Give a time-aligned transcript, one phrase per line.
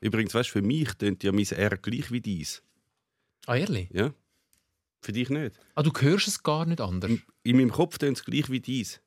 [0.00, 2.62] Übrigens, weißt du, für mich tönt ja mein R gleich wie dies.
[3.46, 3.88] Ah, ehrlich?
[3.92, 4.12] Ja.
[5.00, 5.58] Für dich nicht.
[5.74, 7.10] Ah, du hörst es gar nicht anders.
[7.42, 9.00] In meinem Kopf tönt es gleich wie dies.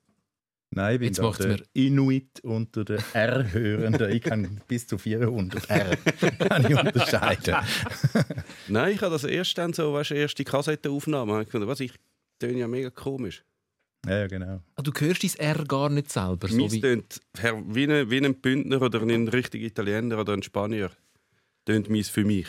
[0.73, 4.09] Nein, ich bin Jetzt da macht's der mir- Inuit unter den R-Hörenden.
[4.11, 5.97] Ich kann bis zu 400 R
[6.39, 7.55] kann ich unterscheiden.
[8.69, 11.33] Nein, ich habe das erst dann so, weißt du, erste Kassettenaufnahme.
[11.33, 11.91] habe Ich gefunden, was, ich
[12.39, 13.43] töne ja mega komisch.
[14.05, 14.61] Ja, ja, genau.
[14.75, 16.47] Ah, du hörst dein R gar nicht selber.
[16.47, 16.81] So Meins wie...
[16.81, 20.89] tönt Herr- wie ein, wie ein Bündner oder ein richtiger Italiener oder ein Spanier.
[21.65, 22.47] Tönt meins für mich.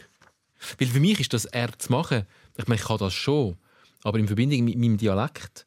[0.78, 3.56] Weil für mich ist das R zu machen, ich meine, ich kann das schon,
[4.02, 5.66] aber in Verbindung mit meinem Dialekt,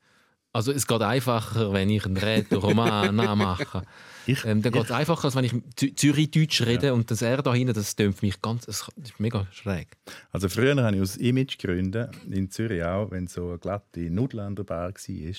[0.54, 3.84] also es geht einfacher, wenn ich einen Reto Romana mache.
[4.28, 7.42] Ich- ähm, dann geht es einfacher, als wenn ich Zü- Zürichdeutsch rede und das R
[7.42, 9.88] da hinten, das tönt für mich ganz, das ist mega schräg.
[10.32, 14.56] Also früher habe ich aus Imagegründen in Zürich auch, wenn so eine glatte Nudel an
[14.56, 15.34] der Bar war,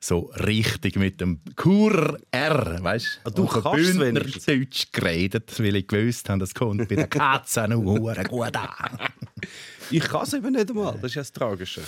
[0.00, 3.98] so richtig mit dem Kur R, weißt Ah, du Und so kannst.
[3.98, 8.98] Bündnerdeutsch geredet, weil ich gewusst habe, das kommt bei der Katze noch hure gut an.
[9.90, 10.92] Ich kann es eben nicht einmal.
[11.02, 11.80] Das ist ja das Tragische.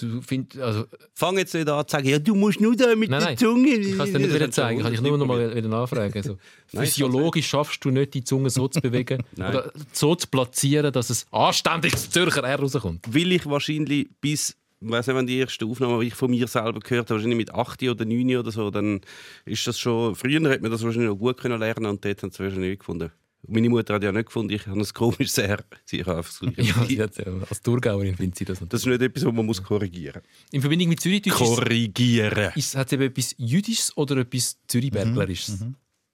[0.00, 3.10] Du find, also, Fang jetzt nicht an zu sagen, ja, du musst nur da mit
[3.10, 3.38] Nein, der nein.
[3.38, 3.68] Zunge.
[3.68, 6.12] ich kann es dir nicht wieder zeigen, kann ich nur noch mal wieder nachfragen.
[6.16, 6.36] Also,
[6.72, 11.10] Nein, physiologisch schaffst du nicht, die Zunge so zu bewegen oder so zu platzieren, dass
[11.10, 13.12] es anständig das Zürcher R rauskommt.
[13.12, 16.48] Will ich wahrscheinlich bis, ich weiß nicht, wenn die erste Aufnahme, die ich von mir
[16.48, 19.00] selber gehört habe, wahrscheinlich mit 8 oder 9 oder so, dann
[19.44, 22.30] ist das schon, früher hätte man das wahrscheinlich noch gut können lernen und dort haben
[22.30, 23.12] sie es wahrscheinlich nicht gefunden.
[23.48, 25.62] Meine Mutter hat ja nicht gefunden, ich habe ein komisches R.
[25.84, 26.42] Sie hat einfach.
[26.56, 28.70] Ja, sie hat, äh, als Thurgauerin findet sie das natürlich.
[28.70, 32.52] Das ist nicht etwas, was man muss korrigieren In Verbindung mit Zürichdeutsch ist, Korrigieren.
[32.54, 35.64] ist, hat es eben etwas Jüdisches oder etwas Zürichberglerisches?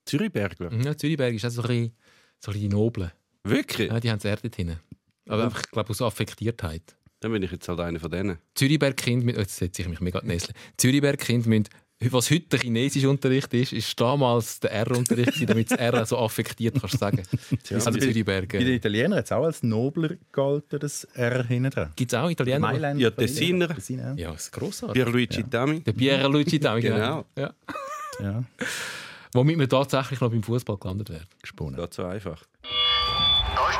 [0.05, 0.70] Zürichbergler.
[0.70, 0.83] Mhm.
[0.83, 1.92] Ja, Zürichberg ist auch so ein bisschen,
[2.41, 3.11] so ein bisschen die Noblen.
[3.45, 3.91] Wirklich?
[3.91, 4.81] Ja, die haben das R dort hinten.
[5.28, 6.97] Aber einfach, ich glaube, aus Affektiertheit.
[7.20, 8.39] Dann bin ich jetzt halt einer von denen.
[8.55, 10.55] Zürichberg-Kind, mit- jetzt setze ich mich mega näsle.
[10.78, 11.69] Zürichberg-Kind müssen,
[12.08, 16.94] was heute der Chinesischunterricht ist, ist damals der R-Unterricht, damit das R so affektiert kannst
[16.94, 17.22] du sagen.
[17.70, 18.22] also bei-.
[18.22, 21.92] Bei den Italienern hat es auch als nobler gehalten, das R hinten dran.
[21.96, 22.58] Gibt es auch Italiener?
[22.58, 23.00] Mailand.
[23.00, 23.68] Ja, Tessiner.
[23.74, 24.14] Tessiner.
[24.16, 24.94] Ja, das ist grossartig.
[24.94, 25.80] Pierluigi Dami.
[25.80, 27.24] Der Pierre Luigi Dami, Genau.
[27.36, 27.52] Ja.
[28.20, 28.44] Ja,
[29.33, 31.27] Womit wir tatsächlich noch beim Fußball gelandet werden.
[31.40, 31.80] gesponnen.
[31.80, 32.42] Geht so einfach.
[33.55, 33.78] Da ist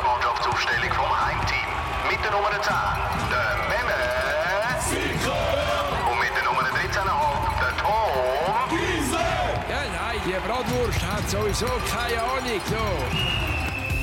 [11.30, 12.60] sowieso keine Ahnung.
[12.68, 12.76] So.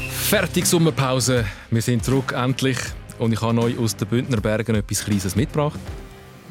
[0.09, 1.45] Fertig Sommerpause.
[1.69, 2.77] Wir sind zurück, endlich.
[3.19, 5.77] Und ich habe euch aus den Bündner Bergen etwas Kleines mitgebracht.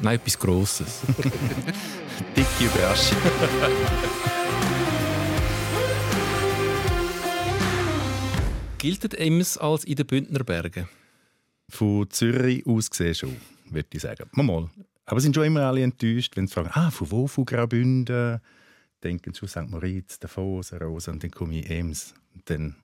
[0.01, 1.01] Nein, etwas Grosses.
[2.35, 3.17] Dicke Überraschung.
[8.77, 10.87] Gilt Ems als in den Bündner Bergen?
[11.69, 13.35] Von Zürich aus gesehen schon,
[13.71, 14.29] würde ich sagen.
[14.33, 14.69] Mal, mal.
[15.07, 18.39] Aber sind schon immer alle enttäuscht, wenn sie fragen, ah, von wo, von Graubünden?
[19.03, 19.69] Denken schon St.
[19.69, 22.13] Moritz, Davos, Rosa und dann komme ich Ems.
[22.33, 22.75] Und dann,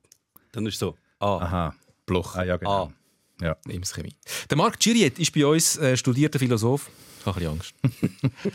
[0.52, 0.96] Dann ist so.
[1.20, 1.38] Ah.
[1.38, 1.76] aha,
[2.06, 2.36] Bloch.
[2.36, 2.86] ah ja, genau.
[2.86, 2.94] Ah.
[3.42, 3.58] Ja.
[3.68, 4.16] Ems Chemie.
[4.50, 6.90] Der Marc Giriet ist bei uns äh, studierter Philosoph.
[7.20, 7.92] Ich habe ein bisschen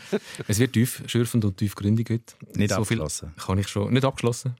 [0.07, 0.21] Angst.
[0.47, 2.35] es wird tief schürfend und tiefgründig heute.
[2.57, 3.33] Nicht so viel abgeschlossen.
[3.37, 3.91] kann ich schon.
[3.91, 4.55] Nicht abgeschlossen?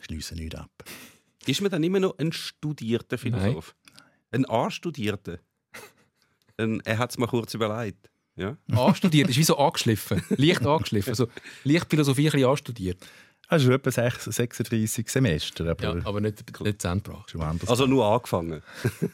[0.00, 0.70] Schliessen nicht ab.
[1.46, 3.74] Ist man dann immer noch ein studierter Philosoph?
[4.32, 5.38] Ein A-Studierter?
[6.56, 8.10] Er hat es mal kurz überlegt.
[8.36, 8.56] Ja?
[8.72, 10.22] Anstudiert ist wie so angeschliffen.
[10.36, 11.14] Leicht angeschliffen.
[11.14, 11.28] So,
[11.64, 12.98] leicht Philosophie ein bisschen anstudiert.
[13.48, 17.34] Also schon etwa sechs- 36 Semester, aber, Ja, aber nicht, nicht zu Ende gebracht.
[17.68, 18.62] Also nur angefangen.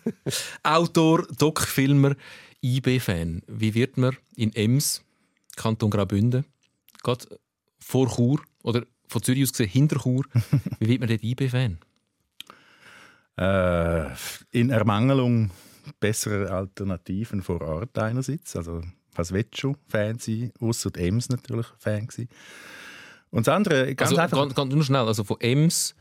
[0.63, 2.15] Autor, Doc-Filmer,
[2.63, 3.43] IB-Fan.
[3.49, 5.03] Wie wird man in Ems,
[5.57, 6.45] Kanton Graubünden,
[7.03, 7.27] gerade
[7.81, 10.25] vor Chur oder von Zürich aus gesehen hinter Chur,
[10.79, 11.79] wie wird man dort IB-Fan?
[13.37, 14.11] Äh,
[14.53, 15.51] in Ermangelung
[16.01, 18.55] besserer Alternativen vor Ort einerseits.
[18.57, 18.83] Also,
[19.19, 20.53] was willst du Fan sein?
[20.61, 22.29] Ausser Ems natürlich Fan gewesen.
[23.31, 24.39] Und das andere, ganz Also, einfach...
[24.39, 25.95] ganz, ganz nur schnell, also von Ems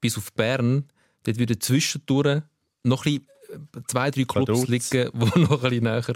[0.00, 0.84] bis auf Bern,
[1.24, 2.42] dort würden zwischendurch
[2.82, 6.14] noch ein bisschen, äh, zwei, drei Clubs liegen, die noch ein bisschen näher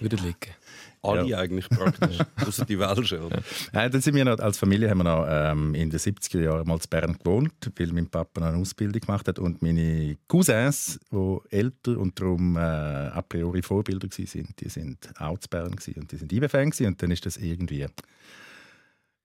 [0.00, 0.54] würden liegen.
[1.02, 1.38] Alle Ja.
[1.38, 2.18] eigentlich praktisch.
[2.46, 3.20] Außer die Welschen.
[3.20, 3.42] Oder?
[3.72, 6.66] Nein, dann sind wir noch, als Familie haben wir noch ähm, in den 70er Jahren
[6.66, 11.00] mal in Bern gewohnt, weil mein Papa noch eine Ausbildung gemacht hat und meine Cousins,
[11.10, 15.72] die älter und darum äh, a priori Vorbilder waren, sind, die sind auch in Bern
[15.72, 17.86] und die sind IB-Fan und dann ist das irgendwie...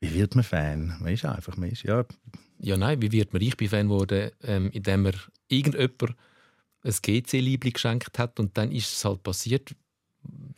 [0.02, 0.98] Wie wird man Fan?
[1.00, 2.06] Man ist einfach, man ist, ja,
[2.60, 5.14] Ja, nein, wie wird man ich bin Fan geworden, ähm, indem mir
[5.48, 6.16] irgendjemand
[6.84, 9.76] ein GC-Liebling geschenkt hat und dann ist es halt passiert.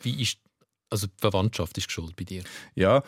[0.02, 0.40] Wie ist
[0.90, 2.44] also die Verwandtschaft ist schuld bei dir?
[2.76, 3.04] Ja,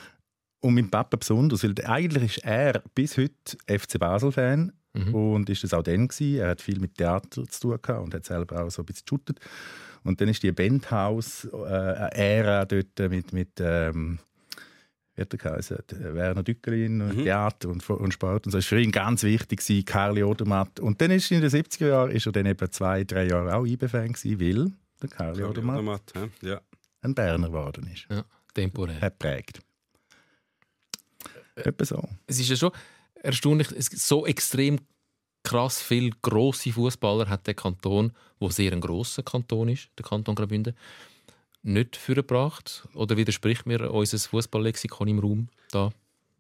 [0.62, 5.14] und mein Papa besonders, weil eigentlich ist er bis heute FC Basel-Fan Mhm.
[5.14, 6.40] und ist das auch dann gewesen.
[6.40, 9.06] Er hat viel mit Theater zu tun gehabt und hat selber auch so ein bisschen
[9.06, 9.40] geshootet.
[10.04, 14.20] Und dann ist die Bandhaus-Ära dort mit, mit ähm,
[15.16, 15.78] wie hat er geheißen?
[16.16, 17.24] Werner Dückelin, mhm.
[17.24, 18.48] Theater und, und Sport.
[18.48, 20.80] Und so war für ihn ganz wichtig, gewesen, Karli Odermatt.
[20.80, 23.66] Und dann ist in den 70er Jahren ist er dann etwa zwei, drei Jahre auch
[23.66, 24.72] IB-Fan gewesen, weil
[25.02, 26.62] der Karli Odermatt Odermatt, ja.
[27.02, 28.08] Ein Berner geworden ist.
[28.10, 28.24] Ja,
[28.54, 29.02] temporär.
[29.02, 29.62] Hat prägt.
[31.56, 32.10] Etwa so.
[32.28, 32.72] Es ist ja schon
[33.16, 34.80] erstaunlich, es gibt so extrem
[35.44, 40.36] krass viele grosse Fußballer hat der Kanton, wo sehr ein grosser Kanton ist, der Kanton
[40.36, 40.76] Graubünden,
[41.62, 42.88] nicht vorgebracht.
[42.94, 45.92] Oder widerspricht mir unser Fußballlexikon im Raum da?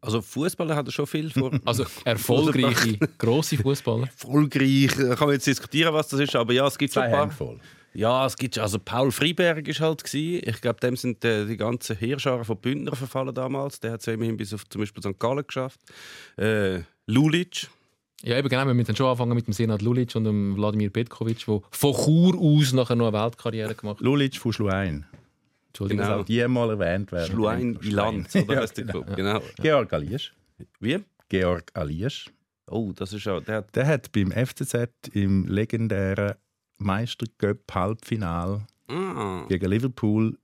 [0.01, 1.51] Also Fußballer hat er schon viel vor.
[1.65, 4.07] Also erfolgreiche, grosse Fußballer.
[4.07, 7.07] Erfolgreich, da kann man jetzt diskutieren, was das ist, aber ja, es gibt schon Zwei
[7.07, 7.21] ein paar.
[7.21, 7.59] Handvoll.
[7.93, 10.41] Ja, es gibt also Paul Freiberg ist halt gsi.
[10.45, 13.79] Ich glaube, dem sind äh, die ganzen Heerscharen von Bündner verfallen damals.
[13.79, 15.19] Der hat es ja immerhin bis auf zum Beispiel St.
[15.19, 15.79] Gallen geschafft.
[16.37, 17.67] Äh, Lulic.
[18.23, 18.65] Ja, eben genau.
[18.67, 22.37] Wir müssen schon anfangen mit dem Senat Lulic und dem Wladimir Petkovic, der von Chur
[22.37, 24.05] aus nachher noch eine Weltkarriere gemacht hat.
[24.05, 25.05] Lulic von Schluein.
[25.67, 26.05] Entschuldigung.
[26.05, 26.19] Genau.
[26.19, 27.31] auch die mal erwähnt werden.
[27.31, 28.91] Schluein Ilanz, oder Ja, genau.
[28.91, 29.15] Club?
[29.15, 29.41] Genau.
[29.61, 30.33] Georg Aliesch.
[30.79, 30.99] Wie?
[31.29, 32.29] Georg Aliesch.
[32.67, 33.39] Oh, das ist ja.
[33.39, 36.33] Der hat, Der hat beim FCZ im legendären
[36.79, 40.37] Meistercup-Halbfinal ah, gegen Liverpool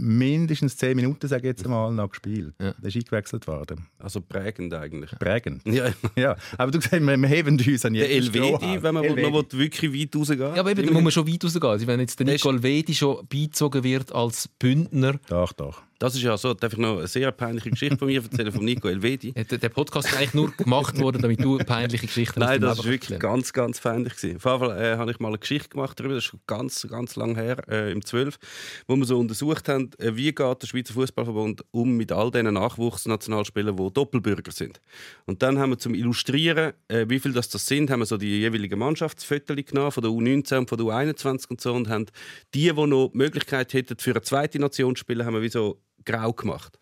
[0.00, 2.54] mindestens 10 Minuten, sage ich jetzt mal, noch gespielt.
[2.60, 2.72] Ja.
[2.72, 3.86] Der ist eingewechselt worden.
[3.98, 5.10] also prägend eigentlich.
[5.18, 5.62] Prägend.
[5.66, 9.04] Ja, Ja, aber du sagst, wir, wir heben uns an der jeden Elvedi, wenn man
[9.04, 9.30] Elvedi.
[9.30, 11.64] noch wirklich weit rausgehen Ja, aber eben, da muss man schon weit rausgehen.
[11.64, 15.82] Also, wenn jetzt der Nicole Elvedi schon beizogen wird als Bündner, Doch, doch.
[16.00, 18.64] Das ist ja so, darf ich noch eine sehr peinliche Geschichte von mir erzählen, von
[18.64, 19.32] Nico Elvedi.
[19.34, 23.10] der Podcast ist eigentlich nur gemacht worden, damit du peinliche Geschichten Nein, das war wirklich
[23.10, 24.16] erzählen ganz, ganz feindlich.
[24.16, 24.36] gewesen.
[24.36, 26.88] Auf jeden Fall äh, habe ich mal eine Geschichte gemacht darüber, das ist schon ganz,
[26.88, 28.38] ganz lang her, äh, im 12,
[28.86, 32.54] wo wir so untersucht haben, äh, wie geht der Schweizer Fußballverband um mit all diesen
[32.54, 34.80] Nachwuchsnationalspielern, die Doppelbürger sind.
[35.26, 38.16] Und dann haben wir zum Illustrieren, äh, wie viel das, das sind, haben wir so
[38.16, 42.06] die jeweiligen Mannschaftsfotos genommen, von der U19 und von der U21 und so, und haben
[42.54, 45.50] die, die noch die Möglichkeit hätten, für eine zweite Nation zu spielen, haben wir wie
[45.50, 46.78] so grau gemacht.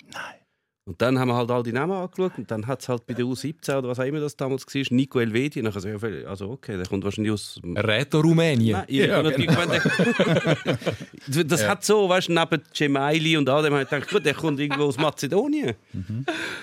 [0.88, 3.12] Und dann haben wir halt all die Namen angeschaut und dann hat es halt bei
[3.12, 5.60] der U17 oder was auch immer das damals war, Nico Elvedi.
[5.60, 7.60] Nachher so, ja, also okay, der kommt wahrscheinlich aus...
[7.62, 8.72] Reto Rumänien.
[8.72, 9.36] Nein, ich ja, der,
[11.44, 14.60] das hat so, weißt du, neben Cemaili und all dem ich gedacht, gut, der kommt
[14.60, 15.74] irgendwo aus Mazedonien.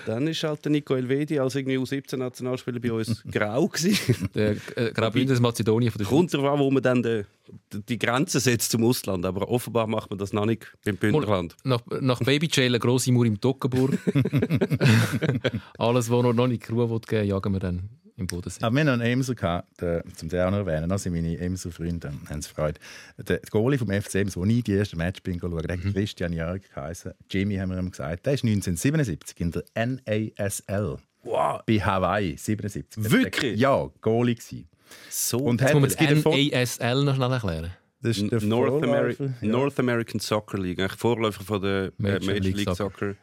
[0.08, 4.28] Dann ist halt der Nico Elvedi als irgendwie U17-Nationalspieler bei uns grau gewesen.
[4.34, 6.18] Der äh, Graubünden ist Mazedonien von der Schweiz.
[6.18, 7.26] Kommt darauf an, wo man dann die,
[7.72, 9.26] die Grenze setzt zum Ausland.
[9.26, 11.56] Aber offenbar macht man das noch nicht beim Bündnerland.
[11.64, 13.98] Nach, nach Babyjail eine grosse Mauer im Toggenburg.
[15.78, 18.64] Alles, was noch nicht Ruhe will geben jagen wir dann im Bodensee.
[18.64, 21.14] Aber wir haben noch einen Emser gehabt, der, zum den auch noch erwähnen, das sind
[21.14, 22.80] meine Emser Freunde, haben es gefreut.
[23.18, 26.34] Der Goalie vom FC Ems, wo nie die ersten Match bin schauen, der hat Christian
[26.34, 27.12] Jörg geheißen.
[27.30, 28.26] Jimmy haben wir ihm gesagt.
[28.26, 33.12] Der ist 1977 in der NASL Wow, bei Hawaii 77.
[33.12, 33.60] Wirklich?
[33.60, 34.70] Ja, Goalie gewesen.
[35.10, 37.72] So Und Jetzt hat muss man das NASL noch schnell erklären.
[38.02, 39.48] das ist der North, Vorläufer, Ameri ja.
[39.48, 42.76] North American Soccer League, eigentlich Vorläufer von der äh, Major Major, League League, Soccer.
[42.92, 43.16] Soccer.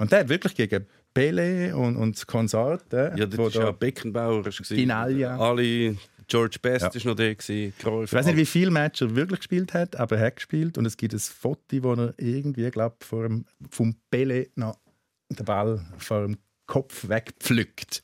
[0.00, 4.46] Und der hat wirklich gegen Pele und, und Konsorten, Ja, das war ja da- Beckenbauer.
[4.46, 4.76] ist gewesen.
[4.76, 5.36] Finalja.
[5.38, 5.96] Alle,
[6.28, 6.90] George Best Ja.
[6.90, 8.10] ist noch der, gewesen, Cruyff.
[8.10, 10.76] Ich weiß nicht, wie viele Matches er wirklich gespielt hat, aber er hat gespielt.
[10.76, 14.76] Und es gibt ein Foto, wo er irgendwie, glaube vor dem, vom Pele noch
[15.30, 16.36] den Ball vor dem
[16.68, 18.02] Kopf wegpflückt.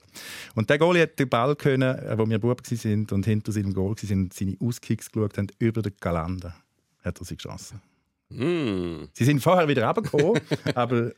[0.57, 3.73] Und der Goalie hat den Ball können, äh, wo wir Bub waren und hinter seinem
[3.73, 6.57] Goal waren, und seine Auskicks geschaut haben, über den Galander.
[7.05, 7.81] Hat er sie geschossen.
[8.31, 9.05] Mm.
[9.13, 10.41] Sie sind vorher wieder runtergekommen,
[10.75, 11.13] aber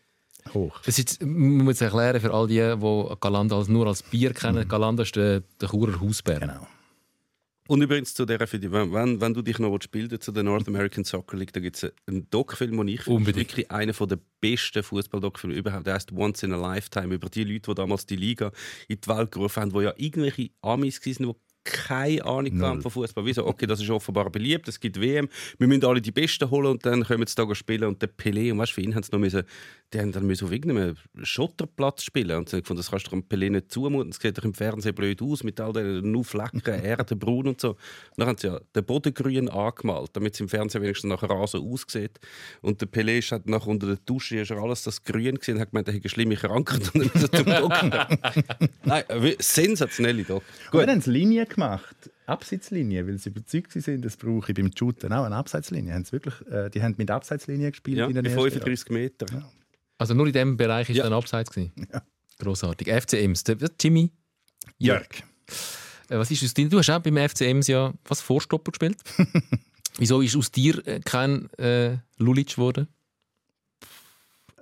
[0.52, 0.80] hoch.
[0.84, 4.68] Das ist, man muss erklären für all die, die Galanda als, nur als Bier kennen.
[4.68, 6.40] Galanda ist der, der Churer Hausbär.
[6.40, 6.66] Genau.
[7.68, 11.36] Und übrigens zu der, wenn, wenn, du dich noch bilden zu der North American Soccer
[11.36, 15.86] League, da gibt es einen Doc-Film, den ich finde, wirklich einer der besten Fußball-Doc-Filme überhaupt.
[15.86, 18.52] Der heißt Once in a Lifetime über die Leute, die damals die Liga
[18.88, 21.34] in die Welt gerufen haben, die ja irgendwelche Amis waren, die
[21.66, 23.24] keine Ahnung haben von Fußball.
[23.26, 23.44] Wieso?
[23.44, 26.86] Okay, das ist offenbar beliebt, es gibt WM, wir müssen alle die Besten holen und
[26.86, 27.84] dann können sie da spielen.
[27.84, 29.42] Und der Pelé, und weißt, du, für ihn haben sie noch müssen,
[29.92, 32.36] die haben dann müssen auf irgendeinem Schotterplatz spielen.
[32.38, 34.10] Und sie haben gefunden, das kannst du dem Pelé nicht zumuten.
[34.10, 37.60] Das sieht doch im Fernsehen blöd aus, mit all den nur Flecken, Erde, braun und
[37.60, 37.70] so.
[37.70, 37.78] Und
[38.16, 41.60] dann haben sie ja den Boden grün angemalt, damit es im Fernsehen wenigstens nach Rasen
[41.60, 42.18] aussieht.
[42.62, 45.60] Und der Pelé ist halt nach unter der Dusche ist alles das grün gesehen und
[45.60, 48.08] hat gemeint, er hätte schlimme Krankheit und dann ist zum Doktor.
[48.84, 49.04] Nein,
[49.38, 50.42] sensationelle Doc.
[50.70, 50.80] Gut.
[50.80, 52.10] Wir haben es Linie gemacht.
[52.26, 55.94] Abseitslinie, weil sie überzeugt sind, das brauche ich beim Shooten auch eine Abseitslinie.
[55.94, 59.44] Haben sie wirklich, äh, die haben mit Abseitslinie gespielt Ja, in den ersten 35 Metern.
[59.98, 61.04] Also nur in diesem Bereich ist Ja.
[61.04, 61.72] dann abseits gewesen.
[62.38, 62.88] Grossartig.
[62.88, 63.44] FC Ems.
[63.44, 64.10] Der- Jimmy,
[64.78, 65.02] Jahren.
[65.02, 65.08] Jörg.
[66.10, 66.68] äh, was ist aus dir?
[66.68, 68.98] Du hast auch beim FC Ems ja was Vorstopper gespielt.
[69.98, 72.88] Wieso ist aus dir äh, kein äh, Lulic geworden?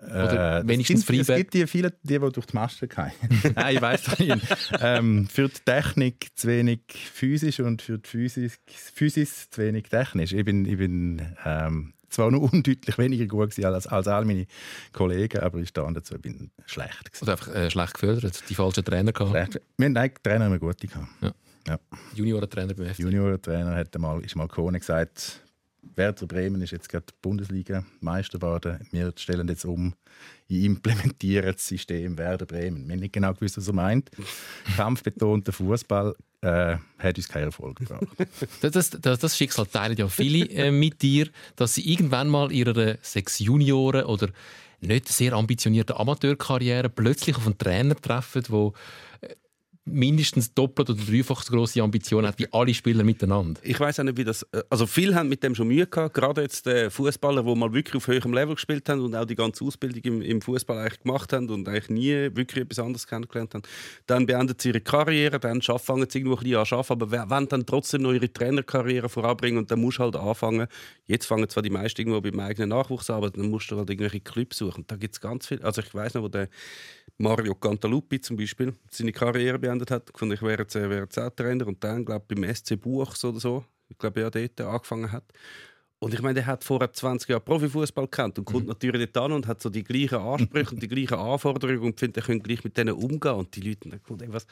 [0.01, 1.39] Oder Äh, wenigstens es gibt, es Freiberg.
[1.51, 3.13] gibt die viele, die, die durch die Masten fallen.
[3.55, 4.47] Nein, ich weiß nicht.
[4.81, 10.33] ähm, für die Technik zu wenig physisch und für die Physis, Physis zu wenig technisch.
[10.35, 14.47] Ich bin, ich bin ähm, zwar nur undeutlich weniger gut gewesen als, als all meine
[14.93, 17.25] Kollegen, aber ich stand dazu, ich bin schlecht gewesen.
[17.25, 19.31] Oder einfach äh, schlecht gefördert, die falschen Trainer gehabt.
[19.31, 19.61] Schlecht.
[19.77, 21.09] Wir haben eigentlich Trainer immer gute gehabt.
[21.21, 21.33] Ja.
[21.67, 21.79] Ja.
[22.15, 22.99] Juniorentrainer beim FC.
[23.01, 25.41] Junior-Trainer hat mal, ist mal Kone gesagt,
[25.97, 28.87] Werder Bremen ist jetzt gerade Bundesliga-Meister geworden.
[28.91, 29.95] Wir stellen jetzt um,
[30.47, 32.87] ich implementiere das System Werder Bremen.
[32.87, 34.11] Wir haben nicht genau gewusst, was er meint.
[34.77, 36.15] Kampfbetonter Fußball
[36.45, 38.05] äh, hat uns keinen Erfolg gebracht.
[38.61, 42.99] Das, das, das, Schicksal teilen ja viele äh, mit dir, dass sie irgendwann mal ihre
[43.03, 44.29] sechs Junioren oder
[44.81, 48.73] nicht sehr ambitionierte Amateurkarriere plötzlich auf einen Trainer treffen, der
[49.87, 53.61] mindestens doppelt oder dreifach so grosse Ambitionen hat wie alle Spieler miteinander.
[53.63, 54.43] Ich weiß auch nicht, wie das.
[54.53, 56.15] äh, Also viele haben mit dem schon Mühe gehabt.
[56.15, 59.35] Gerade jetzt die Fußballer, die mal wirklich auf höherem Level gespielt haben und auch die
[59.35, 63.55] ganze Ausbildung im, im Fußball eigentlich gemacht haben und eigentlich nie wirklich etwas anderes kennengelernt
[63.55, 63.63] haben.
[64.07, 67.31] Dann beenden sie ihre Karriere, dann fangen sie irgendwo ein bisschen an zu arbeiten, aber
[67.31, 70.67] wollen dann trotzdem noch ihre Trainerkarriere voranbringen und dann musst du halt anfangen.
[71.07, 73.91] Jetzt fangen zwar die meisten irgendwo beim eigenen Nachwuchs an, aber dann musst du halt
[73.91, 74.85] irgendwelche Clubs suchen.
[74.87, 75.63] Da gibt es ganz viel.
[75.63, 76.49] Also ich weiß noch, wo der
[77.19, 81.19] Mario Cantaluppi zum Beispiel seine Karriere beendet hat, gefunden, ich wäre jetzt, äh, wäre jetzt
[81.19, 84.61] auch Trainer und dann, glaube ich, beim SC Buchs oder so, ich glaube, ja, dort
[84.61, 85.25] angefangen hat.
[86.01, 89.33] Und ich meine, der hat vorher 20 Jahre Profifußball gekannt und kommt natürlich dort an
[89.33, 92.63] und hat so die gleichen Ansprüche und die gleichen Anforderungen und findet, er könnte gleich
[92.63, 93.33] mit denen umgehen.
[93.33, 94.47] Und die Leute dann ey, was.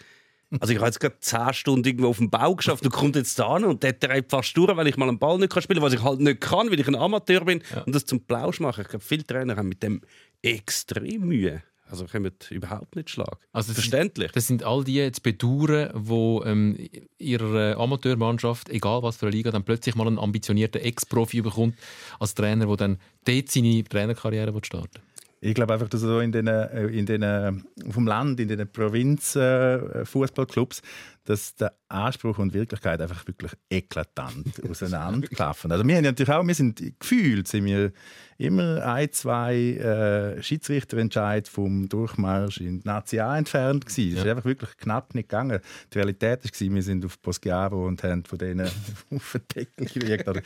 [0.61, 3.39] Also ich habe jetzt gerade 10 Stunden irgendwo auf dem Bau geschafft und kommt jetzt
[3.39, 5.81] da an und der treibt fast durch, weil ich mal einen Ball nicht kann spielen
[5.81, 8.61] kann, was ich halt nicht kann, weil ich ein Amateur bin und das zum Plausch
[8.61, 8.83] mache.
[8.83, 10.03] Ich glaube, viele Trainer haben mit dem
[10.43, 11.63] extrem Mühe.
[11.93, 13.29] Also kommen überhaupt nicht Schlag.
[13.29, 14.33] Also das sind- Verständlich.
[14.33, 19.51] Das sind all die jetzt Bedauern, die ähm, ihrer Amateurmannschaft, egal was für eine Liga,
[19.51, 21.77] dann plötzlich mal einen ambitionierten Ex-Profi bekommt
[22.19, 25.01] als Trainer, der dann dort seine Trainerkarriere will starten
[25.45, 28.71] Ich glaube einfach, dass so in den, äh, in den auf dem Land, in den
[28.71, 30.83] Provinz äh, Fußballclubs,
[31.25, 35.73] dass der Anspruch und Wirklichkeit einfach wirklich eklatant auseinanderklaffen.
[35.73, 37.91] Also wir haben ja natürlich auch, wir sind gefühlt, sind wir
[38.39, 44.15] immer ein, zwei äh, Schiedsrichterentscheid vom Durchmarsch in die Nazi A entfernt gewesen.
[44.15, 45.59] Das ist einfach wirklich knapp nicht gegangen.
[45.93, 48.69] Die Realität war, wir sind auf Poschiavo und haben von denen
[49.11, 50.29] auf den Deckel gekriegt.
[50.29, 50.43] Oder,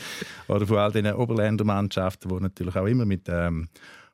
[0.49, 3.69] oder von all diesen Oberländermannschaften, die natürlich auch immer mit ähm,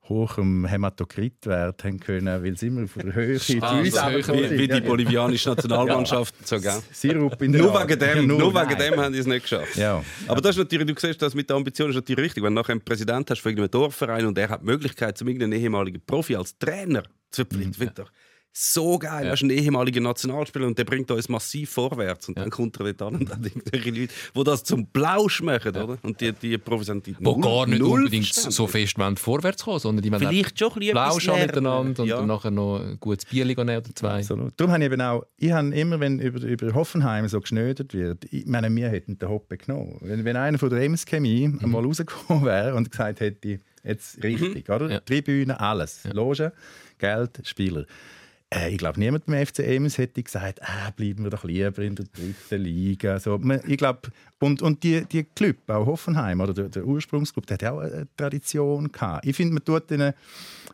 [0.09, 4.75] hohem Hämatokritwert haben können, weil sie immer von der Höhe zu Ah, Wie, wie die
[4.75, 6.47] Ja, bolivianische Nationalmannschaft.
[6.47, 6.81] So, gell?
[6.93, 9.77] Sirup in der Nur wegen dem, Nur- nur wegen dem haben die es nicht geschafft.
[9.77, 10.03] Ja.
[10.27, 12.43] Aber das ist natürlich, du siehst, das mit der Ambition ist natürlich richtig.
[12.43, 15.29] Wenn du nachher einen Präsident hast von irgendeinem Dorfverein und er hat die Möglichkeit, zum
[15.29, 18.11] irgendeinen ehemaligen Profi als Trainer zu verpflichten, doch
[18.55, 19.27] so geil.
[19.27, 22.29] Er ist ein ehemaliger Nationalspieler und der bringt uns massiv vorwärts.
[22.29, 25.71] Und dann kommt er dort an und hat irgendwelche Leute, die das zum Plausch machen,
[25.75, 25.97] oder?
[26.03, 28.57] Und die, die Profis haben die Wo null- gar nicht unbedingt Verständnis.
[28.57, 31.47] so fest wollen vorwärts kommen, sondern die wollen Vielleicht schon ein lernen.
[31.47, 32.17] miteinander und Ja.
[32.19, 34.19] dann nachher noch ein gutes Bier nehmen oder zwei.
[34.19, 34.53] Absolut.
[34.59, 38.27] Darum habe ich eben auch, ich habe immer, wenn über, über Hoffenheim so geschnödert wird,
[38.31, 39.97] ich meine, wir hätten den Hoppe genommen.
[40.03, 41.61] Wenn, wenn einer von der Ems Chemie Mhm.
[41.63, 44.91] einmal rausgekommen wäre und gesagt hätte, jetzt richtig, oder?
[44.91, 45.01] Ja.
[45.01, 46.01] Tribüne, alles.
[46.13, 46.53] Loge,
[46.99, 47.87] Geld, Spieler.
[48.53, 51.95] Äh, ich glaube, niemand beim FC Ems hätte gesagt, ah, bleiben wir doch lieber in
[51.95, 53.19] der dritten Liga.
[53.19, 57.47] So, man, ich glaube, und, und die, die Club, auch Hoffenheim, oder der, der Ursprungsclub,
[57.47, 59.27] der hat ja auch eine Tradition gehabt.
[59.27, 60.13] Ich finde, man tut den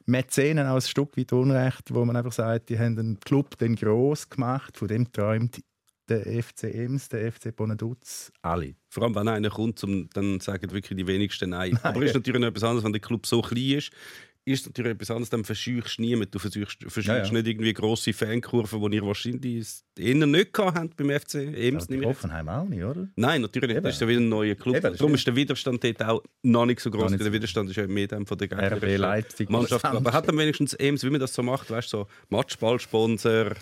[0.07, 3.77] Mäzenen auch ein Stück weit Unrecht, wo man einfach sagt, die haben den Club den
[3.77, 5.61] gross gemacht, von dem träumt
[6.09, 8.75] der FC Ems, der FC Bonaduz, alle.
[8.89, 11.79] Vor allem, wenn einer kommt, zum, dann sagen wirklich die wenigsten Nein.
[11.83, 13.91] Aber es ist natürlich noch etwas anderes, wenn der Club so klein ist.
[14.49, 16.31] Ist natürlich etwas anderes, dann verscheuchst du niemanden.
[16.31, 17.33] Du verscheuchst, verscheuchst Ja, ja.
[17.33, 19.67] nicht irgendwie grosse Fankurven, die ihr wahrscheinlich
[19.99, 21.87] eher nicht gehabt habt beim FC Ems.
[21.91, 22.05] Jetzt.
[22.05, 23.09] Hoffenheim auch nicht, oder?
[23.17, 23.85] Nein, natürlich nicht.
[23.85, 24.77] Das ist ja wieder ein neuer Club.
[24.77, 27.11] Eben, Darum ist- der Widerstand dort auch noch nicht so groß.
[27.11, 29.51] nicht Der Widerstand ist ja mehr dem von der RB Leipzig.
[29.51, 29.85] Mannschaft.
[29.85, 33.53] Aber hat dann wenigstens Ems, wie man das so macht, weißt du, so Matchballsponsor,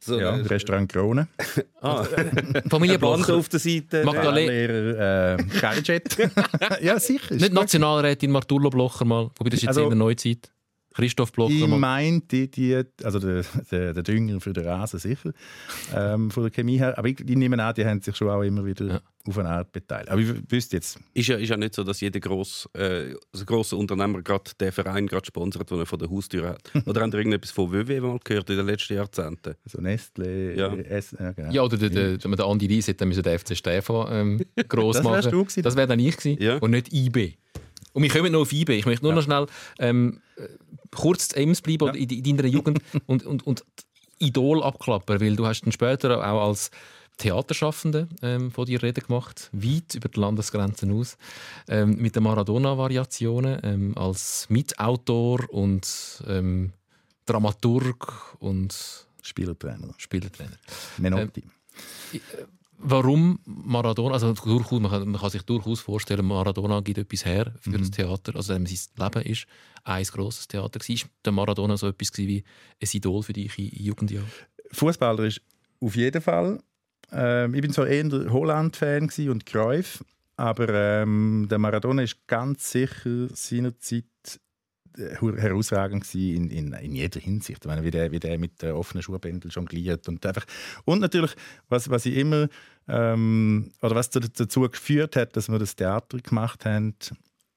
[0.00, 1.28] so Ja, äh, Restaurant Krone.
[1.82, 2.04] ah,
[2.70, 4.04] Familie Blocher, auf der Seite.
[4.04, 6.16] Magdalena- äh, Gadget.
[6.80, 7.34] ja, sicher.
[7.34, 7.52] nicht.
[7.52, 10.50] Nationalrätin Martullo Blocher mal, wobei das ist jetzt Also- in der Neuzeit.
[10.98, 15.32] Christoph Blocher Ich meinte, die, also der, der, der Dünger für den Rasen sicher,
[15.94, 16.98] ähm, von der Chemie her.
[16.98, 19.00] Aber ich, ich nehme an, die haben sich schon auch immer wieder Ja.
[19.28, 20.10] auf eine Art beteiligt.
[20.10, 23.44] Aber ich wüsste jetzt, Ist ja, ist ja nicht so, dass jeder gross, äh, also
[23.46, 26.72] grosse Unternehmer gerade den Verein gerade sponsert, den er vor der Haustür hat.
[26.86, 29.54] Oder haben ihr irgendetwas von WW mal gehört in den letzten Jahrzehnten?
[29.66, 30.74] so Nestle, Ja.
[30.74, 31.52] S, ja, genau.
[31.52, 34.40] Ja, oder der, der, der, der Andi Lies hätte dann müssen den FC Stefan ähm,
[34.68, 35.14] gross Das machen.
[35.14, 35.62] wärst du gewesen.
[35.62, 36.56] Das wäre dann ich gewesen Ja.
[36.58, 37.34] und nicht IB.
[37.92, 38.70] Und wir kommen noch auf IB.
[38.76, 39.46] Ich möchte nur noch schnell
[39.78, 40.27] ähm, äh,
[40.94, 43.64] kurz zu Ems bleiben oder in, in deiner Jugend und, und, und
[44.18, 46.70] Idol abklappern, weil du hast dann später auch als
[47.18, 51.18] Theaterschaffende ähm, von dir Reden gemacht, weit über die Landesgrenzen aus,
[51.68, 56.72] ähm, mit den Maradona-Variationen ähm, als Mitautor und ähm,
[57.26, 59.94] Dramaturg und Spielertrainer.
[59.98, 60.56] Spielertrainer.
[60.96, 61.42] Menotti.
[62.80, 67.52] Warum Maradona, also durchaus, man, kann, man kann sich durchaus vorstellen, Maradona gibt etwas her
[67.60, 67.78] für Mhm.
[67.78, 68.36] das Theater.
[68.36, 69.46] Also sein Leben ist
[69.84, 70.78] ein grosses Theater.
[70.80, 72.44] War Ist der Maradona so etwas wie
[72.80, 74.28] ein Idol für dich in Jugendjahren?
[74.70, 75.40] Fußballer ist
[75.80, 76.60] auf jeden Fall.
[77.10, 80.04] Ähm, ich bin so eher Holland-Fan und Cruyff,
[80.36, 80.68] aber
[81.02, 84.04] ähm, der Maradona ist ganz sicher seinerzeit
[84.96, 87.64] herausragend in, in, in jeder Hinsicht.
[87.64, 90.46] Ich meine, wie der, wie der mit der offenen Schuhbändel jongliert und einfach
[90.84, 91.34] und natürlich
[91.68, 92.48] was, was ich immer
[92.88, 96.94] ähm, oder was zu- dazu geführt hat, dass wir das Theater gemacht haben.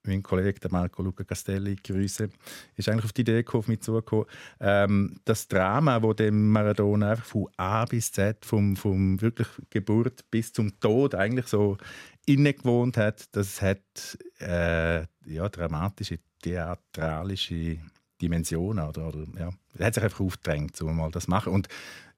[0.04, 2.28] Mein Kollege Marco Luca Castelli, Grüße,
[2.76, 4.26] ist eigentlich auf die Idee gekommen, auf mich zugekommen.
[4.60, 10.26] Ähm, das Drama, wo dem Maradona einfach von A bis Z, vom, vom wirklich Geburt
[10.32, 11.78] bis zum Tod eigentlich so
[12.26, 17.78] inne gewohnt hat, das hat äh, ja, dramatische, theatralische
[18.22, 18.86] Dimensionen.
[18.88, 19.50] Oder, oder, ja.
[19.78, 21.54] Er hat sich einfach aufgedrängt, so mal das machen.
[21.54, 21.68] Und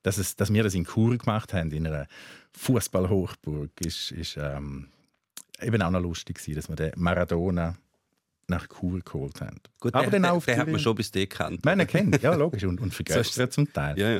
[0.01, 2.07] dass, es, dass wir das in Chur gemacht haben, in einer
[2.53, 4.87] Fußballhochburg, ist, ist ähm,
[5.61, 7.77] eben auch noch lustig gewesen, dass wir den Maradona
[8.47, 9.61] nach Chur geholt haben.
[9.79, 11.63] Gut, Aber den, dann auch den, den hat man schon bis den gekannt.
[11.63, 13.97] Man kennt, ja logisch, und, und So ist vergessen zum Teil.
[13.97, 14.19] Ja, ja.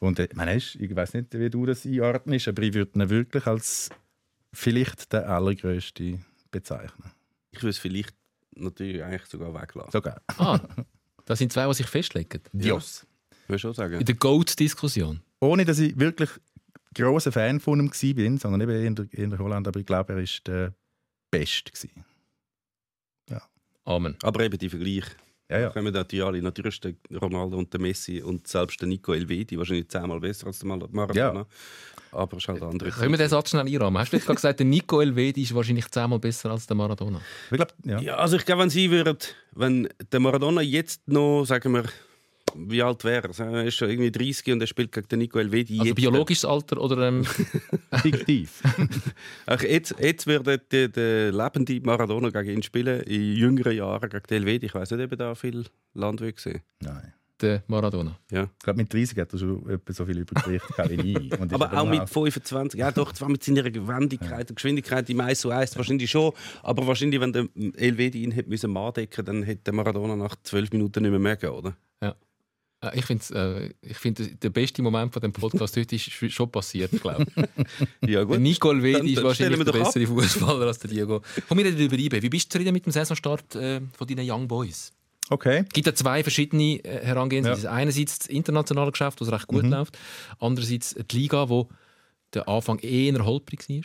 [0.00, 2.98] Und äh, ich meine, ist- ich weiß nicht, wie du das einordnest, aber ich würde
[2.98, 3.90] ihn wirklich als
[4.52, 6.18] vielleicht der allergrößte
[6.50, 7.12] bezeichnen.
[7.52, 8.14] Ich würde es vielleicht
[8.56, 9.92] natürlich eigentlich sogar weglassen.
[9.92, 10.20] Sogar.
[10.38, 10.60] Ah,
[11.24, 12.40] das sind zwei, die sich festlegen.
[12.52, 13.06] Dios.
[13.46, 14.00] Würde ich schon sagen.
[14.00, 15.20] In der Goat-Diskussion.
[15.40, 16.30] Ohne, dass ich wirklich
[16.94, 20.12] großer Fan von ihm war, sondern eben in der, in der Holland, aber ich glaube,
[20.12, 20.74] er war der
[21.30, 21.72] Beste.
[21.72, 22.04] Gewesen.
[23.84, 24.16] Amen.
[24.22, 25.04] Aber eben die Vergleich.
[25.50, 25.70] Ja, ja.
[25.70, 26.40] Kommen natürlich alle.
[26.40, 30.46] Natürlich ist der Ronaldo und der Messi und selbst der Nico Elvedi wahrscheinlich zehnmal besser
[30.46, 31.40] als der Mar- Maradona.
[31.40, 31.46] Ja.
[32.12, 33.98] Aber es ist halt eine andere Können wir den Satz schnell einrahmen?
[33.98, 37.20] Hast du gerade gesagt, der Nico Elvedi ist wahrscheinlich zehnmal besser als der Maradona?
[37.50, 38.00] Ich glaube, ja.
[38.00, 39.18] Ja, also ich glaube, wenn sie würden,
[39.52, 41.84] wenn der Maradona jetzt noch, sagen wir,
[42.56, 43.52] wie alt wäre er?
[43.52, 45.74] Er ist schon irgendwie 30 und er spielt gegen den Nico Elvedi.
[45.74, 45.96] Also jetzt.
[45.96, 47.24] biologisches Alter oder ähm,
[48.02, 48.62] fiktiv.
[49.46, 54.26] Ach, jetzt, jetzt würde der, der lebende Maradona gegen ihn spielen, in jüngeren Jahren gegen
[54.28, 54.66] den Elvedi.
[54.66, 57.12] Ich weiß nicht, ob er da viel Landwirt gesehen Nein.
[57.40, 58.18] der Maradona?
[58.30, 58.44] ja.
[58.44, 61.52] Ich glaube, mit 30 hat er schon etwa so viel Übergewicht wie ich.
[61.52, 65.50] Aber auch mit 25, ja doch, zwar mit seiner Gewendigkeit und Geschwindigkeit im 1 zu
[65.50, 66.32] 1 wahrscheinlich schon,
[66.62, 70.72] aber wahrscheinlich, wenn der Elvedi ihn hätte müssen andecken dann hätte der Maradona nach 12
[70.72, 71.76] Minuten nicht mehr merken, oder?
[72.00, 72.12] Äh,
[72.94, 76.90] Ich finde, äh, ich find, der beste Moment von dem Podcast heute ist schon passiert,
[77.00, 77.44] glaube ich.
[78.10, 81.22] Ja Der Nico Dann- Elvedi ist wahrscheinlich der bessere Fußballer als der Diego.
[81.48, 82.22] Komm, wir reden über IB.
[82.22, 84.92] Wie bist du zufrieden mit dem Saisonstart äh, von deinen Young Boys?
[85.30, 85.64] Okay.
[85.66, 87.64] Es gibt ja zwei verschiedene äh, Herangehensweisen.
[87.64, 87.72] Ja.
[87.72, 89.98] Einerseits das internationale Geschäft, das recht gut läuft.
[90.38, 91.68] Andererseits die Liga, wo
[92.34, 93.80] der Anfang eher holprig war.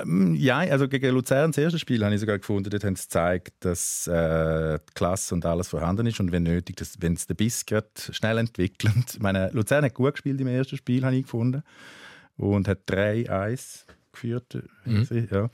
[0.00, 3.04] Ähm, Ja, also gegen Luzern, das erste Spiel, habe ich sogar gefunden, dort haben sie
[3.04, 7.26] gezeigt, dass äh, die Klasse und alles vorhanden ist und wenn nötig, dass, wenn es
[7.26, 7.64] den Biss
[8.10, 9.14] schnell entwickelt.
[9.14, 11.62] Ich meine, Luzern hat gut gespielt im ersten Spiel, habe ich gefunden.
[12.36, 14.62] Und hat 3-1 geführt.
[14.84, 15.28] Mhm.
[15.30, 15.48] Ja.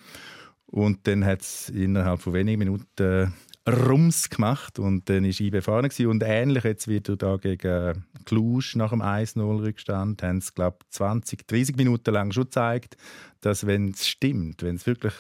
[0.67, 3.33] Und dann hat es innerhalb von wenigen Minuten
[3.69, 5.89] Rums gemacht und dann war IB vorne.
[5.89, 6.09] Gewesen.
[6.09, 11.77] Und ähnlich jetzt wieder da gegen Cluj nach dem 1-0-Rückstand haben sie, glaube 20, 30
[11.77, 12.97] Minuten lang schon gezeigt,
[13.41, 15.15] dass wenn es stimmt, wenn es wirklich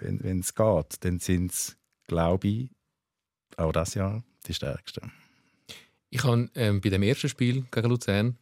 [0.00, 1.76] wenn es geht, dann sind es,
[2.06, 2.70] glaube ich,
[3.56, 5.12] auch das Jahr die Stärksten.
[6.10, 8.38] Ich habe ähm, bei dem ersten Spiel gegen Luzern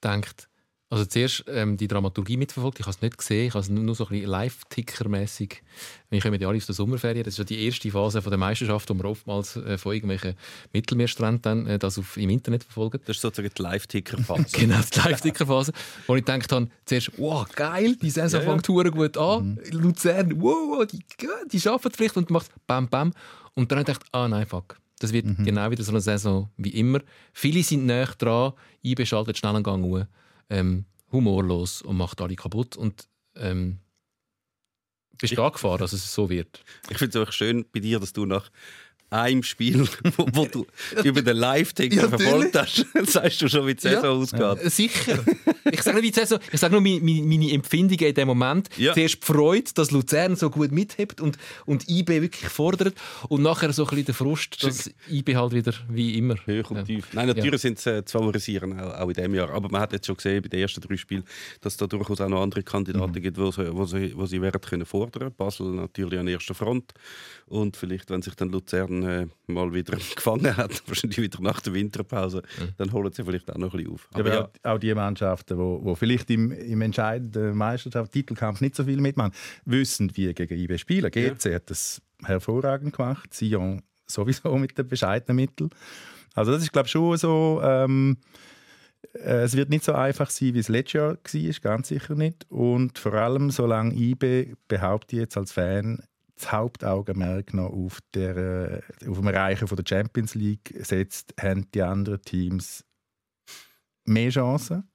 [0.00, 0.48] gedacht,
[0.94, 3.94] also zuerst ähm, die Dramaturgie mitverfolgt, ich habe es nicht gesehen, ich habe es nur
[3.96, 5.62] so ein bisschen live-ticker-mässig.
[6.08, 8.38] Wir kommen ja alle aus der Sommerferien, das ist ja die erste Phase von der
[8.38, 10.34] Meisterschaft, wo wir oftmals äh, von irgendwelchen
[10.72, 13.00] Mittelmeerstränden dann, äh, das auf, im Internet verfolgen.
[13.06, 14.44] Das ist sozusagen die Live-Ticker-Phase.
[14.52, 15.72] Genau, die Live-Ticker-Phase.
[16.06, 18.52] Wo ich gedacht habe, zuerst, wow, geil, die Saison Ja, ja.
[18.52, 19.58] fängt gut an.
[19.72, 21.00] Luzern, wow, die,
[21.50, 23.12] die schaffen es vielleicht und macht bam, bam.
[23.54, 24.76] Und dann habe ich gedacht, ah nein, fuck.
[25.00, 27.00] Das wird genau wieder so eine Saison wie immer.
[27.32, 28.52] Viele sind näher dran,
[28.84, 30.04] IB schaltet schnell einen Gang hoch,
[30.50, 32.76] ähm, humorlos und macht alle kaputt.
[32.76, 33.80] Und ähm,
[35.18, 36.64] bist du angefahren, dass es so wird?
[36.90, 38.50] Ich finde es auch schön bei dir, dass du nach
[39.10, 39.86] einem Spiel,
[40.16, 40.66] wo, wo du
[41.04, 44.64] über den Live-Ticker Ja, verfolgt hast, sagst du schon, wie die Saison ausgeht.
[44.64, 45.18] Äh, Sicher.
[45.70, 48.68] Ich sage nicht, wie die Saison, ich sage nur meine, meine, Empfindungen in dem Moment.
[48.76, 48.92] Ja.
[48.94, 52.94] Zuerst die Freude, dass Luzern so gut mithebt und, und IB wirklich fordert.
[53.28, 56.34] Und nachher so ein bisschen der Frust, dass IB halt wieder wie immer.
[56.46, 56.82] Hoch und Ja.
[56.82, 57.06] tief.
[57.12, 59.50] Nein, natürlich sind sie äh, zu favorisieren, auch, auch in diesem Jahr.
[59.50, 61.24] Aber man hat jetzt schon gesehen, bei den ersten drei Spielen,
[61.60, 64.40] dass es da durchaus auch noch andere Kandidaten gibt, wo sie, wo sie, wo sie
[64.42, 66.92] werden können fordern Basel natürlich an erster Front.
[67.46, 71.74] Und vielleicht, wenn sich dann Luzern äh, mal wieder gefangen hat, wahrscheinlich wieder nach der
[71.74, 72.42] Winterpause,
[72.76, 74.08] dann holen sie vielleicht auch noch ein bisschen auf.
[74.12, 78.60] Aber Aber ja, auch, die Mannschaften, die wo, wo vielleicht im, im entscheidenden Meisterschaft, Titelkampf
[78.60, 79.32] nicht so viel mitmachen,
[79.64, 81.10] wissen, wie gegen IB spielen.
[81.10, 85.70] GC hat das hervorragend gemacht, Sion sowieso mit den bescheidenen Mitteln.
[86.34, 87.60] Also das ist, glaube ich, schon so...
[87.62, 88.18] Ähm,
[89.14, 92.46] Äh, es wird nicht so einfach sein, wie es letztes Jahr war, ganz sicher nicht.
[92.50, 96.02] Und vor allem, solange IB, behaupte ich jetzt als Fan,
[96.36, 101.82] das Hauptaugenmerk noch auf, der, äh, auf dem Erreichen der Champions League setzt, haben die
[101.82, 102.84] anderen Teams
[104.04, 104.88] mehr Chancen.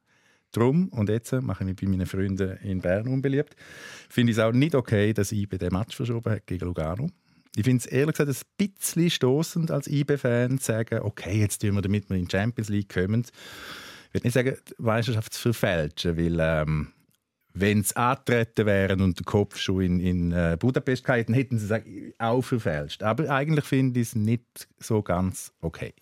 [0.51, 3.55] Drum, und jetzt mache ich mich bei meinen Freunden in Bern unbeliebt,
[4.09, 7.09] finde ich es auch nicht okay, dass IB den Match verschoben hat gegen Lugano.
[7.55, 11.75] Ich finde es ehrlich gesagt ein bisschen stoßend als IB-Fan zu sagen, okay, jetzt tun
[11.75, 13.21] wir damit wir in die Champions League kommen.
[13.21, 16.87] Ich würde nicht sagen, die Meisterschaft zu verfälschen, weil ähm,
[17.53, 21.73] wenn sie antreten wären und der Kopf schon in, in äh, Budapest gehalten, hätten sie
[21.73, 23.03] es auch verfälscht.
[23.03, 25.93] Aber eigentlich finde ich es nicht so ganz okay.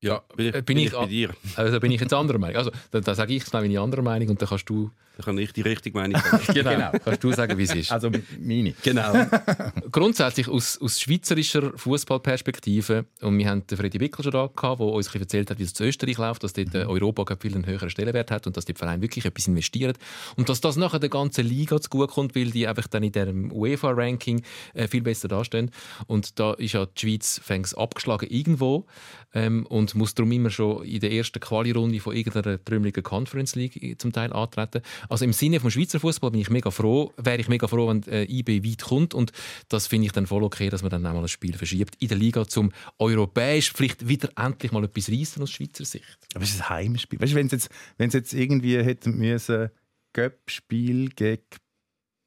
[0.00, 1.30] Ja, bin ich, Äh, bin bin ich, ich bei dir.
[1.56, 2.56] Also da bin ich jetzt anderer Meinung.
[2.56, 5.52] Also da, da sage ich meine andere Meinung und dann kannst du, Da kann ich
[5.52, 6.42] die richtige Meinung sagen.
[6.54, 7.92] genau, kannst du sagen, wie es ist.
[7.92, 8.74] Also meine.
[8.82, 9.12] genau.
[9.92, 14.86] Grundsätzlich aus, aus schweizerischer Fußballperspektive, und wir haben den Freddy Wickel schon da gehabt, der
[14.86, 17.54] uns ein bisschen erzählt hat, wie es zu Österreich läuft, dass dort äh, Europa viel
[17.54, 19.94] einen höheren Stellenwert hat und dass die Vereine wirklich etwas investieren.
[20.36, 23.12] Und dass das nachher der ganzen Liga zu gut kommt, weil die einfach dann in
[23.12, 24.42] diesem UEFA-Ranking
[24.74, 25.70] äh, viel besser dastehen.
[26.06, 28.86] Und da ist ja die Schweiz fängs abgeschlagen irgendwo
[29.34, 34.00] ähm, und muss darum immer schon in der ersten Quali-Runde von irgendeiner trümmeligen Conference League
[34.00, 34.82] zum Teil antreten.
[35.08, 38.02] Also im Sinne vom Schweizer Fußball bin ich mega froh, wäre ich mega froh, wenn
[38.04, 39.32] äh, IB weit kommt und
[39.68, 42.08] das finde ich dann voll okay, dass man dann auch mal ein Spiel verschiebt in
[42.08, 46.18] der Liga, zum europäisch vielleicht wieder endlich mal etwas reissen aus Schweizer Sicht.
[46.34, 47.20] Aber es ist ein Heimspiel.
[47.20, 49.70] Weißt du, wenn es jetzt, jetzt irgendwie hätten müssen,
[50.12, 51.42] Göpp-Spiel gegen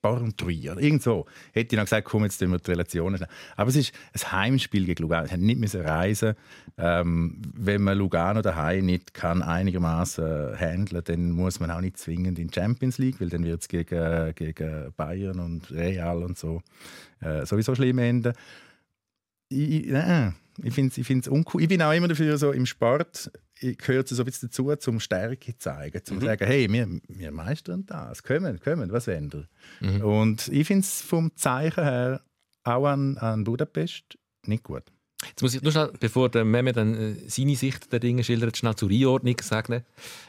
[0.06, 3.18] Barntrier, irgend so, hätte ich noch gesagt, komm, jetzt tun wir die Relationen.
[3.18, 3.30] schnell.
[3.56, 5.26] Aber es ist ein Heimspiel gegen Lugano.
[5.26, 6.36] Sie haben nicht müssen reisen.
[6.78, 12.38] Ähm, wenn man Lugano daheim nicht kann einigermaßen handeln, dann muss man auch nicht zwingend
[12.38, 16.62] in die Champions League, weil dann wird es gegen, gegen Bayern und Real und so
[17.22, 18.34] äh, sowieso schlimm enden.
[19.50, 21.64] Ich, ich, nein, ich finde es ich uncool.
[21.64, 23.32] Ich bin auch immer dafür, so im Sport
[23.74, 27.32] gehört so ein bisschen dazu, zum Stärke zu zeigen, zum zu sagen, hey, wir, wir
[27.32, 30.06] meistern das, kommen, kommen, was wollen wir?
[30.06, 32.22] Und ich finde es vom Zeichen her
[32.64, 34.84] auch an, an Budapest nicht gut.
[35.28, 38.58] Jetzt muss ich nur schnell, bevor der Mehmet dann äh, seine Sicht der Dinge schildert,
[38.58, 39.84] schnell zur Einordnung sagen.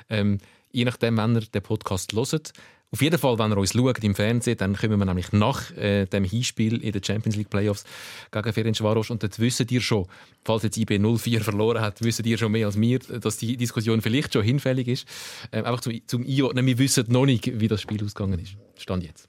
[0.08, 0.38] Ähm,
[0.70, 2.52] je nachdem, wenn ihr den Podcast hört,
[2.92, 6.06] auf jeden Fall, wenn ihr uns schaut im Fernsehen, dann kommen wir nämlich nach äh,
[6.06, 7.84] dem Hinspiel in den Champions League Playoffs
[8.30, 10.06] gegen Ferencvaros und dort wisst ihr schon,
[10.44, 14.00] falls jetzt IB 0-4 verloren hat, wisst ihr schon mehr als wir, dass die Diskussion
[14.02, 15.08] vielleicht schon hinfällig ist.
[15.52, 18.56] Ähm, einfach zum, zum Einordnen, wir wissen noch nicht, wie das Spiel ausgegangen ist.
[18.80, 19.28] Stand jetzt.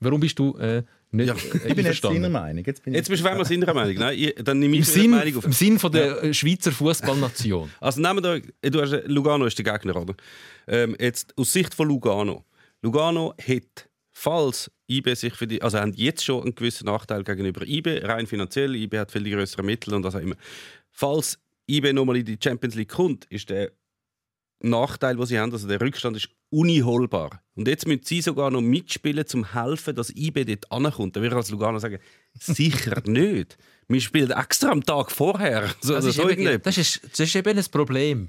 [0.00, 2.22] Warum bist du äh, nicht Ja, äh, Ich bin jetzt einverstanden?
[2.22, 2.64] seiner Meinung.
[2.64, 3.94] Jetzt, bin Jetzt bist du einmal seiner Meinung.
[3.96, 5.44] Nein, ich, dann nehme Im ich meine Sinn, Meinung auf.
[5.46, 7.70] Im Sinn von der äh, Schweizer Fußballnation.
[7.80, 10.14] Also nehmen wir da, du hast, Lugano ist der Gegner, oder?
[10.68, 12.44] Ähm, jetzt aus Sicht von Lugano.
[12.82, 17.66] Lugano hat, falls IB sich für die, also haben jetzt schon einen gewissen Nachteil gegenüber
[17.66, 18.74] IB, rein finanziell.
[18.74, 20.36] IB hat viel größere Mittel und was auch immer.
[20.90, 21.38] Falls
[21.68, 23.72] IB nochmal in die Champions League kommt, ist der
[24.60, 27.42] Nachteil, den sie haben, also der Rückstand ist uniholbar.
[27.58, 31.16] Und jetzt müssen sie sogar noch mitspielen, um zu helfen, dass IB dort ankommt.
[31.16, 31.98] Da würde ich als Lugano sagen,
[32.38, 33.58] sicher nicht.
[33.88, 35.68] Wir spielen extra am Tag vorher.
[35.80, 38.28] So, Das ist, so eben, das, ist, das ist eben ein Problem.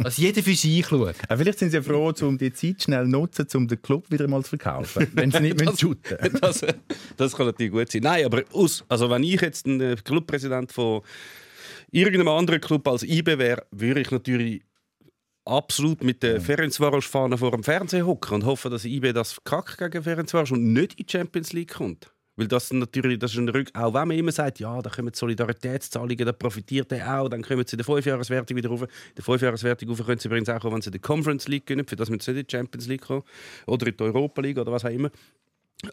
[0.00, 1.16] Dass jeder für sich schaut.
[1.26, 4.08] Aber vielleicht sind sie ja froh, um die Zeit schnell zu nutzen, um den Club
[4.10, 6.64] wieder mal zu verkaufen, wenn sie nicht müssen shooten das,
[7.16, 8.02] das kann natürlich gut sein.
[8.02, 11.02] Nein, aber aus, also wenn ich jetzt ein äh, Clubpräsident von
[11.90, 14.62] irgendeinem anderen Club als IB wäre, würde ich natürlich
[15.44, 20.02] absolut mit der Ferencvaros-Fahne vor dem Fernseher hocken und hoffen, dass IB das verkackt gegen
[20.02, 22.12] Ferencvaros und nicht in die Champions League kommt.
[22.36, 25.12] Weil das natürlich, das ist ein Rück, auch wenn man immer sagt, ja, da kommen
[25.12, 28.82] Solidaritätszahlungen, da profitiert er auch, dann kommen sie in der Fünfjahreswertung wieder rauf.
[28.82, 31.66] In der Fünfjahreswertung rauf können sie übrigens auch, kommen, wenn sie in die Conference League
[31.66, 33.22] gehen, für das müssen sie nicht in die Champions League kommen
[33.66, 35.10] oder in die Europa League oder was auch immer.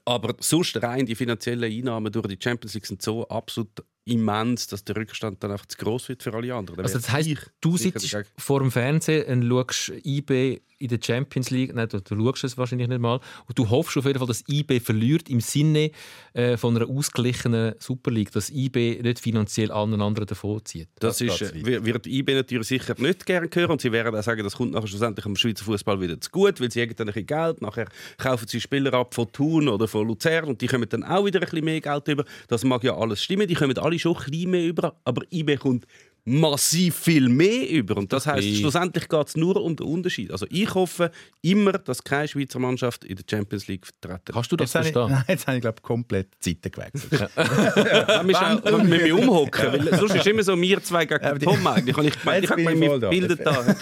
[0.06, 4.84] Aber sonst rein die finanziellen Einnahmen durch die Champions League sind so absolut immens, dass
[4.84, 6.80] der Rückstand dann einfach zu groß wird für alle anderen.
[6.82, 11.76] Also das ich du sitzt vor dem Fernsehen und schaust IB in der Champions League,
[11.76, 14.46] nein, du, du schaust es wahrscheinlich nicht mal, und du hoffst auf jeden Fall, dass
[14.48, 15.92] IB verliert im Sinne
[16.32, 20.88] äh, von einer ausgeglichenen Super League, dass IB nicht finanziell allen anderen davonzieht.
[21.00, 24.24] Das, Das ist, äh, wird- IB natürlich sicher nicht gerne hören und sie werden auch
[24.24, 27.10] sagen, das kommt nachher schlussendlich am Schweizer Fußball wieder zu gut, weil sie haben dann
[27.10, 30.68] ein bisschen Geld, nachher kaufen sie Spieler ab von Thun oder von Luzern und die
[30.68, 32.24] kommen dann auch wieder ein bisschen mehr Geld über.
[32.48, 35.58] Das mag ja alles stimmen, die kommen alle schon ein bisschen mehr über, aber IB
[35.58, 35.86] kommt
[36.26, 40.32] massiv viel mehr über und das heißt schlussendlich geht es nur um den Unterschied.
[40.32, 44.56] Also ich hoffe immer, dass keine Schweizer Mannschaft in der Champions League vertreten Kannst du
[44.56, 45.16] das Jetzt habe ich, verstehen?
[45.16, 47.32] nein, jetzt habe ich, glaube ich, komplett die Seite gewechselt.
[48.26, 51.98] Müssen wir mit mir umhocken, weil sonst ist immer so wir zwei gegen Tom eigentlich.
[51.98, 53.10] Und ich meine, ich habe mich ich voll da.
[53.10, 53.76] bildet da.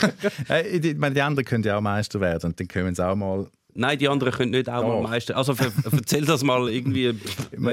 [0.78, 3.16] Die, ich meine, die anderen können ja auch Meister werden und dann können sie auch
[3.16, 5.02] mal Nein, die anderen können nicht auch Doch.
[5.02, 5.38] mal meistern.
[5.38, 5.54] Also
[5.92, 7.14] erzähl das mal irgendwie.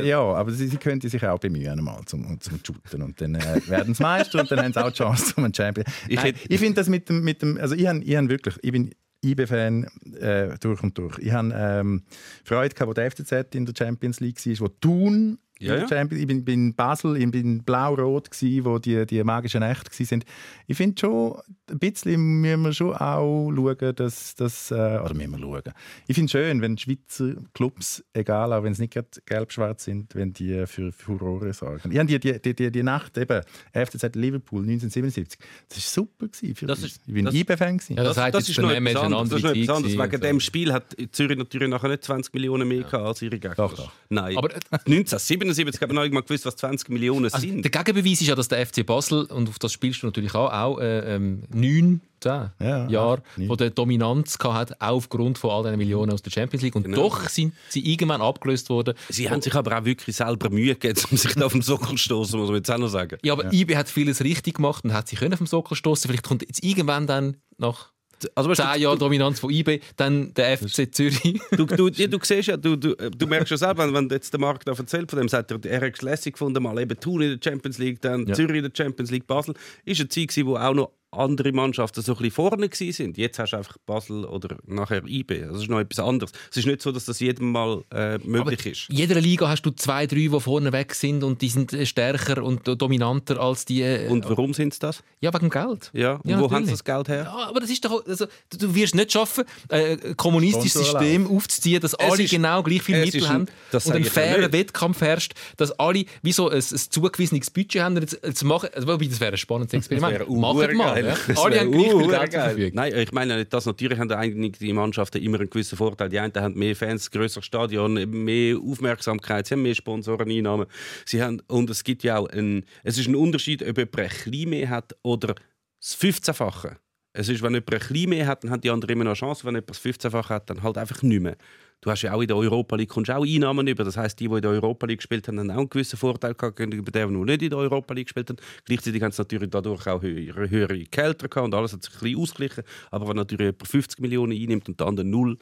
[0.03, 3.03] Ja, aber sie, sie könnten sich auch bemühen, mal zum, zum Shooten.
[3.03, 5.87] Und dann äh, werden sie Meister und dann haben sie auch die Chance zum Champion.
[6.09, 7.59] Ich Nein, ich finde das mit dem, mit dem.
[7.59, 8.57] Also, ich, hab, ich hab wirklich.
[8.61, 9.87] Ich bin IB-Fan
[10.21, 11.19] äh, durch und durch.
[11.19, 12.03] Ich habe ähm,
[12.45, 15.89] Freude gehabt, wo der FCZ in der Champions League war, wo Thun Ja, ja.
[15.89, 19.91] Champions Ich bin, bin in Basel, ich bin blau-rot, gsi, wo die, die magischen Nächte
[19.91, 20.25] waren.
[20.67, 21.39] Ich finde schon,
[21.71, 24.71] ein bisschen müssen wir schon auch schauen, dass das.
[24.71, 25.63] Äh, oder müssen wir schauen.
[26.07, 28.93] Ich finde es schön, wenn Schweizer Clubs, egal, auch wenn es nicht
[29.27, 31.91] gelb-schwarz sind, wenn die für Furore sorgen.
[31.91, 33.41] Ich habe die, die, die, die, die Nacht eben,
[33.73, 36.27] FCZ Liverpool 1977, das war super.
[36.29, 37.81] Gewesen für Das ist- ich bin das- IB-Fan.
[37.89, 39.29] Ja, das sagt jetzt der noch etwas ist anderes.
[39.31, 39.93] Das ist noch etwas anderes.
[39.99, 40.41] Wegen und dem so.
[40.41, 43.55] Spiel hat Zürich natürlich nachher nicht 20 Millionen mehr gehabt als ihre Gegner.
[43.57, 43.93] Doch, doch.
[44.11, 44.37] Nein.
[44.37, 47.63] Aber, äh, 1977 hat man noch mal gewusst, was 20 Millionen Also, sind.
[47.65, 50.53] der Gegenbeweis ist ja, dass der FC Basel, und auf das spielst du natürlich auch,
[50.53, 53.49] auch äh, ähm, neun zehn Ja, Jahre neun.
[53.49, 56.75] von der Dominanz gehabt hat, auch aufgrund von all diesen Millionen aus der Champions League.
[56.75, 56.97] Und Genau.
[56.97, 58.95] doch sind sie irgendwann abgelöst worden.
[59.11, 61.97] Sie haben sich aber auch wirklich selber Mühe gegeben, um sich auf den Sockel zu
[61.99, 63.19] stoßen, muss man jetzt auch noch sagen.
[63.23, 66.09] Ja, aber IB hat vieles richtig gemacht und hat sie können vom Sockel stoßen.
[66.09, 67.93] Vielleicht kommt jetzt irgendwann dann nach
[68.37, 71.39] Also, weißt du, zehn Jahren Dominanz von IB dann der FC Zürich.
[71.51, 74.33] Du, du, ja, du siehst ja, du, du, du merkst ja selber, wenn, wenn jetzt
[74.33, 76.99] der Markt da erzählt von dem, sagt er, er hat es lässig gefunden, mal eben
[76.99, 78.35] Thun in der Champions League, dann Ja.
[78.35, 79.55] Zürich in der Champions League, Basel.
[79.85, 83.17] Ist eine Zeit wo auch noch andere Mannschaften so ein bisschen vorne gewesen sind.
[83.19, 85.41] Jetzt hast du einfach Basel oder nachher IB.
[85.49, 86.33] Das ist noch etwas anderes.
[86.51, 88.91] Es ist nicht so, dass das jedem Mal äh, möglich ist.
[88.91, 91.87] In jeder Liga hast du zwei, drei, die vorne weg sind und die sind äh,
[91.87, 93.83] stärker und äh, dominanter als die.
[93.83, 95.03] äh, Und warum sind es das?
[95.21, 95.91] ja, wegen dem Geld.
[95.95, 97.25] Ja, und Ja, wo haben sie das Geld her?
[97.25, 101.03] Ja, aber das ist doch, also, du, du wirst nicht schaffen, äh, ein kommunistisches Sponsorlauf.
[101.03, 104.53] System aufzuziehen, dass alle ist- genau gleich viel es Mittel haben das und einen fairen.
[104.53, 107.97] Wettkampf herrscht, dass alle wie so ein, ein zugewiesenes Budget haben.
[107.97, 110.13] Jetzt, jetzt machen, also, das wäre ein spannendes Experiment.
[110.21, 111.04] wäre Machen mal.
[111.05, 111.17] Urgeil.
[111.27, 111.35] Ja.
[111.35, 112.43] Das Alle haben gleich viel Geld zur urgeil.
[112.43, 112.71] Verfügung.
[112.75, 113.67] Nein, ich meine nicht das.
[113.67, 116.09] Natürlich haben einige Mannschaften immer einen gewissen Vorteil.
[116.09, 120.67] Die einen haben mehr Fans, größeres Stadion, mehr Aufmerksamkeit, sie haben mehr Sponsoreneinnahmen.
[121.05, 124.09] Sie haben, und es gibt ja auch einen, es ist ein Unterschied, ob jemand ein
[124.09, 125.35] bisschen mehr hat oder
[125.81, 126.77] das 15-fache.
[127.13, 129.19] Es ist, wenn jemand ein bisschen mehr hat, dann haben die anderen immer noch eine
[129.19, 129.45] Chance.
[129.45, 131.37] Wenn jemand das 15-fache hat, dann halt einfach nicht mehr.
[131.85, 133.85] Du hast ja auch in der Europa League kommst auch Einnahmen über.
[133.85, 136.33] Das heißt, die, die in der Europa League gespielt haben, haben auch einen gewissen Vorteil
[136.33, 138.39] gehabt gegenüber denen, die nicht in der Europa League gespielt haben.
[138.65, 142.01] Gleichzeitig haben sie natürlich dadurch auch höhere, höhere Gehälter gehabt und alles hat sich ein
[142.01, 142.65] bisschen ausgeglichen.
[142.91, 145.37] Aber wenn natürlich jemand 50 Millionen einnimmt und der andere null,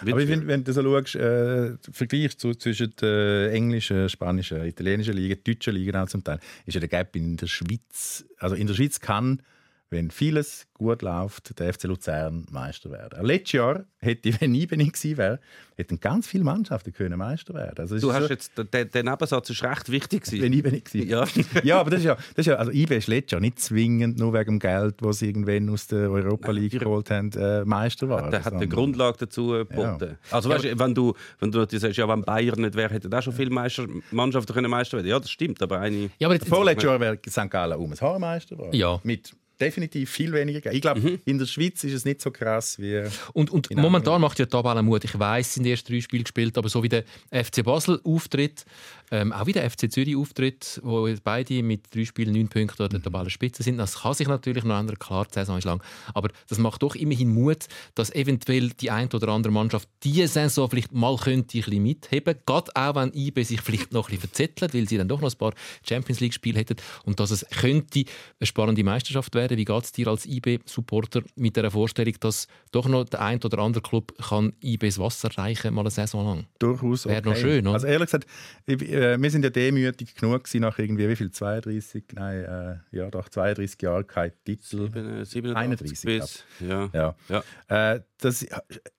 [0.00, 5.12] Aber ich finde, wenn du so schaust, äh, Vergleich zu, zwischen der englischen, spanischen, italienischen
[5.12, 8.24] Liga, deutschen Liga auch zum Teil, ist ja der Gap in der Schweiz.
[8.38, 9.42] Also in der Schweiz kann,
[9.90, 13.24] wenn vieles gut läuft, der FC Luzern Meister werden.
[13.26, 15.40] Letztes Jahr hätte, wenn ich nicht gewesen wäre,
[15.76, 17.80] hätten ganz viele Mannschaften können Meister werden.
[17.80, 20.24] Also du hast so, jetzt, der, der Nebensatz ist recht wichtig.
[20.24, 20.42] gewesen.
[20.42, 21.24] wenn ich gewesen Ja.
[21.64, 24.18] ja, aber das ist ja, das ist ja also IB ist letztes Jahr nicht zwingend
[24.18, 26.84] nur wegen dem Geld, das sie irgendwann aus der Europa League natürlich.
[26.84, 28.30] geholt haben, äh, Meister war.
[28.30, 30.18] Der hat eine Grundlage dazu geboten.
[30.30, 33.12] Also weißt, du, wenn du, wenn du natürlich sagst, ja, wenn Bayern nicht wäre, hätten
[33.12, 35.08] auch schon viele Meister, Mannschaften können Meister werden.
[35.08, 36.10] Ja, das stimmt, aber eine...
[36.18, 37.50] Ja, aber jetzt, Vorletztes Jahr wäre St.
[37.50, 38.76] Gallen um ein Haar Meister geworden.
[38.76, 39.00] Ja.
[39.02, 40.74] Mit definitiv viel weniger Geld.
[40.74, 41.18] Ich glaube, Mhm.
[41.24, 43.02] in der Schweiz ist es nicht so krass wie.
[43.32, 45.04] Und, und momentan macht ja die Tabelle Mut.
[45.04, 48.00] Ich weiß, es sind die ersten drei Spiele gespielt, aber so wie der FC Basel
[48.04, 48.64] auftritt,
[49.10, 52.90] ähm, auch wie der FC Zürich auftritt, wo beide mit drei Spielen neun Punkten an
[52.90, 54.98] der Tabellenspitze sind, das kann sich natürlich noch ändern.
[54.98, 55.82] Klar, die Saison ist lang.
[56.14, 60.70] Aber das macht doch immerhin Mut, dass eventuell die eine oder andere Mannschaft diese Saison
[60.70, 62.36] vielleicht mal könnte ein bisschen mitheben.
[62.46, 65.30] Gerade auch, wenn IB sich vielleicht noch ein bisschen verzettelt, weil sie dann doch noch
[65.30, 65.54] ein paar
[65.86, 66.76] Champions League-Spiele hätten.
[67.04, 68.04] Und dass es könnte
[68.38, 69.58] eine spannende Meisterschaft werden.
[69.58, 73.58] Wie geht es dir als IB-Supporter mit der Vorstellung, dass doch noch der ein oder
[73.58, 76.46] andere Club kann IBs Wasser reichen mal eine Saison lang?
[76.58, 77.74] Durchaus Wäre noch schön, oder?
[77.74, 78.26] Also ehrlich gesagt,
[78.66, 82.76] ich, äh, wir sind ja demütig genug gewesen, nach irgendwie wie viel 32, nein, äh,
[82.96, 84.88] ja doch 32 Jahren kein Titel.
[85.24, 86.90] 87 31, bis, ja.
[86.92, 87.14] Ja.
[87.28, 87.94] Ja.
[87.94, 88.46] Äh, das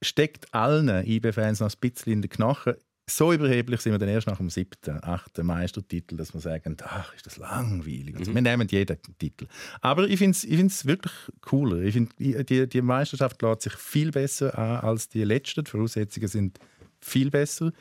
[0.01, 2.73] steckt allen IB-Fans noch ein bisschen in den Knochen.
[3.09, 7.13] So überheblich sind wir dann erst nach dem siebten, achten Meistertitel, dass wir sagen, ach,
[7.13, 8.15] ist das langweilig.
[8.15, 9.47] Also, Wir nehmen jeden Titel.
[9.81, 11.11] Aber ich finde es ich find's wirklich
[11.41, 11.79] cooler.
[11.81, 15.63] Ich find, die, die- die Meisterschaft lässt sich viel besser an als die letzten.
[15.65, 16.59] Die Voraussetzungen sind
[17.01, 17.71] viel besser.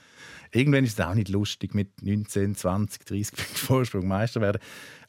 [0.53, 4.61] Irgendwann ist es auch nicht lustig, mit 19, 20, 30 Punkten Vorsprung Meister werden.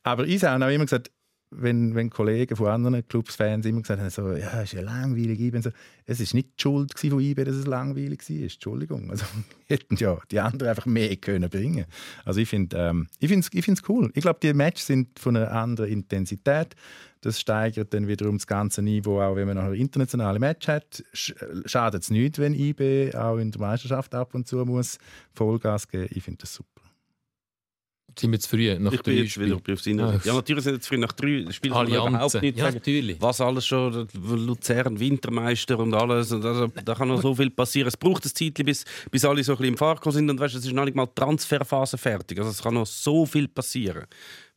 [0.03, 1.11] Aber ich habe auch immer gesagt,
[1.51, 5.53] wenn, wenn Kollegen von anderen Clubs, Fans immer gesagt haben, so, ja, ist ja langweilig,
[5.61, 5.69] so.
[6.05, 8.41] es ist nicht die Schuld von IB, dass es langweilig war.
[8.41, 9.11] Entschuldigung.
[9.11, 9.25] Also
[9.67, 11.85] hätten ja die anderen einfach mehr können bringen.
[12.23, 14.11] Also ich finde, ähm, ich es ich cool.
[14.15, 16.75] Ich glaube, die Matches sind von einer anderen Intensität.
[17.19, 21.03] Das steigert dann wiederum das ganze Niveau, auch wenn man noch ein internationales Match hat.
[21.13, 21.33] Sch
[21.65, 24.97] Schadet es nicht, wenn IB auch in der Meisterschaft ab und zu muss
[25.33, 26.07] Vollgas geben.
[26.11, 26.70] Ich finde das super.
[28.19, 28.77] Sind wir zu früh?
[28.79, 30.09] Nach Ich bin drei jetzt wieder auf seiner.
[30.09, 32.75] Ah, Ja, natürlich sind jetzt früh nach drei Spielen kann überhaupt nicht Ja, sagen.
[32.75, 33.17] natürlich.
[33.21, 36.31] Was alles schon, Luzern, Wintermeister und alles.
[36.31, 37.87] Und also, da kann noch so viel passieren.
[37.87, 40.29] Es braucht ein Zeit, bis, bis alle so ein bisschen im Fahrkurs sind.
[40.29, 42.37] Und weißt, es ist noch nicht mal die Transferphase fertig.
[42.39, 44.05] Also es kann noch so viel passieren.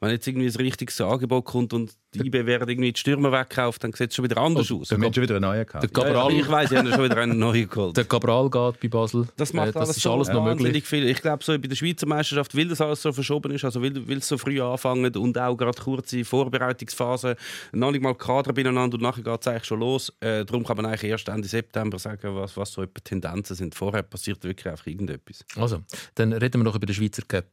[0.05, 3.83] Wenn jetzt irgendwie ein richtiges Angebot kommt und die IB werden irgendwie die Stürmer wegkauft,
[3.83, 4.91] dann sieht es schon wieder anders aus.
[4.91, 5.97] Wir haben schon wieder einen neuen Der gehabt.
[5.97, 7.97] Ja, ich weiß, ich habe schon wieder einen neuen geholt.
[7.97, 9.27] der Cabral geht bei Basel.
[9.37, 10.85] Das macht Äh, das alles ist so alles noch möglich.
[10.85, 11.09] Viel.
[11.09, 14.09] Ich glaube, so bei der Schweizer Meisterschaft, weil das alles so verschoben ist, also weil,
[14.09, 17.37] weil es so früh anfangen und auch gerade kurze Vorbereitungsphase,
[17.73, 20.13] noch nicht mal Kader beieinander und nachher geht es eigentlich schon los.
[20.21, 23.75] Äh, darum kann man eigentlich erst Ende September sagen, was, was so etwa Tendenzen sind.
[23.75, 25.45] Vorher passiert wirklich einfach irgendetwas.
[25.57, 25.83] Also,
[26.15, 27.47] dann reden wir noch über den Schweizer Cup.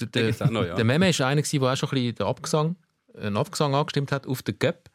[0.00, 0.74] Der, der, ja.
[0.74, 2.76] der Meme war einer, der auch schon ein bisschen den Abgesang,
[3.16, 4.90] einen Abgesang angestimmt hat auf den Cup.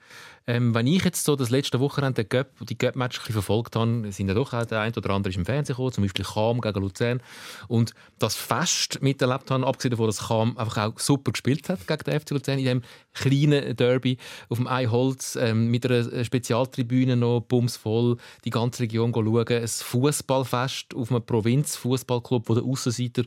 [0.48, 4.34] Ähm, wenn ich jetzt so das letzte Wochenende den die bisschen verfolgt habe, sind ja
[4.34, 7.22] doch auch der ein oder andere ist im Fernsehen gekommen, zum Beispiel Cham gegen Luzern.
[7.68, 12.04] Und das Fest miterlebt habe, abgesehen davon, dass Cham einfach auch super gespielt hat gegen
[12.04, 12.82] den FC Luzern in dem
[13.14, 19.48] kleinen Derby auf dem Eiholz ähm, mit einer Spezialtribüne noch bumsvoll die ganze Region schauen.
[19.50, 23.24] Ein Fußballfest auf einem Provinz-Fußballclub, wo der Aussenseiter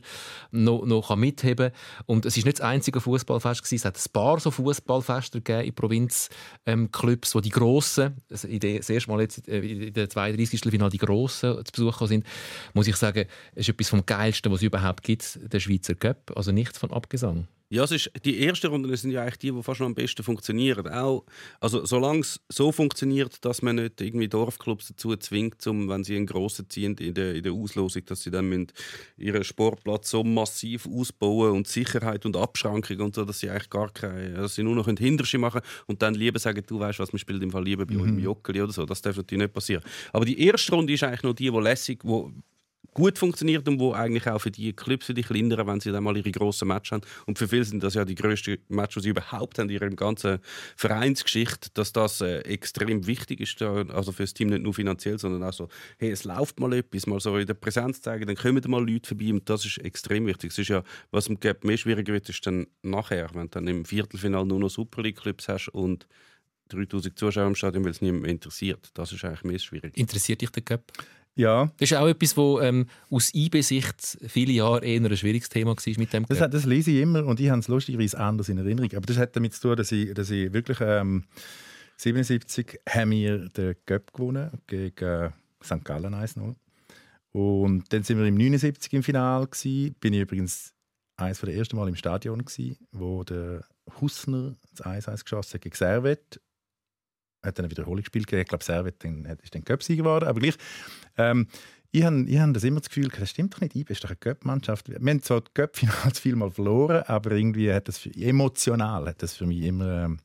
[0.49, 2.05] noch, noch mitheben kann.
[2.07, 3.71] Und es ist nicht das einzige Fußballfest.
[3.71, 9.11] Es hat ein paar so Fußballfeste gegeben in Provinzclubs, wo die grossen, also das erste
[9.11, 10.61] Mal jetzt äh, in der 32.
[10.61, 12.25] Finale die grossen zu Besuch sind,
[12.73, 16.31] muss ich sagen, ist etwas vom Geilsten, was es überhaupt gibt, der Schweizer Cup.
[16.35, 17.47] Also nichts von Abgesang.
[17.71, 20.23] Ja, es ist, die ersten Runden sind ja eigentlich die, die fast noch am besten
[20.23, 20.89] funktionieren.
[20.89, 21.23] Auch,
[21.61, 26.17] also solange es so funktioniert, dass man nicht irgendwie Dorfclubs dazu zwingt, um, wenn sie
[26.17, 28.67] einen grossen ziehen in der, in der Auslosung, dass sie dann müssen
[29.15, 33.89] ihren Sportplatz so massiv ausbauen und Sicherheit und Abschrankung und so, dass sie eigentlich gar
[33.89, 37.19] keine, dass sie nur noch Hinterschi machen und dann lieber sagen, du weißt was, man
[37.19, 38.85] spielt im Fall lieber bei euch im Joggeli oder so.
[38.85, 39.81] Das darf natürlich nicht passieren.
[40.11, 42.33] Aber die erste Runde ist eigentlich noch die, die lässig, wo
[42.93, 46.03] gut funktioniert und wo eigentlich auch für die Clubs, für die kleineren, wenn sie dann
[46.03, 47.01] mal ihre grossen Matches haben.
[47.25, 49.89] Und für viele sind das ja die grössten Matches, die sie überhaupt haben in ihrer
[49.89, 50.39] ganzen
[50.75, 55.17] Vereinsgeschichte, dass das äh, extrem wichtig ist, da, also für das Team nicht nur finanziell,
[55.17, 58.35] sondern auch so, hey, es läuft mal etwas, mal so in der Präsenz zeigen, dann
[58.35, 60.51] kommen mal Leute vorbei und das ist extrem wichtig.
[60.51, 63.67] Es ist ja, was im Gap mehr schwieriger wird, ist dann nachher, wenn du dann
[63.67, 66.07] im Viertelfinale nur noch Super League Clubs hast und
[66.69, 68.89] 3000 Zuschauer im Stadion, weil es niemand interessiert.
[68.93, 69.97] Das ist eigentlich mehr schwierig.
[69.97, 70.91] Interessiert dich der Cup?
[71.35, 75.71] Ja, Das ist auch etwas, wo ähm, aus IB-Sicht viele Jahre eher ein schwieriges Thema
[75.71, 78.57] war mit dem Das, das lese ich immer und ich habe es lustigerweise anders in
[78.57, 78.91] Erinnerung.
[78.95, 81.23] Aber das hat damit zu tun, dass ich, dass ich wirklich ähm,
[81.97, 85.29] 77 haben wir den Cup gewonnen gegen äh,
[85.63, 85.85] St.
[85.85, 86.55] Gallen 1-0.
[87.31, 89.93] Und dann sind wir im 79 im Finale gsi.
[89.99, 90.73] Bin ich übrigens
[91.15, 93.63] eines der ersten Mal im Stadion gsi, wo der
[94.01, 96.41] Husner das 1-1 geschossen hat gegen Servet.
[97.43, 98.31] Hat dann eine Wiederholung gespielt.
[98.31, 100.27] Ich glaube, Servet dann, ist dann Cup-Sieger geworden.
[100.27, 100.55] Aber gleich,
[101.17, 101.47] ähm,
[101.91, 104.09] ich habe ich hab das immer das Gefühl, das stimmt doch nicht, IB ist doch
[104.09, 104.89] eine Cup-Mannschaft.
[104.89, 109.35] Wir haben zwar die Cup-Finals vielmal verloren, aber irgendwie hat das für, emotional hat das
[109.35, 110.19] für mich immer ähm,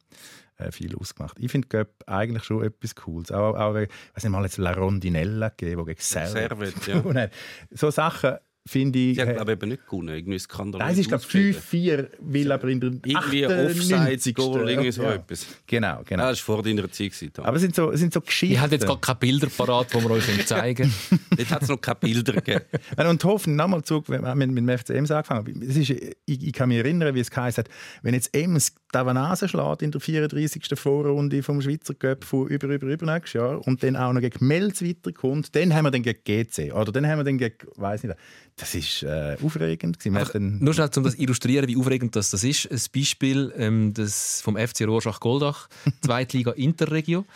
[0.59, 1.37] äh, viel ausgemacht.
[1.41, 3.33] Ich finde Cup eigentlich schon etwas Cooles.
[3.33, 7.29] Auch, auch ich weiß nicht mal jetzt La Rondinella gegeben, die gegen Servet Servet, ja.
[7.71, 9.15] So Sachen finde ich...
[9.15, 10.15] Sie haben, äh, glaube ich, eben nicht gewonnen.
[10.15, 10.85] Irgendwie skandalös.
[10.85, 14.39] Nein, es ist glaube ich 5-4, weil aber in der Irgendwie 98.
[14.39, 15.15] Offside-Goal, irgendwie so ja.
[15.15, 15.47] etwas.
[15.67, 16.25] Genau, genau.
[16.25, 17.13] Ah, das war vor deiner Zeit.
[17.13, 17.45] gewesen, Tom.
[17.45, 18.55] aber es sind so, es sind so Geschichten.
[18.55, 21.21] Ich habe jetzt gar keine Bilder parat, die wir euch zeigen können.
[21.37, 22.65] Dort hat es noch keine Bilder gegeben.
[22.97, 25.63] Wenn- Und hoffen, nochmal zurück, wenn wir mit, mit dem FC Ems angefangen haben.
[25.63, 27.71] Ist, ich, ich kann mich erinnern, wie es geheißen hat,
[28.03, 30.63] wenn jetzt Ems Tavanase schlägt in der 34.
[30.75, 34.47] Vorrunde vom Schweizer Cup von über, über, über nächstes Jahr und dann auch noch gegen
[34.47, 38.05] Melz weiterkommt, dann haben wir dann gegen GC oder dann haben wir dann gegen, weiß
[38.05, 38.17] nicht,
[38.57, 42.43] das ist äh, aufregend dann, Nur schnell, um das zu illustrieren, wie aufregend das, das
[42.43, 42.71] ist.
[42.71, 45.69] Ein Beispiel ähm, das vom FC Rorschach-Goldach,
[46.01, 47.27] Zweitliga Interregio,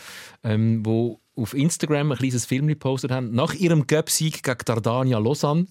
[0.43, 3.33] ähm, wo auf Instagram ein kleines Film gepostet haben.
[3.33, 5.67] Nach ihrem Cup-Sieg gegen Dardania Lausanne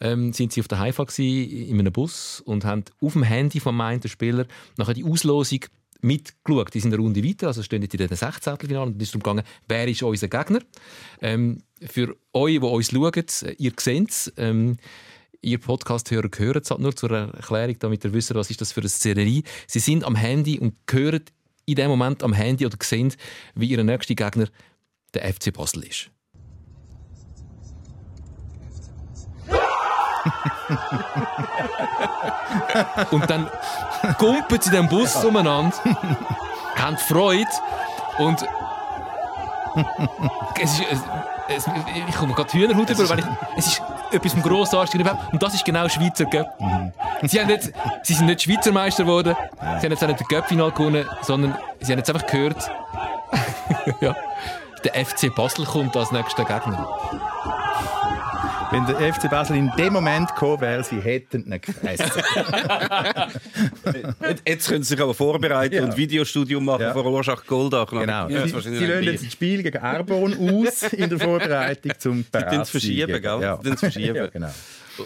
[0.00, 3.80] ähm, sind sie auf der gewesen, in einem Bus und haben auf dem Handy vom
[3.80, 5.60] einen Spieler nachher die Auslosung
[6.02, 6.72] mitgeschaut.
[6.74, 8.56] Die sind eine Runde weiter, also stehen jetzt in den 16.
[8.58, 10.60] Finale und es ist darum gegangen, wer ist unser Gegner.
[11.20, 14.76] Ähm, für euch, die uns schauen, äh, ihr seht es, ähm,
[15.42, 18.80] Ihr Podcast-Hörer hören es halt nur zur Erklärung, damit ihr wisst, was ist das für
[18.80, 19.42] eine Szenerie.
[19.66, 21.24] Sie sind am Handy und hören
[21.64, 23.14] in dem Moment am Handy oder sehen,
[23.54, 24.48] wie ihr nächster Gegner
[25.14, 26.10] der FC Basel ist.
[33.10, 33.48] und dann
[34.18, 35.76] kumpeln sie den Bus umeinander,
[36.76, 37.48] haben Freude
[38.18, 38.46] und
[40.60, 40.86] es ist,
[41.48, 41.66] es,
[42.08, 43.24] ich komme gerade Hühnerhaut über, weil ich,
[43.56, 45.32] es ist etwas vom Grossartigen überhaupt.
[45.32, 46.58] Und das ist genau Schweizer Cup.
[47.22, 50.28] Sie, haben nicht, sie sind nicht Schweizer Meister geworden, sie haben jetzt auch nicht den
[50.28, 52.70] Cup-Final gewonnen, sondern sie haben jetzt einfach gehört,
[54.00, 54.14] ja,
[54.84, 56.86] der FC Basel kommt als nächster Gegner.
[58.70, 62.10] Wenn der FC Basel in dem Moment gekommen wäre, sie hätten ihn gefressen.
[64.22, 65.84] Jetzt- Jetzt können sie sich aber vorbereiten Ja.
[65.84, 66.92] und Videostudium machen Ja.
[66.92, 67.88] vor Rorschach Goldach.
[67.90, 68.28] Genau.
[68.28, 69.02] Ja, sie wahrscheinlich sie nicht.
[69.04, 73.40] jetzt das Spiel gegen Arbon aus in der Vorbereitung zum Sie tun es verschieben, gell?
[73.40, 73.58] Ja.
[73.62, 74.16] Sie verschieben.
[74.16, 74.50] ja, genau.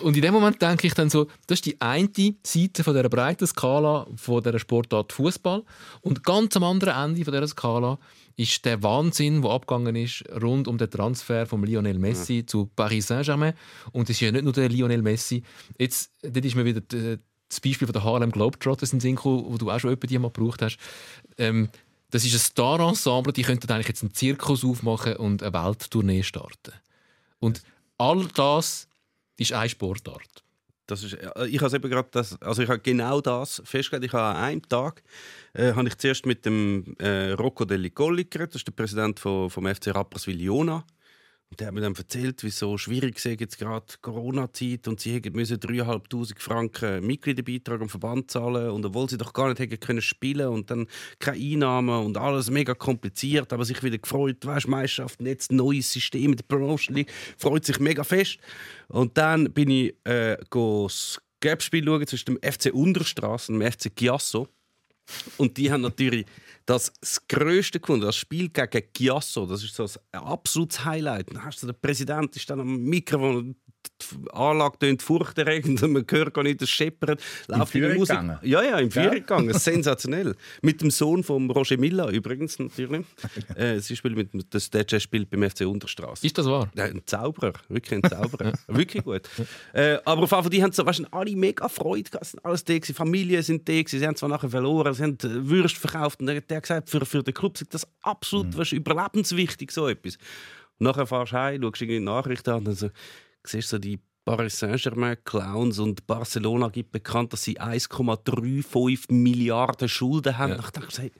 [0.02, 2.08] Und in dem Moment denke ich dann so, das ist die eine
[2.44, 5.62] Seite von dieser breiten Skala von dieser Sportart Fußball
[6.00, 7.98] und ganz am anderen Ende von dieser Skala
[8.36, 13.06] ist der Wahnsinn, der abgegangen ist rund um den Transfer von Lionel Messi zu Paris
[13.06, 13.54] Saint-Germain.
[13.92, 15.42] Und es ist ja nicht nur der Lionel Messi.
[15.78, 19.70] Jetzt, dort ist mir wieder das Beispiel von der Harlem Globetrotters in gekommen, wo du
[19.70, 20.78] auch schon die mal gebraucht hast.
[21.38, 21.68] Ähm,
[22.10, 26.72] das ist ein Star-Ensemble, die könnten eigentlich jetzt einen Zirkus aufmachen und eine Welttournee starten.
[27.40, 27.62] Und
[27.98, 28.88] all das
[29.36, 30.43] ist eine Sportart.
[30.86, 34.04] Das ist, äh, ich habe eben gerade das, also ich habe genau das festgestellt.
[34.04, 35.02] Ich habe an einem Tag
[35.54, 39.18] äh, habe ich zuerst mit dem äh, Rocco Delli Colli geredet, das ist der Präsident
[39.18, 40.84] von, vom FC Rapperswil-Jona.
[41.54, 45.22] Und der hat mir dann erzählt, wie so schwierig es jetzt gerade Corona-Zeit und sie
[45.32, 50.02] müssen 3'500 Franken Mitgliederbeitrag am Verband zahlen und obwohl sie doch gar nicht hätten können
[50.02, 50.88] spielen und dann
[51.20, 56.32] keine Einnahmen und alles mega kompliziert, aber sich wieder gefreut, weißt, Meisterschaften, jetzt neues System
[56.32, 58.38] in der Promotion League, freut sich mega fest.
[58.88, 63.94] Und dann bin ich äh, das Gap-Spiel schauen zwischen dem FC Unterstraße und dem FC
[63.94, 64.48] Chiasso.
[65.36, 66.26] Und die haben natürlich
[66.66, 69.46] das, das Größte gefunden, das Spiel gegen Chiasso.
[69.46, 71.30] Das ist so ein absolutes Highlight.
[71.30, 73.56] Dann hast du den Präsident ist dann am Mikrofon,
[74.00, 77.16] die Anlage tönt furchterregend und man hört gar nicht das Scheppern.
[77.48, 78.16] Läuft in der Führung Musik.
[78.20, 78.38] gegangen?
[78.42, 79.02] Ja, ja, im Ja.
[79.02, 79.54] Führung gegangen.
[79.58, 80.34] Sensationell.
[80.62, 83.04] Mit dem Sohn von Roger Milla übrigens natürlich.
[83.56, 86.26] äh, sie spielt mit, das DJ spielt beim FC Unterstraße.
[86.26, 86.70] Ist das wahr?
[86.74, 88.52] Ja, ein Zauberer, wirklich ein Zauberer.
[88.68, 89.22] wirklich gut.
[89.72, 92.44] Äh, aber auf jeden Fall, die haben so, weißt, du, alle mega Freude gehabt, sind
[92.44, 95.48] alles da, gewesen, Familien sind da, gewesen, sie haben zwar nachher verloren, sie haben äh,
[95.48, 98.72] Würste verkauft und der der hat gesagt, für, für den Club ist das absolut weißt,
[98.72, 100.16] du, überlebenswichtig, so etwas.
[100.78, 102.90] Und nachher fahrst du heim, schaust irgendwie die Nachrichten an und so,
[103.46, 110.38] siehst so die Paris Saint-Germain Clowns und Barcelona gibt bekannt, dass sie 1,35 Milliarden Schulden
[110.38, 110.52] haben.
[110.52, 110.60] Ja.
[110.60, 111.10] Ich dachte,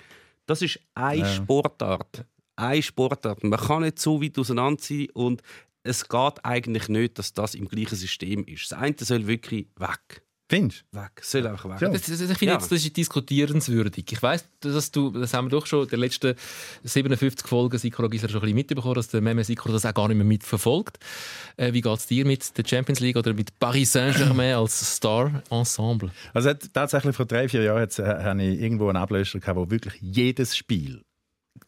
[0.46, 2.24] das ist eine Sportart.
[2.56, 3.44] Eine Sportart.
[3.44, 5.42] Man kann nicht so weit auseinander sein und
[5.82, 8.72] es geht eigentlich nicht, dass das im gleichen System ist.
[8.72, 10.22] Das eine soll wirklich weg.
[10.54, 11.10] Findest Weg.
[11.20, 11.80] Es soll einfach weg.
[11.80, 11.88] Ja.
[11.88, 12.58] Das, das, ich finde, Ja.
[12.60, 14.04] jetzt, das ist diskutierenswürdig.
[14.10, 16.34] Ich weiß, dass du, das haben wir doch schon in den letzten
[16.84, 20.16] 57 Folgen Gisler schon ein bisschen mitbekommen, dass der Meme Sikora das auch gar nicht
[20.16, 20.98] mehr mitverfolgt.
[21.56, 26.10] Äh, wie geht es dir mit der Champions League oder mit Paris Saint-Germain als Star-Ensemble?
[26.32, 29.70] Also tatsächlich vor drei, vier Jahren hat's, äh, habe ich irgendwo einen Ablöser gehabt, wo
[29.70, 31.02] wirklich jedes Spiel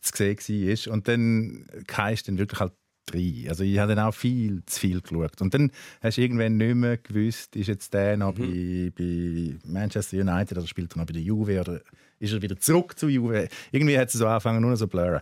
[0.01, 0.93] zu sehen war.
[0.93, 1.67] Und dann
[1.97, 2.73] heisst dann wirklich halt
[3.07, 3.47] drei.
[3.49, 5.41] Also ich habe dann auch viel zu viel geschaut.
[5.41, 5.71] Und dann
[6.03, 10.67] hast du irgendwann nicht mehr gewusst, ist jetzt der noch bei, bei Manchester United oder
[10.67, 11.81] spielt er noch bei der Juve oder
[12.19, 13.49] ist er wieder zurück zu Juve?
[13.73, 15.21] Irgendwie hat es so angefangen, nur noch so blurren.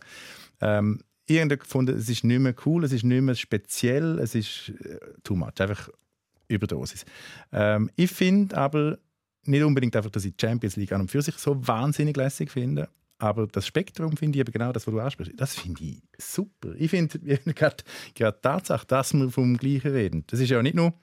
[0.61, 4.35] Ähm, ich habe gefunden, es ist nicht mehr cool, es ist nicht mehr speziell, es
[4.35, 5.89] ist äh, too much, einfach
[6.49, 7.05] Überdosis.
[7.53, 8.99] Ähm, ich finde aber
[9.45, 12.51] nicht unbedingt einfach, dass ich die Champions League an und für sich so wahnsinnig lässig
[12.51, 12.89] finde,
[13.25, 15.33] aber das Spektrum finde ich eben genau das, was du ansprichst.
[15.37, 16.75] Das finde ich super.
[16.77, 17.18] Ich finde
[17.55, 17.77] gerade
[18.16, 20.95] die Tatsache, dass wir vom Gleichen reden, das ist ja nicht nur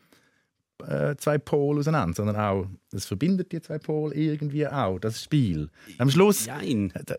[0.87, 5.69] äh, zwei Pole auseinander, sondern auch, das verbindet die zwei Pole irgendwie auch, das Spiel.
[5.97, 6.47] Am Schluss...
[6.47, 6.91] Nein.
[7.05, 7.15] Da,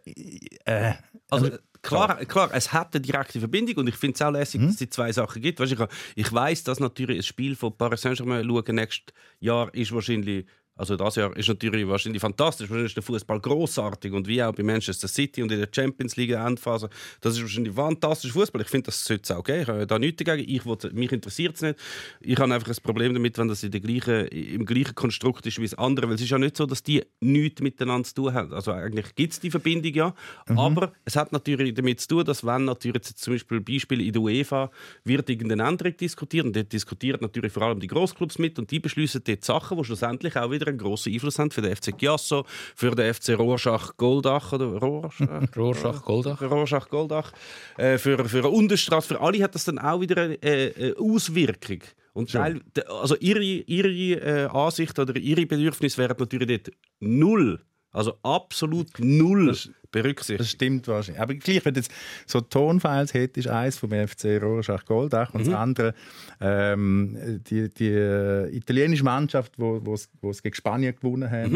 [0.64, 0.94] äh,
[1.30, 1.50] Also,
[1.80, 4.76] klar, klar, es hat eine direkte Verbindung und ich finde es auch lässig, dass es
[4.76, 5.60] die zwei Sachen gibt.
[5.60, 5.80] Weißt, ich,
[6.14, 10.46] ich weiß, dass natürlich ein Spiel von Paris Saint-Germain schauen nächstes Jahr ist wahrscheinlich
[10.82, 12.68] also das Jahr ist natürlich wahrscheinlich fantastisch.
[12.68, 16.16] Wahrscheinlich ist der Fußball großartig und wie auch bei Manchester City und in der Champions
[16.16, 16.90] League Endphase.
[17.20, 18.62] Das ist wahrscheinlich fantastischer Fußball.
[18.62, 19.60] Ich finde, das sollte es auch geben.
[19.60, 20.52] Ich habe da nichts dagegen.
[20.52, 21.78] Ich will, mich interessiert es nicht.
[22.20, 25.60] Ich habe einfach ein Problem damit, wenn das in der gleichen, im gleichen Konstrukt ist
[25.60, 26.08] wie das andere.
[26.08, 28.52] Weil es ist ja nicht so, dass die nichts miteinander zu tun haben.
[28.52, 30.14] Also eigentlich gibt es die Verbindung ja.
[30.46, 34.12] Aber es hat natürlich damit zu tun, dass wenn natürlich jetzt zum Beispiel Beispiele in
[34.12, 34.68] der UEFA
[35.04, 38.80] wird irgendeine Änderung diskutiert und dort diskutiert natürlich vor allem die Großclubs mit und die
[38.80, 42.44] beschließen dort Sachen, die schlussendlich auch wieder einen grossen Einfluss haben für den FC Chiasso,
[42.74, 45.48] für den FC Rorschach Goldach oder Rorschach?
[45.56, 46.38] Rorschach, Goldach.
[46.38, 47.32] Für Rorschach Goldach,
[47.76, 51.80] äh, für, für Unterstraße, für alle hat das dann auch wieder eine äh, Auswirkung.
[52.14, 57.58] Und Teil, also ihre, ihre äh, Ansicht oder ihre Bedürfnisse wären natürlich dort null,
[57.92, 59.54] also absolut null
[59.90, 60.40] berücksichtigt.
[60.40, 61.20] Das stimmt wahrscheinlich.
[61.20, 61.92] Aber gleich, wenn du jetzt
[62.26, 65.94] so Tonfiles hättest, eins vom FC Rorschach Goldach und das andere
[66.40, 71.50] ähm, die, die äh, italienische Mannschaft, wo wo es gegen Spanien gewonnen hat.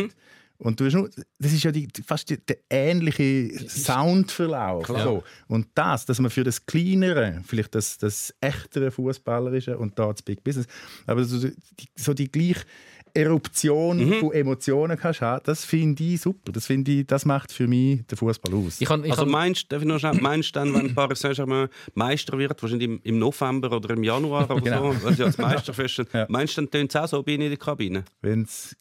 [0.58, 4.86] Und du hast nur, das ist ja die, fast die, der ähnliche Soundverlauf.
[4.86, 5.22] So.
[5.48, 10.22] Und das, dass man für das Kleinere, vielleicht das, das echtere Fußballerische und da das
[10.22, 10.66] Big Business,
[11.06, 11.54] aber so die,
[11.94, 12.64] so die gleich
[13.16, 16.52] Eruption von Emotionen kannst haben, das finde ich super.
[16.52, 18.80] Das, finde ich, das macht für mich den Fußball aus.
[18.80, 21.20] Ich kann, ich Also kann, meinst, darf ich noch schnell, meinst du dann, wenn Paris
[21.20, 24.92] Saint-Germain Meister wird, wahrscheinlich im, im November oder im Januar oder Genau.
[24.92, 26.26] so, weil sie als Meisterfest Ja.
[26.28, 28.04] meinst du, dann tönt es auch so bei Ihnen in der Kabine?
[28.22, 28.76] Wenn's,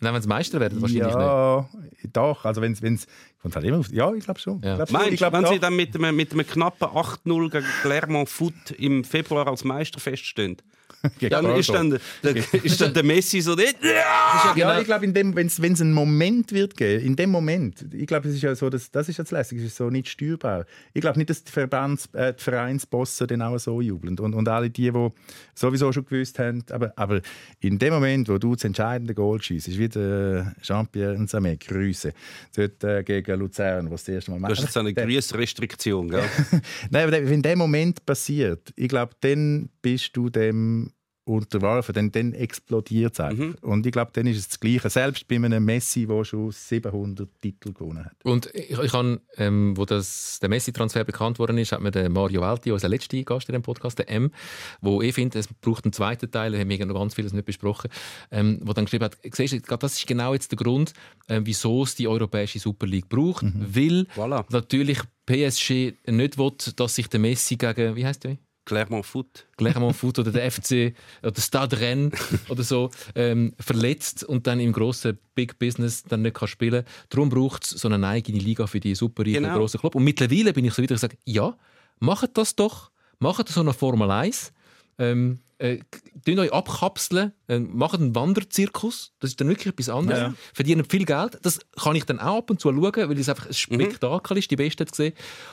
[0.00, 1.14] nein, wenn sie Meister werden, wahrscheinlich nicht.
[1.16, 1.68] ja,
[2.12, 2.44] doch.
[2.44, 3.06] Also wenn's, wenn's,
[3.42, 4.60] kommt halt immer auf, ja, ich glaube schon.
[4.62, 4.76] Ja.
[4.76, 4.98] Glaub schon.
[4.98, 5.52] Meinst ich glaub, wenn doch.
[5.52, 10.00] sie dann mit einem, mit einem knappen 8-0 gegen Clermont Foot im Februar als Meister
[10.00, 10.56] feststehen,
[11.20, 11.98] dann ist Bordeaux.
[12.22, 13.76] dann, der, ist dann der Messi so nicht.
[13.82, 18.28] Ja, genau- ich glaube, wenn es einen Moment wird geben, in dem Moment, ich glaube,
[18.28, 20.66] es ist ja so, dass, das ist jetzt lässig, es ist so nicht steuerbar.
[20.92, 24.48] Ich glaube nicht, dass die, Verbands, äh, die Vereinsbosse dann auch so jubeln und, und
[24.48, 25.08] alle die, die
[25.54, 27.20] sowieso schon gewusst haben, aber, aber
[27.60, 32.12] in dem Moment, wo du das entscheidende Goal schießt, ist wieder Jean-Pierre Nzame, Grüße,
[32.54, 36.24] dort äh, gegen Luzern, wo das erste Mal Du hast jetzt eine Grüßrestriktion, gell?
[36.90, 40.92] Nein, aber wenn der Moment passiert, ich glaube, dann bist du dem
[41.24, 43.54] unterworfen, dann, dann explodiert es einfach.
[43.62, 44.90] Und ich glaube, dann ist es das Gleiche.
[44.90, 48.16] Selbst bei einem Messi, der schon 700 Titel gewonnen hat.
[48.24, 52.08] Und ich, ich habe, ähm, wo das, der Messi-Transfer bekannt worden ist, hat mir der
[52.08, 54.32] Mario Valti, unser letzter Gast in dem Podcast, der M,
[54.80, 57.44] wo ich finde, es braucht einen zweiten Teil, da haben wir noch ganz vieles nicht
[57.44, 57.90] besprochen,
[58.30, 60.92] ähm, wo dann geschrieben hat, siehst du, ich glaube, das ist genau jetzt der Grund,
[61.28, 64.44] ähm, wieso es die europäische Super League braucht, weil Voilà.
[64.50, 68.36] natürlich PSG nicht will, dass sich der Messi gegen, wie heißt der?
[68.70, 69.46] Clermont Foot.
[69.56, 70.94] Clermont Foot oder der FC
[71.24, 72.12] oder Stade Rennes
[72.48, 76.94] oder so ähm, verletzt und dann im grossen Big Business dann nicht kann spielen kann.
[77.08, 79.58] Darum braucht es so eine eigene Liga für die superreichen Genau.
[79.58, 79.96] grossen Club.
[79.96, 81.56] Und mittlerweile bin ich so wieder gesagt, ja,
[81.98, 82.90] macht das doch.
[83.18, 84.52] Macht so eine Formel 1.
[84.98, 85.78] Ähm, äh,
[86.26, 90.20] euch abkapseln, äh, macht einen Wanderzirkus, das ist dann wirklich etwas anderes.
[90.20, 90.34] Ja.
[90.54, 93.46] Verdienen viel Geld, das kann ich dann auch ab und zu schauen, weil es einfach
[93.46, 95.12] ein Spektakel ist, die Besten zu sehen.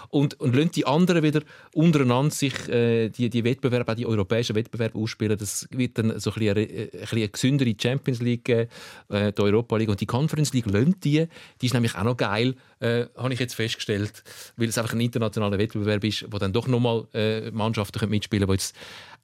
[0.10, 1.41] Und, und lassen die anderen wieder
[1.74, 5.38] untereinander sich äh, die, die Wettbewerbe, auch die europäischen Wettbewerbe ausspielen.
[5.38, 8.70] Das wird dann so ein bisschen eine, äh, ein bisschen eine gesündere Champions League geben,
[9.10, 11.28] äh, die Europa League und die Conference League lönt die.
[11.62, 14.24] Die ist nämlich auch noch geil, äh, habe ich jetzt festgestellt,
[14.55, 18.58] weil es einfach ein internationaler Wettbewerb ist, wo dann doch nochmal äh, Mannschaften mitspielen können,
[18.58, 18.76] die jetzt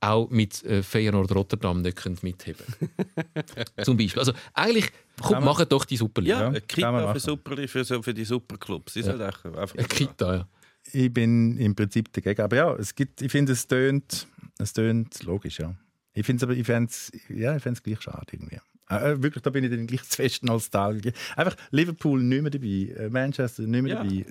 [0.03, 2.65] auch mit äh, Feyenoord Rotterdam nicht können mitheben
[3.83, 4.19] Zum Beispiel.
[4.19, 4.89] Also eigentlich,
[5.21, 6.31] komm, macht doch die Super League.
[6.31, 7.19] Ja, Ja, eine Kita für, machen.
[7.19, 8.93] Super, für, so- für die Superclubs.
[8.93, 10.47] Die sollen einfach- einfach- Eine Kita, ja.
[10.91, 12.41] Ich bin im Prinzip dagegen.
[12.41, 14.27] Aber ja, es gibt, ich finde, es tönt,
[14.59, 15.73] es tönt logisch, ja.
[16.13, 18.59] Ich finde es aber, ich fände es ja, ich fänd's gleich schade irgendwie.
[18.89, 21.13] Äh, wirklich, da bin ich dann gleich zu fest Nostalgie.
[21.35, 24.03] Einfach Liverpool nicht mehr dabei, äh, Manchester nicht mehr Ja.
[24.03, 24.25] dabei.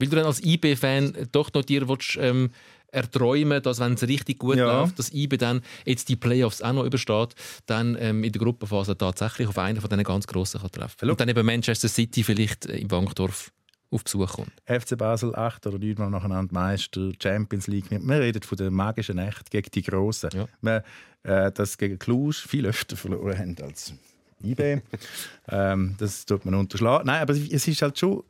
[0.00, 2.50] Weil du dann als IB-Fan doch noch dir willst, ähm,
[2.90, 4.80] erträumen, dass wenn es richtig gut Ja.
[4.80, 7.34] läuft, dass IB dann jetzt die Playoffs auch noch übersteht,
[7.66, 11.20] dann ähm, in der Gruppenphase tatsächlich auf einen von diesen ganz Grossen kann treffen Und
[11.20, 13.52] dann eben Manchester City vielleicht äh, im Bankdorf
[13.90, 14.52] auf Besuch kommt.
[14.66, 17.90] FC Basel acht oder neunmal nacheinander Meister, Champions League.
[17.90, 20.30] Wir reden von der magischen Nacht gegen die Grossen.
[20.34, 20.46] Ja.
[20.60, 20.84] Wir,
[21.22, 23.94] äh, das gegen Cluj viel öfter verloren haben als
[24.42, 24.80] IB.
[25.48, 27.06] ähm, das tut man unterschlagen.
[27.06, 28.24] Nein, aber es ist halt schon,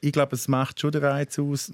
[0.00, 1.72] ich glaube, es macht schon den Reiz aus,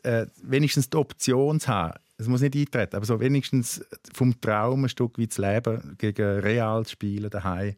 [0.00, 1.98] äh, wenigstens die Option zu haben.
[2.16, 6.40] Es muss nicht eintreten, aber so wenigstens vom Traum ein Stück weit zu leben, gegen
[6.40, 7.74] Real zu spielen daheim,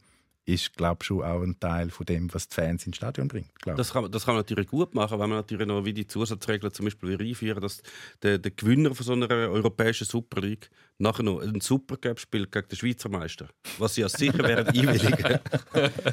[0.48, 3.52] ist, glaube ich, schon auch ein Teil von dem, was die Fans ins Stadion bringt.
[3.60, 3.76] glaub.
[3.76, 6.06] Das kann, man- das kann man natürlich gut machen, wenn man natürlich noch wie die
[6.06, 7.82] Zusatzregeln zum Beispiel einführen, dass
[8.22, 12.68] der, der Gewinner von so einer europäischen Super League nachher noch einen Supercup spielt gegen
[12.68, 15.40] den Schweizer Meister, was sie ja sicher wären einwilligen.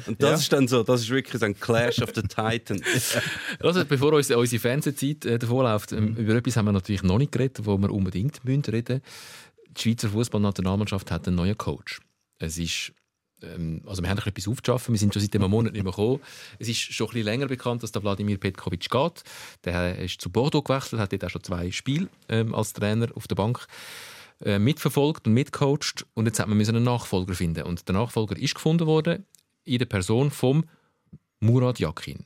[0.08, 0.34] Und das Ja.
[0.36, 2.82] ist dann so, das ist wirklich ein Clash of the Titans.
[3.60, 7.30] Also, bevor uns, unsere Fernsehzeit äh, davonläuft, ähm, über etwas haben wir natürlich noch nicht
[7.32, 9.00] geredet, wo wir unbedingt müssen reden
[9.76, 12.00] Die Schweizer Fußballnationalmannschaft hat einen neuen Coach.
[12.38, 12.92] Es ist
[13.54, 16.20] ähm, also wir haben etwas aufzuschaffen, wir sind schon seit einem Monat nicht mehr gekommen.
[16.58, 19.22] Es ist schon ein bisschen länger bekannt, dass der Wladimir Petkovic geht.
[19.64, 23.26] Der ist zu Bordeaux gewechselt, hat dort auch schon zwei Spiele ähm, als Trainer auf
[23.28, 23.66] der Bank
[24.44, 28.54] äh, mitverfolgt und mitcoacht und jetzt hat müssen einen Nachfolger finden und der Nachfolger ist
[28.54, 29.26] gefunden worden
[29.64, 30.64] in der Person vom
[31.40, 32.24] Murat Yakin.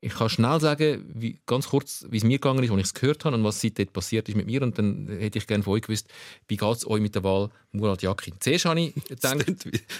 [0.00, 2.94] Ich kann schnell sagen, wie, ganz kurz, wie es mir gegangen ist, als ich es
[2.94, 4.62] gehört habe und was seitdem passiert ist mit mir.
[4.62, 6.06] Und dann hätte ich gerne von euch gewusst,
[6.46, 8.34] wie geht es euch mit der Wahl Murat Yakin?
[8.38, 9.44] Zuerst habe ich gedacht,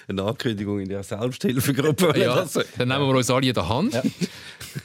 [0.07, 2.19] eine Ankündigung in der Selbsthilfegruppe.
[2.19, 2.47] ja,
[2.77, 4.01] dann nehmen wir uns alle in der Hand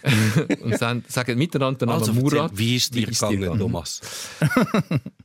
[0.62, 2.52] und sagen, sagen miteinander den Namen also Murat.
[2.58, 4.02] wie ist dir gegangen, Thomas?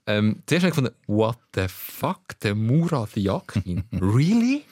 [0.08, 3.84] Ähm, zuerst habe ich gefunden, what the fuck, der Murat Yakin?
[3.92, 4.62] really?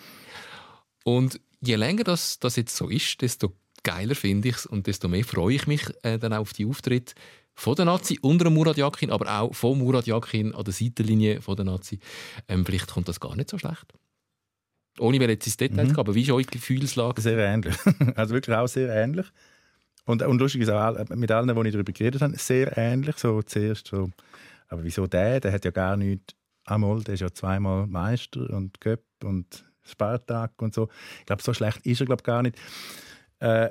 [1.04, 3.52] Und je länger das, das jetzt so ist, desto
[3.86, 6.66] geiler finde ich es und desto mehr freue ich mich äh, dann auch auf die
[6.66, 7.14] Auftritte
[7.54, 11.40] von der Nazi unter dem Murat Yakin, aber auch von Murat Yakin an der Seitenlinie
[11.40, 12.00] von der Nazi.
[12.48, 13.94] Ähm, vielleicht kommt das gar nicht so schlecht.
[14.98, 17.20] Ohne mir jetzt ins Detail zu gehen, aber wie ist eure Gefühlslage?
[17.22, 17.76] Sehr ähnlich.
[18.16, 19.26] Also wirklich auch sehr ähnlich.
[20.04, 23.16] Und, und lustig ist auch mit allen, die ich darüber geredet habe, sehr ähnlich.
[23.18, 24.10] So zuerst so,
[24.68, 25.40] aber wieso der?
[25.40, 26.34] Der hat ja gar nichts.
[26.64, 30.88] Einmal, der ist ja zweimal Meister und Göpp und Spartak und so.
[31.20, 32.56] Ich glaube, so schlecht ist er glaub, gar nicht.
[33.40, 33.70] Äh,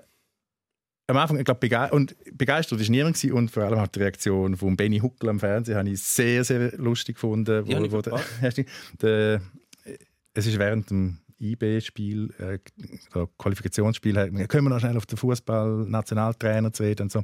[1.07, 3.99] am Anfang, ich glaube, bege und begeistert war niemand gewesen, und vor allem auch die
[3.99, 7.63] Reaktion von Benny Huckel am Fernsehen habe ich sehr, sehr lustig gefunden.
[7.67, 8.21] Ich wo der,
[9.01, 9.41] der,
[10.33, 12.59] es ist während dem IB-Spiel, äh,
[13.37, 17.23] Qualifikationsspiel, äh, können wir noch schnell auf den Fußball-Nationaltrainer zu reden und so.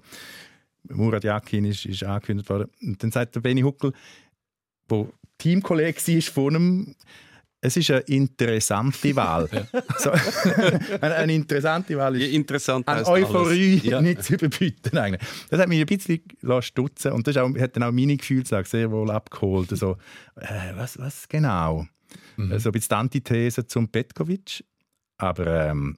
[0.89, 2.69] Murat Yakin ist, ist angekündigt worden.
[2.81, 3.93] Und dann sagt der Benny Huckel,
[4.87, 6.95] wo Teamkollege war von einem,
[7.61, 9.47] es ist eine interessante Wahl.
[9.97, 10.11] so,
[11.01, 13.79] eine, eine interessante Wahl ist Ja, interessant an Euphorie.
[13.83, 14.01] Ja.
[14.01, 14.97] nicht zu überbieten.
[14.97, 15.21] Eigentlich.
[15.49, 16.21] Das hat mich ein bisschen
[16.61, 19.69] stutzen und das ist auch, hat dann auch meine Gefühlslage sehr wohl abgeholt.
[19.69, 19.97] So,
[20.35, 21.85] äh, was, was genau?
[22.35, 22.57] Mhm.
[22.59, 24.63] So ein bisschen die Antithese zum Petkovic,
[25.17, 25.97] aber ähm,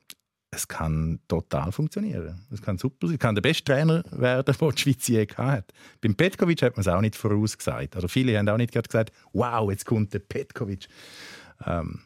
[0.52, 2.46] es kann total funktionieren.
[2.52, 3.16] Es kann super sein.
[3.16, 5.74] Es kann der beste Trainer werden, den die Schweiz je gehabt hat.
[6.02, 7.96] Beim Petkovic hat man es auch nicht vorausgesagt.
[7.96, 10.88] Oder viele haben auch nicht gerade gesagt, wow, jetzt kommt der Petkovic.
[11.66, 12.02] Ähm,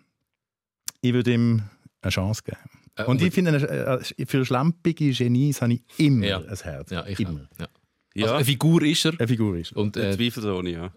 [1.02, 1.64] ich würde ihm
[2.02, 2.58] eine Chance geben.
[2.96, 6.38] Äh, Und ich finde, äh, für schlampige Genies habe ich immer Ja.
[6.40, 6.90] ein Herz.
[6.92, 7.48] Ja, ich immer.
[7.60, 7.68] Ja.
[8.16, 8.24] Ja.
[8.26, 9.14] Also eine Figur ist er.
[9.20, 9.74] Eine Figur ist.
[9.74, 10.94] Und, Äh, äh, Zweifelsohne, ja.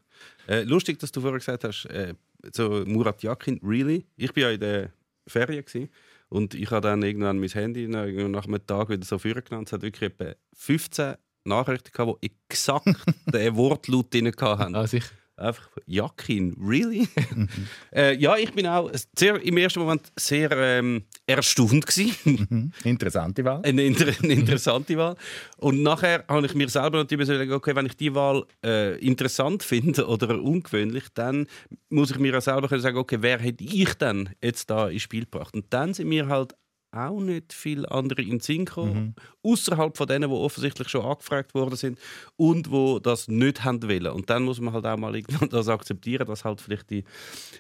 [0.48, 2.14] Äh, lustig, dass du vorher gesagt hast, äh,
[2.54, 4.06] so Murat Yakin, really?
[4.16, 4.92] Ich war ja in der
[5.26, 5.90] Ferien gewesen,
[6.30, 9.64] und ich habe dann irgendwann mein Handy nach, nach einem Tag wieder so vorgenommen.
[9.66, 12.86] Es hat wirklich etwa 15 Nachrichten gehabt, die exakt
[13.26, 14.74] den Wortlaut drin hatten.
[14.74, 15.10] ah, sicher.
[15.40, 17.08] Einfach Yakin, really?
[17.94, 22.46] äh, ja, ich bin auch sehr, im ersten Moment sehr ähm, erstaunt gewesen.
[22.50, 22.72] Mhm.
[22.84, 23.62] Interessante Wahl.
[23.64, 25.16] eine, inter eine interessante Wahl.
[25.56, 29.62] Und nachher habe ich mir selber natürlich überlegt, okay, wenn ich die Wahl äh, interessant
[29.62, 31.46] finde oder ungewöhnlich, dann
[31.88, 35.24] muss ich mir auch selber sagen, okay, wer hätte ich denn jetzt da ins Spiel
[35.24, 35.54] gebracht?
[35.54, 36.54] Und dann sind mir halt
[36.92, 41.76] auch nicht viele andere in Sinn gekommen, außerhalb von denen, die offensichtlich schon angefragt worden
[41.76, 41.98] sind
[42.36, 44.08] und wo das nicht haben wollen.
[44.08, 47.04] Und dann muss man halt auch mal irgendwann das akzeptieren, dass halt vielleicht die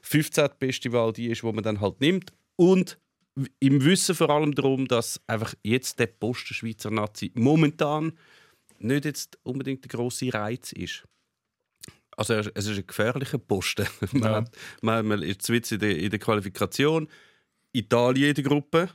[0.02, 0.48] 15.
[0.58, 2.32] beste Wahl die ist, wo man dann halt nimmt.
[2.56, 2.98] Und
[3.60, 8.12] im Wissen vor allem darum, dass einfach jetzt der Posten Schweizer Nazi momentan
[8.78, 11.04] nicht jetzt unbedingt der grosse Reiz ist.
[12.16, 13.86] Also es ist ein gefährlicher Posten.
[14.12, 14.36] man, Ja.
[14.36, 14.50] hat,
[14.82, 17.08] man, man ist in der, in der Qualifikation.
[17.72, 18.90] Italien in der Gruppe.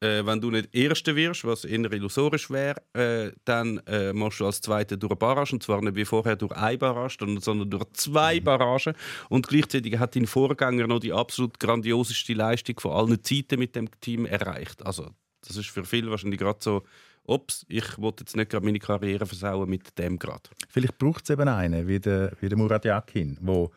[0.00, 4.46] Äh, wenn du nicht Erster wirst, was eher illusorisch wäre, äh, dann äh, machst du
[4.46, 5.54] als Zweiter durch eine Barrage.
[5.54, 8.94] Und zwar nicht wie vorher durch eine Barrage, sondern- durch zwei Barragen.
[9.28, 13.88] Und gleichzeitig hat dein Vorgänger noch die absolut grandioseste Leistung von allen Zeiten mit dem
[14.00, 14.86] Team erreicht.
[14.86, 15.10] Also,
[15.46, 16.84] das ist für viele wahrscheinlich gerade so,
[17.24, 20.48] ups, ich wollte jetzt nicht gerade meine Karriere versauen mit dem gerade.
[20.68, 23.70] Vielleicht braucht es eben einen, wie der, wie der Murat Yakin, wo,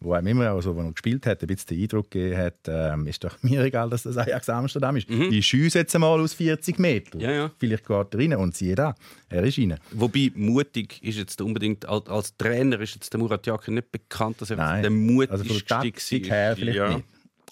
[0.00, 3.06] wo einem immer, also, wo er gespielt hat, ein bisschen den Eindruck gegeben hat, ähm,
[3.06, 5.08] ist doch mir egal, dass das Ajax Amsterdam ist.
[5.08, 7.18] Ich schieße jetzt mal aus 40 Metern.
[7.18, 7.24] Mhm.
[7.24, 7.50] Ja, ja.
[7.58, 8.94] Vielleicht geht er rein und siehe da,
[9.28, 9.78] er ist rein.
[9.92, 14.40] Wobei mutig ist jetzt unbedingt als, als Trainer ist jetzt der Murat Yakin nicht bekannt,
[14.40, 14.82] dass er Nein.
[14.82, 14.90] der
[15.32, 16.36] Also von mutigste der Taktik war.
[16.36, 16.88] her vielleicht ja.
[16.90, 17.04] nicht.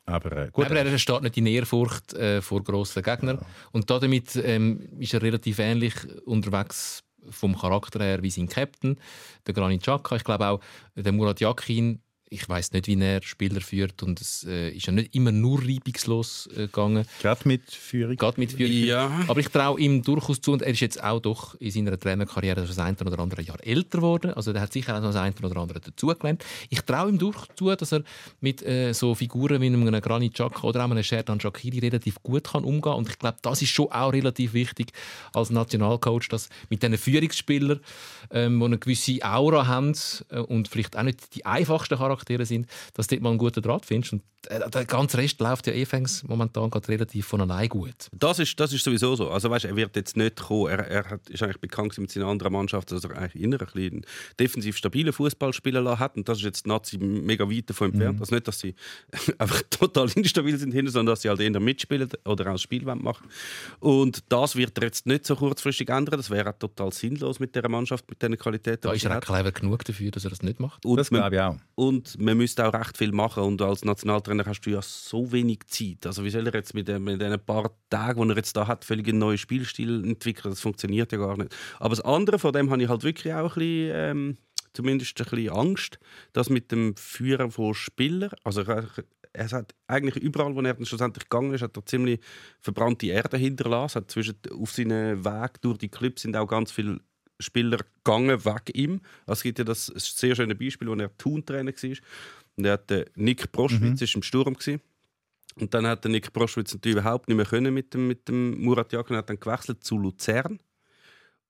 [0.07, 3.39] Aber äh, gut, Aber er steht nicht in Ehrfurcht äh, vor grossen Gegnern.
[3.73, 5.95] Und damit ähm, ist er relativ ähnlich
[6.27, 8.99] unterwegs vom Charakter her wie sein Captain,
[9.47, 10.17] der Granit Xhaka.
[10.17, 10.61] Ich glaube auch,
[10.95, 12.01] der Murat Yakin,
[12.35, 15.61] ich weiß nicht, wie er Spieler führt und es äh, ist ja nicht immer nur
[15.63, 17.07] reibungslos äh, gegangen.
[17.23, 18.17] gerade mit Führung.
[18.17, 18.73] Geht mit Führung.
[18.73, 19.21] Ja.
[19.29, 22.67] Aber ich traue ihm durchaus zu, und er ist jetzt auch doch in seiner Trainerkarriere
[22.67, 24.33] das ein oder andere Jahr älter geworden.
[24.35, 26.45] Also der hat sicher auch noch das ein oder andere dazugelernt.
[26.71, 28.03] Ich traue ihm durchaus zu, dass er
[28.41, 32.45] mit äh, so Figuren wie einem Granit Xhaka oder auch einem Sherdan Shaqiri relativ gut
[32.45, 34.93] kann umgehen Und ich glaube, das ist schon auch relativ wichtig
[35.33, 37.81] als Nationalcoach, dass mit diesen Führungsspielern,
[38.31, 39.95] ähm, die eine gewisse Aura haben
[40.31, 43.63] äh, und vielleicht auch nicht die einfachsten Charaktere sind, dass du dort mal einen guten
[43.63, 44.15] Draht findest.
[44.15, 48.09] Und äh, der ganze Rest läuft ja eh fängs momentan gerade relativ von allein gut.
[48.13, 49.31] Das ist, das ist sowieso so.
[49.31, 50.71] Also weißt, er wird jetzt nicht kommen.
[50.71, 53.67] Er, er hat, ist eigentlich bekannt mit seiner anderen Mannschaft, dass er eigentlich inner ein
[53.67, 54.07] bisschen einen
[54.39, 56.17] defensiv stabilen Fußball spielen lassen hat.
[56.17, 58.21] Und das ist jetzt die Nazi mega weit davon entfernt.
[58.21, 58.75] Also nicht, dass sie
[59.39, 62.85] einfach total instabil sind, hinten, sondern dass sie halt eher mitspielen oder auch das Spiel
[62.85, 63.29] machen
[63.81, 66.19] Und das wird er jetzt nicht so kurzfristig ändern.
[66.19, 68.83] Das wäre total sinnlos mit dieser Mannschaft, mit diesen Qualitäten.
[68.83, 70.85] Da ist er auch clever genug dafür, dass er das nicht macht.
[70.85, 71.57] Und Das glaube ich auch.
[71.75, 73.43] und man müsste auch recht viel machen.
[73.43, 76.07] Und als Nationaltrainer hast du ja so wenig Zeit.
[76.07, 78.67] Also wie soll er jetzt mit, den- mit den paar Tagen, die er jetzt da
[78.67, 80.51] hat, völlig einen neuen Spielstil entwickeln?
[80.51, 81.55] Das funktioniert ja gar nicht.
[81.79, 84.39] Aber das andere, von dem habe ich halt wirklich auch ein bisschen, ähm,
[84.73, 85.99] zumindest ein bisschen Angst,
[86.33, 91.29] dass mit dem Führen von Spielern, also er hat eigentlich überall, wo er dann schlussendlich
[91.29, 92.21] gegangen ist, hat er ziemlich
[92.61, 94.03] verbrannte Erde hinterlassen.
[94.03, 97.01] Hat zwischen, auf seinen Weg durch die Clubs sind auch ganz viele
[97.41, 99.01] Spieler gegangen, weg ihm.
[99.27, 101.97] Also es gibt ja das sehr schöne Beispiel, wo er Thun-Trainer war.
[102.57, 104.81] Und er hat den Nick Proschwitz ist im Sturm gewesen.
[105.57, 108.61] Und dann hat der Nick Proschwitz natürlich überhaupt nicht mehr können mit dem, mit dem
[108.63, 108.93] Murat.
[108.93, 110.59] Er hat dann gewechselt zu Luzern.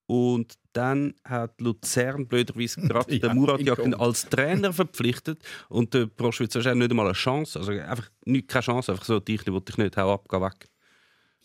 [0.06, 3.98] Und dann hat Luzern blöderweise gerade Ja, den Murat Grund.
[3.98, 5.42] als Trainer verpflichtet.
[5.68, 7.58] Und der Proschwitz hat nicht einmal eine Chance.
[7.58, 10.68] Also einfach nicht, keine Chance, einfach so, dich will ich nicht, hau ab, geh weg.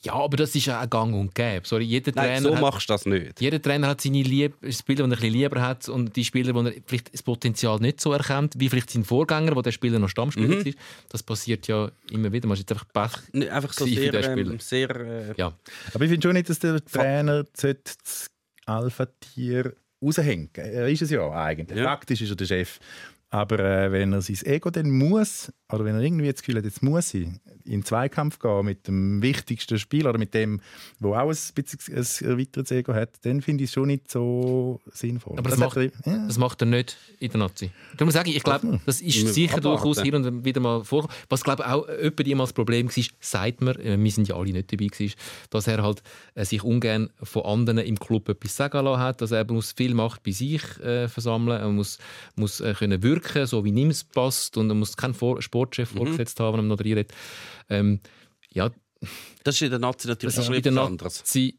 [0.02, 1.68] Ja, aber das ist ja auch gang und gäbe.
[1.68, 3.42] Sorry, jeder Nein, Trainer so hat, machst du das nicht.
[3.42, 6.56] Jeder Trainer hat seine Lieb Spieler, die er ein bisschen lieber hat und die Spieler,
[6.56, 10.00] wo er vielleicht das Potenzial nicht so erkennt, wie vielleicht sein Vorgänger, wo der Spieler
[10.00, 10.68] noch Stammspieler Mhm.
[10.68, 10.78] ist.
[11.10, 12.48] Das passiert ja immer wieder.
[12.48, 13.34] Man ist jetzt einfach Pech.
[13.34, 14.52] Nicht Einfach so sehr, den Spieler.
[14.54, 15.54] ähm, sehr äh, Ja.
[15.94, 18.30] Aber ich finde schon nicht, dass der Trainer das
[18.66, 21.78] Alpha-Tier raushängen Er ist es ja eigentlich.
[21.78, 21.84] Ja.
[21.86, 22.80] Faktisch ist er der Chef.
[23.32, 26.66] Aber äh, wenn er sein Ego dann muss, oder wenn er irgendwie das Gefühl hat,
[26.66, 27.28] jetzt muss ich
[27.66, 30.60] in den Zweikampf gehen mit dem wichtigsten Spieler oder mit dem,
[31.00, 34.82] wo auch ein bisschen ein erweitertes Ego hat, dann finde ich es schon nicht so
[34.92, 35.38] sinnvoll.
[35.38, 36.26] Aber das hat er- ja.
[36.26, 37.70] Das macht er nicht in der Nazi.
[37.98, 41.08] Darum sage ich, ich glaube, das ist Wir sicher durchaus hier und wieder mal vor.
[41.30, 44.52] Was glaube ich auch jemand jemals Problem war, sagt mir, äh, wir sind ja alle
[44.52, 45.14] nicht dabei gewesen,
[45.52, 46.02] dass er halt
[46.34, 49.94] äh, sich ungern von anderen im Club etwas sagen lassen hat, dass er muss viel
[49.94, 52.00] Macht bei sich äh, versammeln, er muss,
[52.36, 55.94] muss äh, können wirken, so wie ihm es passt und er muss keinen Vor Sportchef
[55.94, 55.98] Mhm.
[55.98, 57.12] vorgesetzt haben, wenn er noch reinredet.
[57.70, 58.00] Ähm,
[58.54, 58.70] ja,
[59.44, 60.72] Das ist in der Nazi natürlich das ist in der.
[60.74, 61.58] Nazi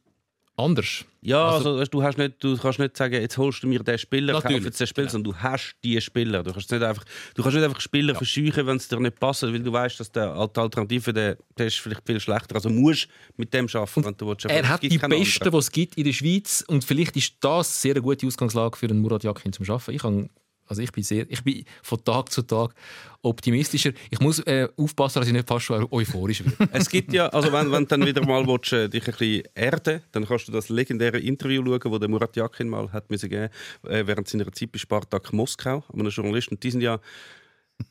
[0.56, 1.04] anders.
[1.22, 3.96] Ja, Also- also, du, hast nicht, du kannst nicht sagen, jetzt holst du mir den
[3.98, 6.42] Spieler, kauf Natürlich, jetzt den Spieler, sondern du hast die Spieler.
[6.42, 9.42] Du kannst nicht einfach, du kannst nicht einfach Spieler verscheuchen, wenn es dir nicht passt,
[9.42, 12.54] weil du weißt, dass der die Alternative der, der ist vielleicht viel schlechter.
[12.56, 14.44] Also musst mit dem arbeiten, wenn du willst.
[14.46, 17.92] Er hat die Besten, die es gibt in der Schweiz und vielleicht ist das sehr
[17.94, 19.92] eine gute Ausgangslage für einen Murat Yakin zum Arbeiten.
[19.92, 20.28] Ich, kann,
[20.70, 22.74] also ich, bin sehr, ich bin von Tag zu Tag
[23.22, 23.90] optimistischer.
[24.08, 26.72] Ich muss äh, aufpassen, dass ich nicht fast schon euphorisch werde.
[26.72, 29.42] Es gibt ja, also wenn, wenn du dann wieder mal willst, äh, dich ein bisschen
[29.54, 33.50] erden dann kannst du das legendäre Interview schauen, das Murat Yakin mal hat geben,
[33.84, 36.58] äh, während seiner Zeit bei Spartak Moskau, einem Journalisten.
[36.60, 37.00] Die sind ja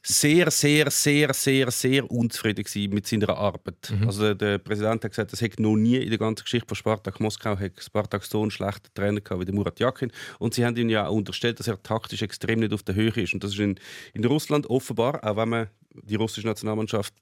[0.04, 3.94] sehr, sehr, sehr, sehr, sehr unzufrieden gewesen mit seiner Arbeit.
[4.06, 7.20] Also der, Präsident hat gesagt, es hätte noch nie in der ganzen Geschichte von Spartak
[7.20, 10.12] Moskau hat Spartak so einen schlechten Trainer gehabt wie der Murat Yakin.
[10.40, 13.12] Und sie haben ihm ja auch unterstellt, dass er taktisch extrem nicht auf der Höhe
[13.12, 13.34] ist.
[13.34, 13.80] Und das ist in,
[14.14, 15.68] in Russland offenbar, auch wenn man
[16.04, 17.14] die russische Nationalmannschaft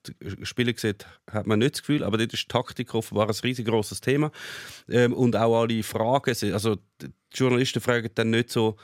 [0.44, 4.32] spielen sieht, hat man nicht das Gefühl, aber dort ist Taktik offenbar ein riesengroßes Thema.
[4.90, 8.78] Ähm, und auch alle Fragen, also die Journalisten fragen dann nicht so,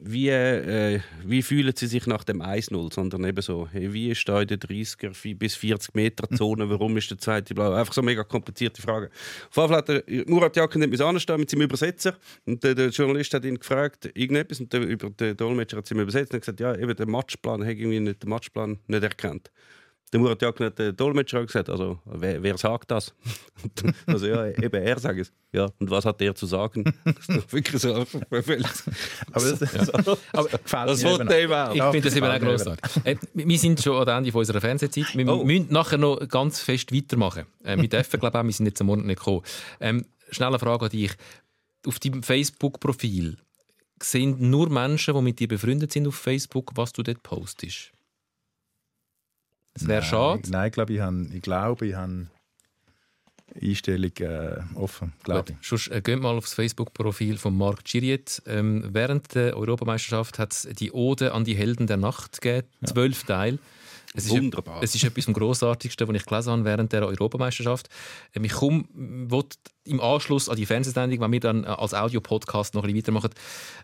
[0.00, 4.28] wie, äh, wie fühlen sie sich nach dem 1-0, sondern eben so, hey, wie ist
[4.28, 7.72] da in der 30er vi- bis 40 Meter Zone, warum ist der zweite blau?
[7.72, 9.08] Einfach so mega komplizierte Fragen.
[9.54, 13.44] Auf hat der Murat Yakin nicht anstehen mit seinem Übersetzer und der, der Journalist hat
[13.44, 16.76] ihn gefragt, irgendetwas und der, über, der Dolmetscher hat es ihm übersetzt und gesagt, ja,
[16.76, 19.50] eben der Matchplan, hat irgendwie nicht den Matchplan nicht erkannt.
[20.10, 23.12] Der Murat hat der Dolmetscher gesagt, also wer, wer sagt das?
[24.06, 25.32] also ja, eben er sagt es.
[25.52, 26.84] Ja, und was hat er zu sagen?
[27.04, 28.66] Das ist wirklich so völlig
[29.32, 29.94] Aber das,
[30.32, 31.70] Aber gefällt das mir eben auch.
[31.70, 33.04] ich Ja, finde das eben auch grossartig.
[33.04, 35.14] Äh, wir sind schon am Ende von unserer Fernsehzeit.
[35.16, 35.44] Wir Oh.
[35.44, 37.44] müssen nachher noch ganz fest weitermachen.
[37.62, 39.42] Äh, wir dürfen, glaube ich, wir sind jetzt am Morgen nicht gekommen.
[39.80, 41.12] Ähm, schnelle Frage an dich.
[41.86, 43.36] Auf deinem Facebook-Profil
[44.02, 47.92] sehen nur Menschen, die mit dir befreundet sind auf Facebook, was du dort postest.
[49.80, 50.42] Es wäre schade.
[50.50, 52.26] Nein, ich glaube, ich, habe, ich glaube, ich habe
[53.60, 55.12] Einstellung äh, offen.
[55.24, 55.66] Glaube ich.
[55.66, 58.42] Sonst äh, geht mal aufs Facebook-Profil von Marc Giriet.
[58.46, 63.24] Ähm, während der Europameisterschaft hat es die Ode an die Helden der Nacht gegeben, zwölf
[63.24, 63.58] Teile.
[64.14, 64.82] Es ist, Wunderbar.
[64.82, 67.88] Es ist etwas vom Grossartigsten, was ich gelesen habe während der Europameisterschaft.
[68.34, 68.84] Ähm, ich komme,
[69.88, 73.30] im Anschluss an die Fernsehsendung, wenn wir dann äh, als Audio-Podcast noch ein bisschen weitermachen,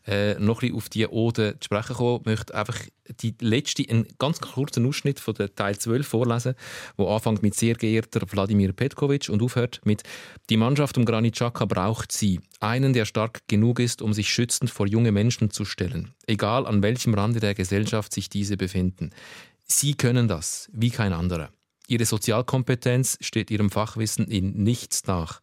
[0.07, 2.21] äh, noch ein bisschen auf die Ode zu sprechen kommen.
[2.21, 2.79] Ich möchte einfach
[3.21, 6.55] die letzte, einen ganz kurzen Ausschnitt von der Teil 12 vorlesen,
[6.97, 10.03] wo anfängt mit sehr geehrter Wladimir Petkovic und aufhört mit
[10.51, 12.41] Die Mannschaft um Granit Xhaka braucht sie.
[12.61, 16.15] Einen, der stark genug ist, um sich schützend vor junge Menschen zu stellen.
[16.27, 19.11] Egal an welchem Rande der Gesellschaft sich diese befinden.
[19.65, 21.51] Sie können das, wie kein anderer.
[21.87, 25.41] Ihre Sozialkompetenz steht ihrem Fachwissen in nichts nach.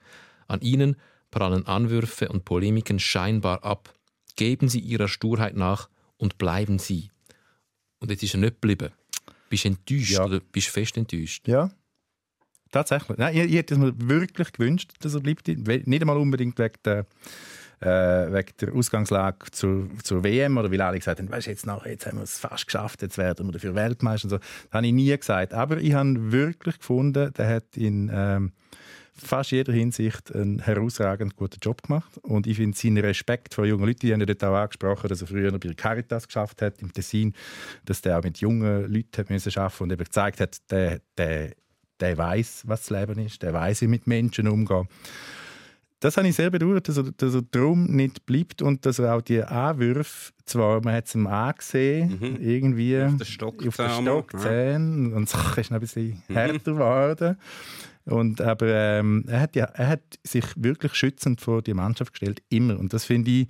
[0.47, 0.95] An ihnen
[1.29, 3.93] prallen Anwürfe und Polemiken scheinbar ab.
[4.35, 7.11] Geben Sie Ihrer Sturheit nach und bleiben Sie.
[7.99, 8.91] Und jetzt ist er nicht geblieben.
[9.49, 10.25] Bist enttäuscht Ja.
[10.25, 11.47] oder bist du fest enttäuscht?
[11.47, 11.69] Ja,
[12.71, 13.17] tatsächlich.
[13.17, 15.47] Nein, ich, ich hätte es mir wirklich gewünscht, dass er bleibt.
[15.47, 17.05] Nicht einmal unbedingt wegen der,
[17.81, 21.85] äh, wegen der Ausgangslage zur, zur WM oder weil alle gesagt haben, weißt, jetzt, nach,
[21.85, 24.29] jetzt haben wir es fast geschafft, jetzt werden wir dafür Weltmeister.
[24.29, 24.37] So.
[24.37, 25.53] Das habe ich nie gesagt.
[25.53, 28.51] Aber ich habe wirklich gefunden, der hat in ähm,
[29.13, 32.17] fast jeder Hinsicht einen herausragend guten Job gemacht.
[32.19, 35.21] Und ich finde seinen Respekt vor jungen Leuten, die haben ja dort auch angesprochen, dass
[35.21, 37.33] er früher bei Caritas geschafft hat im Tessin,
[37.85, 41.51] dass der auch mit jungen Leuten arbeiten und eben gezeigt hat, der, der,
[41.99, 44.87] der weiß, was das Leben ist, der weiß, wie mit Menschen umgehen.
[46.01, 49.15] Das habe ich sehr bedauert, dass er, dass er darum nicht bleibt und dass er
[49.15, 53.71] auch die Anwürfe, zwar, man hat es ihm angesehen, irgendwie Auf den Stock auf den
[53.71, 57.37] zusammen, Stockzähnen und es ist noch ein bisschen härter geworden.
[58.05, 62.41] Und, aber ähm, er, hat ja, er hat sich wirklich schützend vor die Mannschaft gestellt,
[62.49, 62.79] immer.
[62.79, 63.47] Und das finde ich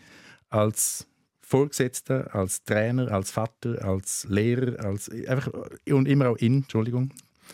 [0.49, 1.07] als
[1.39, 5.49] Vorgesetzter, als Trainer, als Vater, als Lehrer, als einfach
[5.89, 7.13] und immer auch in, Entschuldigung,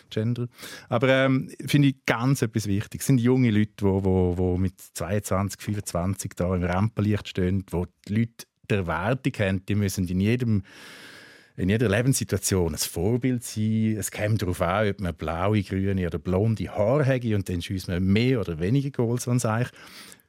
[0.10, 0.48] Gender.
[0.90, 3.02] Aber ähm, finde ich ganz etwas wichtig.
[3.02, 7.86] Es sind junge Leute, die wo, wo, mit 22, 25 da im Rampenlicht stehen, wo
[8.08, 10.64] die Leute die Erwartung haben, die müssen in jedem
[11.58, 13.98] in jeder Lebenssituation ein Vorbild sein.
[13.98, 17.88] Es kommt darauf an, ob man blaue, grüne oder blonde Haare hat und dann schießt
[17.88, 19.72] man mehr oder weniger Goals als eigentlich.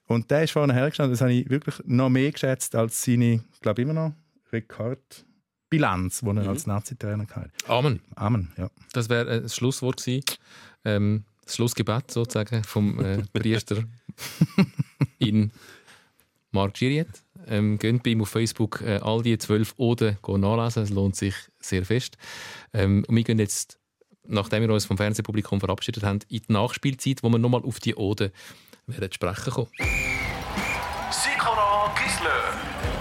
[0.07, 3.61] Und der ist vorne hergestanden, das habe ich wirklich noch mehr geschätzt als seine, ich
[3.61, 4.15] glaube immer noch,
[5.73, 6.49] Rekordbilanz, die er Mhm.
[6.49, 7.51] als Nazi-Trainer hatte.
[7.67, 8.01] Amen.
[8.15, 8.71] Amen, ja.
[8.93, 10.25] Das wäre äh, das Schlusswort gewesen.
[10.85, 13.85] Ähm, das Schlussgebet sozusagen vom äh, Priester
[15.19, 15.51] in
[16.51, 17.09] Marc Giriet.
[17.47, 20.83] Ähm, geht bei ihm auf Facebook äh, all die zwölf Oden nachlesen.
[20.83, 22.17] Es lohnt sich sehr fest.
[22.75, 23.79] Ähm, und wir gehen jetzt,
[24.25, 27.95] nachdem wir uns vom Fernsehpublikum verabschiedet haben, in die Nachspielzeit, wo wir nochmal auf die
[27.95, 28.31] Oden
[28.87, 29.71] werden sprechen kommen.
[31.11, 32.55] Sikora Gisler,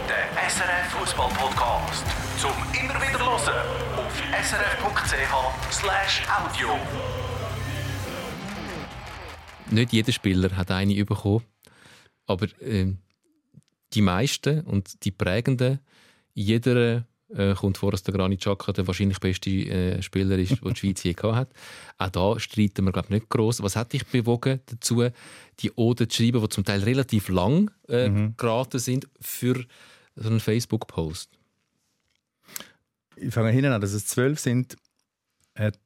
[0.08, 2.06] der SRF Fußball Podcast.
[2.38, 3.52] Zum immer wieder hören
[3.98, 5.90] auf srf.ch/audio.
[9.72, 11.44] Nicht jeder Spieler hat eine bekommen,
[12.28, 13.00] aber ähm,
[13.94, 15.80] die meisten und die prägenden,
[16.36, 20.74] jeder äh, kommt vor, dass der Granit Xhaka der wahrscheinlich beste äh, Spieler ist, den
[20.74, 21.50] die Schweiz je gehabt hat.
[21.98, 23.64] Auch da streiten wir glaube nicht groß.
[23.64, 25.08] Was hat dich bewogen dazu,
[25.60, 29.66] die Ode zu schreiben, die zum Teil relativ lang äh, geraten sind für
[30.16, 31.37] so einen Facebook-Post?
[33.20, 34.76] Ich fange hinten an, dass es zwölf sind,
[35.56, 35.78] hat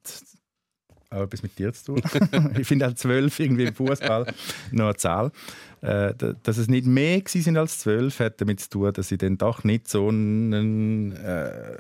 [1.10, 2.02] auch etwas mit dir zu tun.
[2.58, 4.34] ich finde auch zwölf irgendwie im Fußball
[4.72, 5.32] noch eine Zahl.
[5.82, 9.18] Äh, da- dass es nicht mehr sind als zwölf, hat damit zu tun, dass ich
[9.18, 11.78] dann doch nicht so einen äh,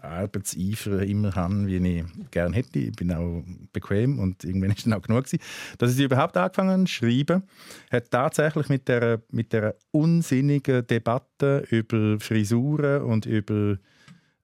[0.00, 2.78] Arbeitseifer immer habe, wie ich gerne hätte.
[2.78, 5.42] Ich bin auch bequem und irgendwann ist dann auch genug gewesen.
[5.78, 7.42] Dass ich überhaupt angefangen habe zu schreiben,
[7.90, 13.78] hat tatsächlich mit der, mit der unsinnigen Debatte über Frisuren und über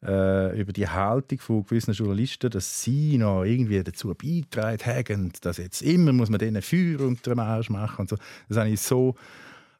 [0.03, 5.59] äh, über die Haltung von gewissen Journalisten, dass sie noch irgendwie dazu beitragen haben, dass
[5.59, 8.17] jetzt immer muss man denen Feuer unter dem Arsch machen und so.
[8.49, 9.15] Das habe ich so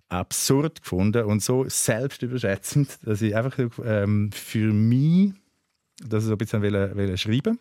[0.09, 5.33] absurd gefunden und so selbstüberschätzend, dass ich einfach ähm, für mich
[6.03, 7.59] das so ein bisschen wollte, wollte schreiben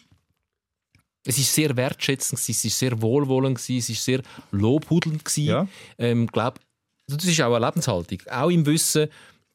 [1.26, 5.38] Es ist sehr wertschätzend, es ist sehr wohlwollend, es ist sehr lobhudelnd.
[5.38, 5.68] Ja.
[5.97, 6.60] Ähm, glaub,
[7.07, 8.20] das ist auch eine Lebenshaltung.
[8.30, 9.07] Auch im Wissen,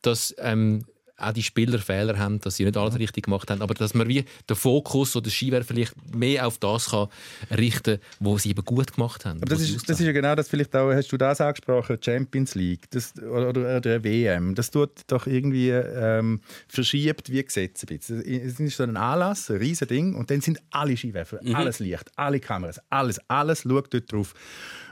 [0.03, 0.85] dass ähm,
[1.17, 4.09] auch die Spieler Fehler haben, dass sie nicht alles richtig gemacht haben, aber dass man
[4.09, 7.09] wie den Fokus oder das Skiwerfer vielleicht mehr auf das kann
[7.57, 9.39] richten, was sie eben gut gemacht haben.
[9.39, 12.55] Aber das ist, das ist ja genau das, vielleicht auch, hast du das angesprochen, Champions
[12.55, 14.55] League das, oder, oder der WM.
[14.55, 17.87] Das tut doch irgendwie ähm, verschiebt wie Gesetze.
[17.89, 18.25] ein bisschen.
[18.25, 22.11] Es ist so ein Anlass, ein riesen Ding, und dann sind alle Skiwerfer, alles Licht,
[22.17, 24.35] alle Kameras, alles, alles schaut dort drauf.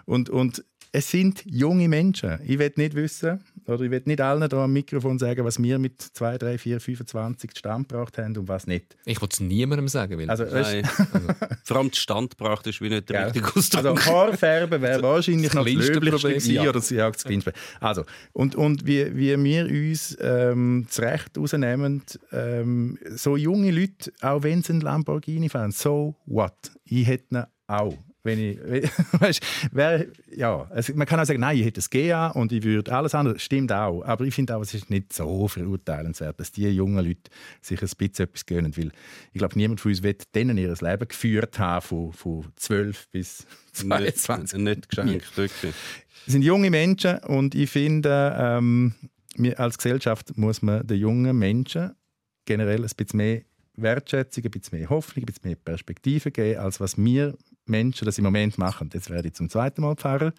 [0.05, 0.65] Und, und
[0.95, 2.39] es sind junge Menschen.
[2.45, 5.79] Ich will nicht wissen, oder ich will nicht allen da am Mikrofon sagen, was wir
[5.79, 8.95] mit 2, 3, 4, 25 Stand gebracht haben und was nicht.
[9.07, 10.19] Ich will es niemandem sagen.
[10.19, 10.85] Weil Also, Nein.
[11.65, 13.25] Vor allem die Standpracht ist wie nicht der Gell?
[13.25, 13.87] richtige Ausdruck.
[13.87, 16.63] Also Haarfärben wäre wahrscheinlich Das noch das Löblichste gewesen, ja.
[16.63, 17.55] oder das jagd Kleinste.
[17.81, 24.13] Also, und, und wie, wie wir uns ähm, das Recht rausnehmen, ähm, so junge Leute,
[24.21, 26.53] auch wenn sie einen Lamborghini fahren, so what?
[26.85, 27.97] Ich hätte ihn auch.
[28.25, 28.59] Wenn ich,
[29.13, 29.41] weißt,
[29.73, 32.95] wer, ja, also man kann auch sagen, nein, ich hätte es GA und ich würde
[32.95, 34.03] alles andere, stimmt auch.
[34.03, 37.89] Aber ich finde auch, es ist nicht so verurteilenswert, dass die jungen Leute sich ein
[37.99, 38.77] bisschen etwas gönnen.
[38.77, 38.93] Weil
[39.33, 43.47] ich glaube, niemand von uns wird denen ihr Leben geführt haben, von, von 12 bis
[43.73, 44.59] 22.
[44.59, 45.75] nicht, nicht geschenkt, wirklich.
[46.27, 48.95] Es sind junge Menschen und ich finde, ähm,
[49.57, 51.93] als Gesellschaft muss man den jungen Menschen
[52.45, 53.43] generell ein bisschen mehr
[53.75, 57.37] Wertschätzung, ein bisschen mehr Hoffnung, ein bisschen mehr Perspektive geben, als was wir
[57.67, 58.91] Menschen das im Moment machen.
[58.93, 60.33] Jetzt werde ich zum zweiten Mal Pfarrer.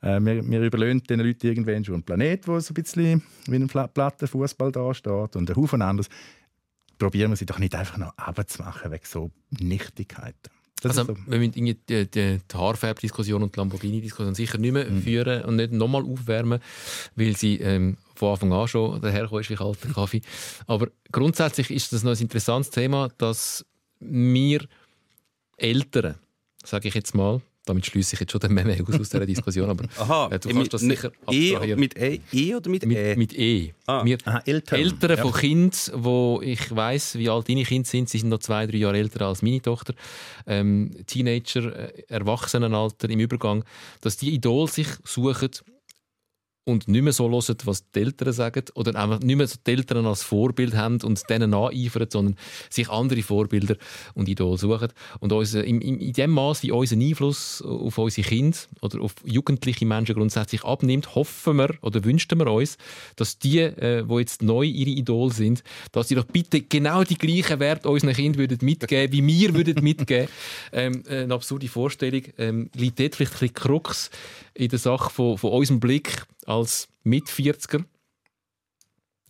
[0.00, 3.56] Äh, wir, wir überlöhnen den Leuten irgendwann schon einen Planet, wo so ein bisschen wie
[3.56, 6.08] ein Pla- Plattenfußball da steht und ein Haufen anderes.
[6.98, 10.50] Probieren wir sie doch nicht einfach noch abzumachen wegen so Nichtigkeiten.
[10.80, 11.18] Das Also, so.
[11.26, 15.02] wir müssen irgendwie die, die, die Haarfärbdiskussion und die Lamborghini-Diskussion sicher nicht mehr Mhm.
[15.02, 16.60] führen und nicht nochmal aufwärmen,
[17.14, 20.22] weil sie ähm, von Anfang an schon daherkommen ist wie kalter Kaffee.
[20.66, 23.64] Aber grundsätzlich ist das noch ein interessantes Thema, dass
[24.00, 24.66] wir
[25.56, 26.16] Eltern,
[26.64, 29.70] sage ich jetzt mal, damit schließe ich jetzt schon den Meme aus aus dieser Diskussion,
[29.70, 31.78] aber Aha, äh, du kannst mit, das sicher e, abstrahieren.
[31.80, 33.16] mit e, e oder mit, mit, E?
[33.16, 33.72] mit E.
[33.86, 34.04] Ah.
[34.04, 34.80] Wir, Aha, Eltern.
[34.80, 35.22] Eltern Ja.
[35.22, 38.78] von Kindern, wo ich weiß, wie alt deine Kinder sind, sie sind noch zwei, drei
[38.78, 39.94] Jahre älter als meine Tochter,
[40.46, 43.64] ähm, Teenager, äh, Erwachsenenalter im Übergang,
[44.00, 45.50] dass die Idol sich suchen
[46.64, 49.70] und nicht mehr so hören, was die Eltern sagen oder einfach nicht mehr so die
[49.72, 52.36] Eltern als Vorbild haben und denen nacheifern, sondern
[52.70, 53.76] sich andere Vorbilder
[54.14, 54.88] und Idole suchen.
[55.18, 59.86] Und unser, in, in, dem Maß, wie unser Einfluss auf unsere Kinder oder auf jugendliche
[59.86, 62.78] Menschen grundsätzlich abnimmt, hoffen wir oder wünschen wir uns,
[63.16, 67.18] dass die, äh, die jetzt neu ihre Idole sind, dass sie doch bitte genau die
[67.18, 70.28] gleichen Werte unseren Kindern würden mitgeben, wie wir würden mitgeben.
[70.74, 72.22] Ähm, äh, eine absurde Vorstellung.
[72.38, 74.10] Ähm, liegt dort vielleicht ein bisschen Krux
[74.54, 77.84] in der Sache von, von unserem Blick als Mit-40er.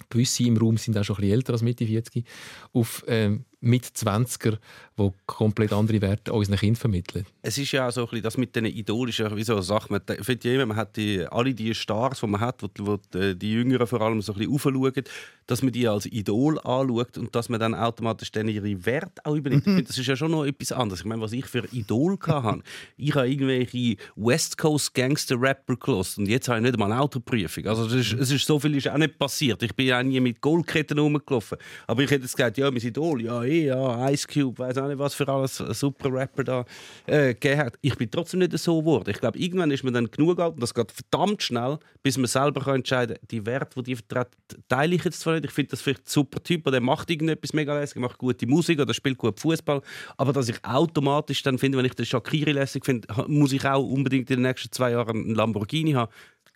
[0.09, 2.27] Gewisse im Raum sind auch schon ein bisschen älter als Mitte 40
[2.73, 4.59] auf ähm, Mit-20er,
[4.99, 7.27] die komplett andere Werte unseren Kindern vermitteln.
[7.43, 9.87] Es ist ja auch so ein bisschen, das mit den ja wie so eine Sache.
[9.91, 12.99] Man findet ja immer, man hat die, alle die Stars, die man hat, wo, wo
[13.15, 15.05] die, die Jüngeren vor allem so ein bisschen aufschauen,
[15.47, 19.35] dass man die als Idol anschaut und dass man dann automatisch dann ihre Werte auch
[19.35, 19.65] übernimmt.
[19.65, 21.01] Finde, das ist ja schon noch etwas anderes.
[21.01, 22.63] Ich meine, was ich für Idol hatte,
[22.97, 27.01] ich habe irgendwelche West Coast Gangster Rapper gelost und jetzt habe ich nicht mal eine
[27.01, 27.67] Autoprüfung.
[27.67, 29.63] Also es ist, es ist so viel ist auch nicht passiert.
[29.63, 31.59] Ich bin ja auch nie mit Goldketten rumgelaufen.
[31.87, 34.99] Aber ich hätte jetzt gesagt, ja, mein Idol, ja, ja, Ice Cube, weiß auch nicht,
[34.99, 36.65] was für alles ein super Rapper da
[37.07, 37.79] äh, gegeben hat.
[37.81, 39.11] Ich bin trotzdem nicht so geworden.
[39.11, 42.27] Ich glaube, irgendwann ist man dann genug alt und das geht verdammt schnell, bis man
[42.27, 45.45] selber kann entscheiden kann, die Werte, die die vertreten, teile ich jetzt zwar nicht.
[45.45, 48.81] Ich finde das vielleicht ein super Typ, der macht irgendetwas mega lässig, macht gute Musik
[48.81, 49.83] oder spielt gut Fußball.
[50.17, 53.85] Aber dass ich automatisch dann finde, wenn ich den Shakiri lässig finde, muss ich auch
[53.85, 56.13] unbedingt in den nächsten zwei Jahren einen Lamborghini haben.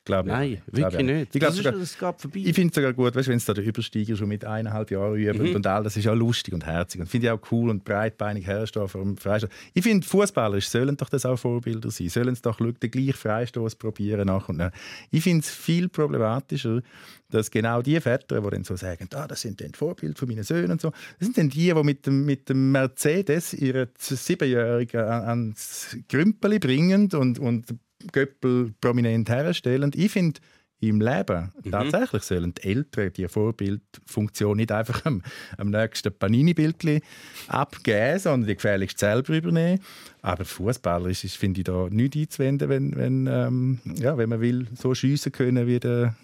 [0.07, 0.29] Glaube.
[0.31, 1.07] Nein, Glaube wirklich ich.
[1.17, 1.35] nicht.
[1.35, 2.41] Ich, glaube das, ist, sogar, das geht vorbei.
[2.49, 5.17] ich finde es sogar gut, weißt, wenn es da der Übersteiger schon mit eineinhalb Jahren
[5.17, 5.57] übt Mhm.
[5.57, 8.47] und all das ist auch lustig und herzig und finde ich auch cool und breitbeinig
[8.47, 9.51] herstehen vor dem Freistoß.
[9.75, 13.75] Ich finde, Fußballer sollen doch das auch Vorbilder sein, sollen es doch den gleichen Freistoß
[13.75, 14.71] probieren nach und nach.
[15.11, 16.83] Ich finde es viel problematischer,
[17.31, 20.29] dass genau die Väter, die dann so sagen, ah, das sind dann die Vorbilder von
[20.29, 23.89] meinen Söhnen und so, das sind dann die, die mit dem, mit dem Mercedes ihre
[23.99, 27.67] Siebenjährigen an- ans Grümpeli bringen und, und
[28.13, 29.91] Göppel prominent herstellen.
[29.95, 30.41] Ich finde,
[30.81, 35.23] im Leben tatsächlich sollen die Eltern die Vorbildfunktion nicht einfach am,
[35.57, 37.01] am nächsten Panini-Bildchen
[37.49, 39.81] abgeben, sondern die gefährlichst selber übernehmen.
[40.21, 44.41] Aber Fußballer ist, ist finde ich, da nichts einzuwenden, wenn, wenn, ähm, ja, wenn man
[44.41, 46.15] will, so schiessen können wie der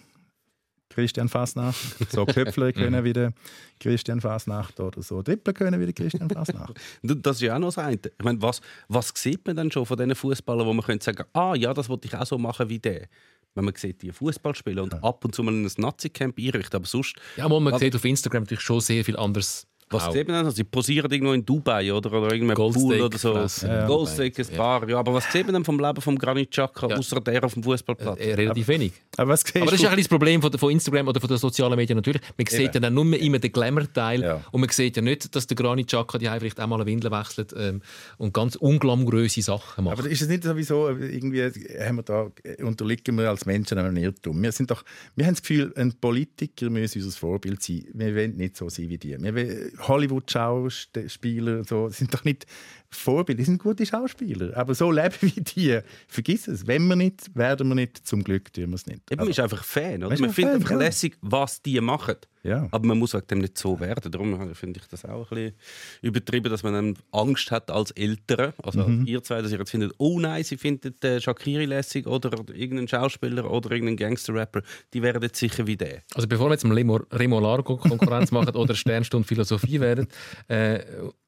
[0.95, 1.77] Christian Fasnacht,
[2.11, 3.33] so Köpfler können wie der
[3.81, 6.79] Christian Fasnacht oder so Trippeln können wie der Christian Fasnacht.
[7.03, 7.97] Das ist ja auch noch das eine.
[7.97, 11.25] Ich meine, was, was sieht man dann schon von diesen Fußballern, wo man könnte sagen,
[11.33, 13.07] ah ja, das wollte ich auch so machen wie der.
[13.55, 16.77] Wenn man sieht, die Fußball spielen und ab und zu mal in ein Nazi-Camp einrichten,
[16.77, 19.67] aber sonst, Ja, man Was- sieht auf Instagram natürlich schon sehr viel anderes.
[19.93, 20.13] Was auch.
[20.13, 20.45] sieht man dann?
[20.47, 23.37] Also, sie posieren irgendwo in Dubai oder, oder irgendeinem Pool oder so.
[23.67, 23.87] Ja.
[23.87, 24.99] Goldsteak, ein Bar, ja.
[24.99, 26.97] Aber was sieht man denn vom Leben vom Granit Xhaka, Ja.
[26.97, 28.19] außer der auf dem Fußballplatz?
[28.21, 28.93] Äh, relativ wenig.
[29.17, 31.39] Aber was siehst Aber das ist bisschen das Problem von, von Instagram oder von den
[31.39, 32.23] sozialen Medien natürlich.
[32.37, 34.41] Man sieht ja dann nur immer den Glamour-Teil Ja.
[34.51, 37.11] und man sieht ja nicht, dass der Granit Xhaka die vielleicht auch mal eine Windel
[37.11, 37.83] wechselt ähm,
[38.19, 39.99] und ganz unglamouröse Sachen macht.
[39.99, 41.43] Aber ist es nicht sowieso, irgendwie
[41.81, 42.31] haben wir da,
[42.63, 44.43] unterliegen wir als Menschen einem Irrtum?
[44.43, 44.85] Wir, sind doch,
[45.17, 47.85] wir haben das Gefühl, ein Politiker muss unser Vorbild sein.
[47.93, 49.17] Wir wollen nicht so sein wie die.
[49.21, 52.47] Wir wollen- Hollywood-Schauspieler so, sind doch nicht
[52.95, 54.57] Vorbilder, die sind gute Schauspieler.
[54.57, 55.79] Aber so leben wie die,
[56.09, 56.67] vergiss es.
[56.67, 58.07] Wenn wir nicht, werden wir nicht.
[58.07, 59.01] Zum Glück tun wir es nicht.
[59.11, 60.05] Eben, Also, man ist einfach Fan.
[60.05, 60.19] Oder?
[60.19, 62.17] Man findet einfach lässig, was die machen.
[62.43, 62.67] ja.
[62.71, 64.11] Aber man muss wegen dem nicht so werden.
[64.11, 65.55] Darum finde ich das auch ein bisschen
[66.03, 68.53] übertrieben, dass man dann Angst hat als Eltern.
[68.63, 69.07] Also Mhm.
[69.07, 72.89] ihr zwei, dass ihr jetzt findet, oh nein, sie finden äh, Shakiri lässig oder irgendeinen
[72.89, 74.63] Schauspieler oder irgendeinen Gangster-Rapper.
[74.93, 76.03] Die werden jetzt sicher wie der.
[76.15, 80.09] Also bevor wir jetzt dem Remo, Remo Largo Konkurrenz machen oder Sternstunde Philosophie werden,
[80.49, 80.81] äh,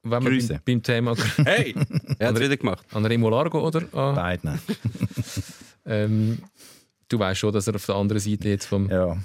[0.02, 1.14] wenn wir beim Thema
[1.56, 1.74] Hey,
[2.18, 2.84] er hat es wieder gemacht.
[2.92, 4.58] an Remo Largo oder an, Beide, nein.
[5.86, 6.38] ähm,
[7.08, 9.16] du weißt schon, dass er auf der anderen Seite jetzt vom Ja.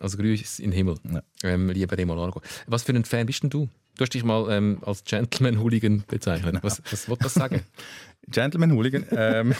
[0.00, 1.22] also Grüß in den Himmel, Ja.
[1.44, 2.40] ähm, lieber Remo Largo.
[2.66, 3.68] Was für ein Fan bist denn du?
[3.96, 6.58] Du hast dich mal ähm, als Gentleman-Hooligan bezeichnet.
[6.62, 7.60] Was, was wollt das sagen?
[8.28, 9.04] Gentleman Hooligan.
[9.16, 9.54] Ähm,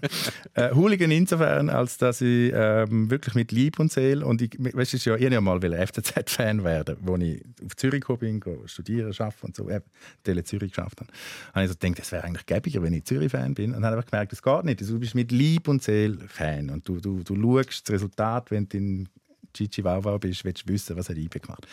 [0.54, 4.92] äh, Hooligan insofern, als dass ich ähm, wirklich mit Lieb und Seele und ich, weißt,
[4.92, 9.46] du, ja, ich wollte ja mal FCZ-Fan werden, wo ich auf Zürich bin, studieren, arbeiten
[9.46, 9.84] und so, eben,
[10.24, 11.10] Tele Zürich geschafft habe.
[11.54, 13.74] habe ich so gedacht, es wäre eigentlich gäbiger, wenn ich Zürich-Fan bin.
[13.74, 14.80] Und dann habe ich gemerkt, das geht nicht.
[14.80, 18.68] Du bist mit Lieb und Seele Fan und du, du, du schaust das Resultat, wenn
[18.68, 19.08] du in
[19.52, 21.66] Gigi Wauwau bist, willst du wissen, was er gemacht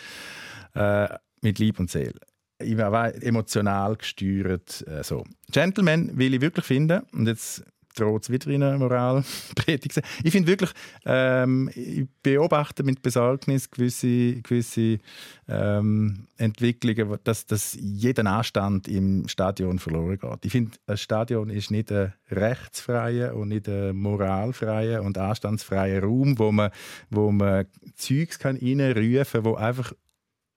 [0.73, 1.11] hat.
[1.11, 2.19] Äh, mit Lieb und Seele
[2.63, 4.85] ich war emotional gesteuert.
[4.87, 5.23] Äh, so.
[5.51, 7.01] Gentleman will ich wirklich finden.
[7.11, 7.63] Und jetzt
[7.95, 10.01] droht es wieder in eine Moralpredigt.
[10.23, 10.71] Ich finde wirklich,
[11.05, 14.99] ähm, ich beobachte mit Besorgnis gewisse, gewisse
[15.47, 20.45] ähm, Entwicklungen, dass, dass jeder Anstand im Stadion verloren geht.
[20.45, 26.39] Ich finde, ein Stadion ist nicht ein rechtsfreier und nicht ein moralfreier und anstandsfreier Raum,
[26.39, 26.71] wo man,
[27.09, 29.93] wo man Zeugs reinrufen kann, wo einfach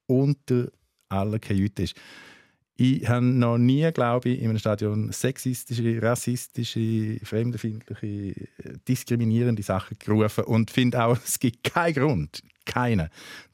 [0.07, 0.69] unter
[1.09, 1.97] aller Kajüte ist.
[2.79, 9.97] Ich habe noch nie, glaube ich, in einem Stadion sexistische, rassistische, fremdenfeindliche, äh, diskriminierende Sachen
[9.99, 13.09] gerufen und finde auch, es gibt keinen Grund, keinen,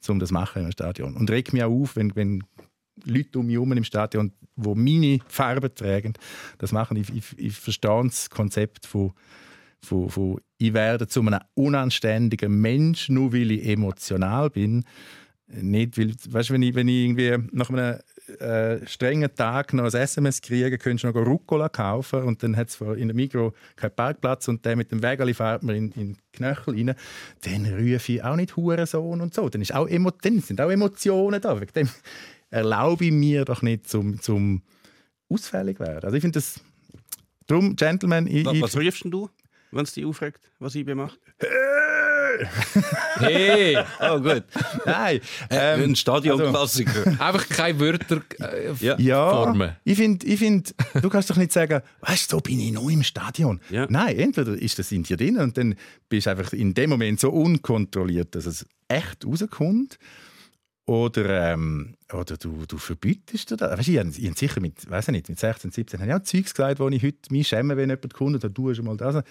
[0.09, 1.15] um das zu machen einem Stadion.
[1.15, 2.43] Und regt mich auch auf, wenn, wenn
[3.05, 6.13] Leute um mich herum im Stadion, die meine Farben tragen,
[6.57, 6.97] das machen.
[6.97, 9.13] Ich, ich, ich verstehe das Konzept von,
[9.81, 14.83] von, von ich werde zu einem unanständigen Mensch, nur weil ich emotional bin.
[15.61, 17.99] Nicht, weil, weißt, wenn ich, wenn ich irgendwie nach einem
[18.39, 22.69] äh, strengen Tag noch ein SMS kriege, könntest du noch Rucola kaufen und dann hat
[22.69, 26.13] es in der Mikro keinen Parkplatz und der mit dem Wägeli fährt mir in, in
[26.13, 26.95] den Knöchel rein,
[27.41, 29.49] dann rufe ich auch nicht Hurensohn und so.
[29.49, 31.59] Dann, ist auch Emo dann sind auch Emotionen da.
[31.59, 31.89] Wegen dem
[32.49, 34.61] erlaube ich mir doch nicht zum, zum
[35.29, 36.05] ausfällig werden.
[36.05, 36.59] Also ich finde das...
[37.45, 39.29] Darum, Gentlemen, ich, Was, ich, was rufst denn du,
[39.71, 41.19] wenn es dich aufregt, was IB macht?
[43.17, 43.77] Hey!
[44.01, 44.43] Oh, gut.
[44.85, 47.07] Nein, ähm, Ein Stadionklassiker.
[47.19, 48.97] Einfach keine Wörter äh, Ja.
[48.99, 49.75] Ja, Formen.
[49.83, 52.89] ich finde, ich find, du kannst doch nicht sagen, weißt du, so bin ich noch
[52.89, 53.59] im Stadion.
[53.69, 53.85] Ja.
[53.89, 55.75] Nein, entweder ist das in dir drin und dann
[56.09, 59.97] bist du einfach in dem Moment so unkontrolliert, dass es echt rauskommt.
[60.85, 63.77] Oder, ähm, oder du, du verbietest dir das.
[63.77, 66.09] Weißt, du, ich habe ich hab sicher mit, weiß ich nicht, mit 16, 17 habe
[66.09, 68.79] ich auch Zeugs gesagt, wo ich heute mich schäme, wenn jemand kommt und dann tust
[68.79, 69.23] du mal das.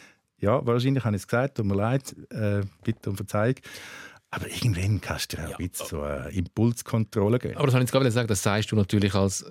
[0.43, 3.55] Ja, wahrscheinlich habe ich es gesagt, tut mir leid, äh, bitte um Verzeihung.
[4.31, 7.57] Aber irgendwann kannst du dir auch ein bisschen so eine Impulskontrolle geben.
[7.57, 9.45] Aber das habe ich jetzt gerade sagen, das sagst du natürlich als.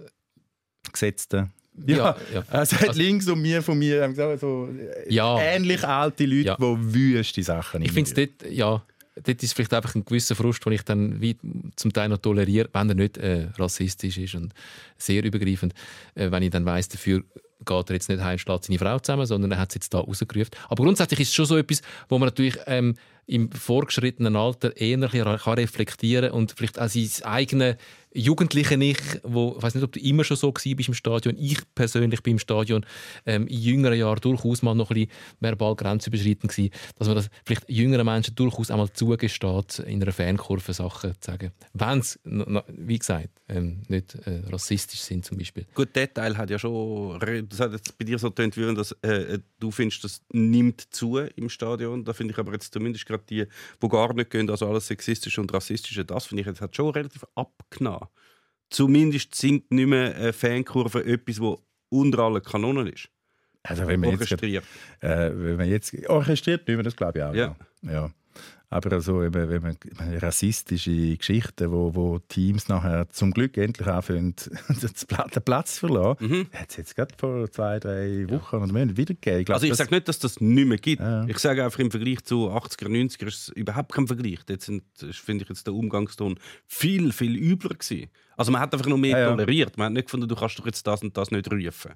[0.91, 1.49] Gesetzte.
[1.85, 2.43] Ja, Ja, ja.
[2.49, 5.39] Also, Also- links und mir von mir haben gesagt, so äh, Ja.
[5.39, 6.57] ähnlich alte Leute, Ja.
[6.59, 8.83] die wüste Sachen Ich finde es dort, ja,
[9.15, 11.37] dort ist vielleicht einfach ein gewisser Frust, den ich dann wie
[11.75, 14.53] zum Teil noch toleriere, wenn er nicht äh, rassistisch ist und
[14.97, 15.73] sehr übergreifend.
[16.15, 17.23] Äh, wenn ich dann weiss, dafür
[17.65, 19.99] geht er jetzt nicht heim, schlägt seine Frau zusammen, sondern er hat es jetzt da
[19.99, 20.51] rausgerufen.
[20.67, 22.95] Aber grundsätzlich ist es schon so etwas, wo man natürlich ähm,
[23.27, 27.75] im vorgeschrittenen Alter eher kann reflektieren und vielleicht auch sein eigenes
[28.13, 31.35] jugendliche Ich, wo, ich weiß nicht, ob du immer schon so bist im Stadion.
[31.37, 32.85] Ich persönlich bin im Stadion
[33.25, 37.29] ähm, in jüngeren Jahren durchaus mal noch ein bisschen verbal grenzüberschreitend gewesen, dass man das
[37.45, 41.51] vielleicht jüngeren Menschen durchaus einmal zugesteht, in einer Fankurve Sachen zu sagen.
[41.73, 45.65] Wenn sie, wie gesagt, ähm, nicht äh, rassistisch sind zum Beispiel.
[45.73, 47.19] Gut, der Teil hat ja schon.
[47.49, 50.81] Das hat jetzt bei dir so getönt, wie wenn das, äh, du findest, das nimmt
[50.93, 52.03] zu im Stadion.
[52.03, 53.45] Da finde ich aber jetzt zumindest gerade die,
[53.81, 56.89] die gar nicht gehen, also alles Sexistische und Rassistische, das finde ich jetzt hat schon
[56.89, 58.00] relativ abgenommen.
[58.69, 63.09] Zumindest sind nicht mehr äh, Fankurven etwas, wo unter allen Kanonen ist.
[63.63, 64.63] Also wenn man jetzt, Orchestriert.
[65.01, 67.33] äh, wenn man jetzt orchestriert, nicht mehr, das glaube ich auch.
[67.33, 67.55] Ja.
[67.83, 68.11] Ja.
[68.71, 68.77] Ja.
[68.77, 69.77] Aber also, eben, wenn man
[70.15, 74.35] ich rassistische Geschichten, wo, wo Teams nachher zum Glück endlich anfangen,
[74.69, 76.47] den Pla- den Platz zu verlassen, Mhm.
[76.53, 79.45] hat es jetzt gerade vor zwei, drei Wochen oder Monaten wieder gegeben.
[79.45, 81.01] glaub, Also ich sage nicht, dass das nicht mehr gibt.
[81.01, 81.25] Ja.
[81.27, 84.39] Ich sage einfach, im Vergleich zu 80er, 90er ist es überhaupt kein Vergleich.
[84.49, 88.09] Jetzt finde ich jetzt der Umgangston viel, viel übler gewesen.
[88.37, 89.29] Also man hat einfach noch mehr Ja, ja.
[89.31, 89.77] toleriert.
[89.77, 91.91] Man hat nicht gefunden, du kannst doch jetzt das und das nicht rufen.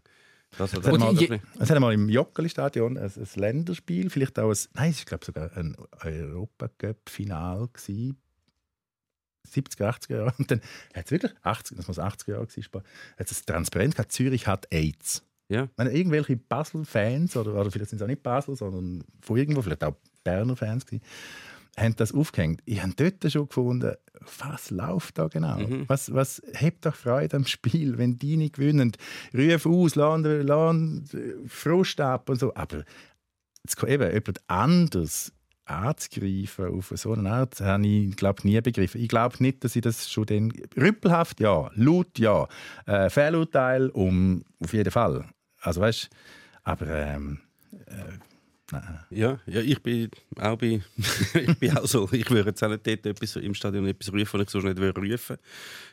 [0.57, 4.49] Das, das, mal, je- das, es hat mal im Joggeli-Stadion ein, ein Länderspiel, vielleicht auch
[4.51, 8.17] ein, nein, es war glaube sogar ein Europacup-Final gewesen.
[9.47, 10.33] 70er, 80er Jahre.
[10.37, 10.61] Und dann
[10.93, 12.81] hat es wirklich, 80, das muss 80er Jahre gewesen sein,
[13.17, 15.23] hat es Transparenz gehabt, Zürich hat AIDS.
[15.49, 15.69] Ja.
[15.77, 19.83] Meine, irgendwelche Basel-Fans, oder, oder vielleicht sind es auch nicht Basel, sondern von irgendwo, vielleicht
[19.83, 21.03] auch Berner Fans gewesen,
[21.77, 22.61] haben das aufgehängt.
[22.65, 23.95] Ich habe dort schon gefunden,
[24.39, 25.59] was läuft da genau?
[25.59, 25.85] Mhm.
[25.87, 28.93] Was, was hebt doch Freude am Spiel, wenn die nicht gewinnen?
[29.33, 30.75] Ruf aus, lass lass
[31.47, 32.53] Frust ab und so.
[32.55, 32.83] Aber
[33.63, 35.31] jetzt kann eben jemand anders
[35.65, 39.01] anzugreifen auf so eine Art, habe ich glaube nie begriffen.
[39.01, 40.53] Ich glaube nicht, dass ich das schon dann...
[40.77, 41.71] Rüppelhaft, ja.
[41.73, 42.47] Laut, ja.
[42.85, 45.25] Äh, Fehlurteil, um, auf jeden Fall.
[45.61, 46.09] Also weißt
[46.65, 47.39] aber ähm,
[49.11, 50.09] ja, ja, ich bin
[50.39, 50.81] auch bei,
[51.33, 52.09] ich bin auch so.
[52.11, 54.77] Ich würde jetzt auch nicht dort etwas, im Stadion etwas rufen, was ich so nicht
[54.77, 55.37] würde rufen.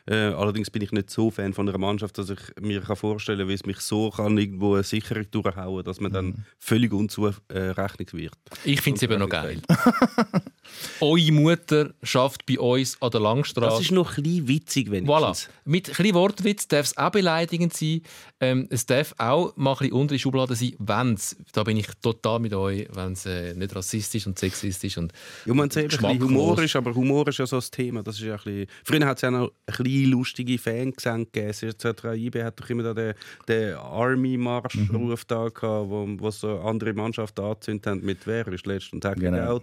[0.05, 3.39] Äh, allerdings bin ich nicht so Fan von einer Mannschaft, dass ich mir kann vorstellen
[3.39, 8.13] kann, wie es mich so kann irgendwo eine Sicherung durchhauen dass man dann völlig unzurechnungswert
[8.13, 8.33] wird.
[8.65, 9.61] Ich finde es eben noch geil.
[11.01, 13.69] Eure Mutter schafft bei uns an der Langstraße.
[13.69, 15.47] Das ist noch ein bisschen witzig, wenn Voilà.
[15.65, 18.01] Mit ein bisschen Wortwitz darf es auch beleidigend sein.
[18.39, 21.77] Ähm, es darf auch mal ein bisschen unter die Schublade sein, wenn es, da bin
[21.77, 25.11] ich total mit euch, wenn es äh, nicht rassistisch und sexistisch und
[25.45, 26.29] Ja, man ein Geschmacklos.
[26.29, 28.03] Humor ist, aber Humor ist ja so das Thema.
[28.03, 28.67] Das ist ja ein bisschen...
[28.83, 31.49] Früher hat es ja noch ein bisschen lustige Fangesänge gegeben.
[31.49, 33.13] Es ist jetzt auch- IB hat doch immer den,
[33.47, 39.01] den Army-Marsch-Ruf da gehabt, wo, wo so andere Mannschaften angezündet haben mit «Wer ist letzten
[39.01, 39.37] Tag Genau.
[39.37, 39.61] genau.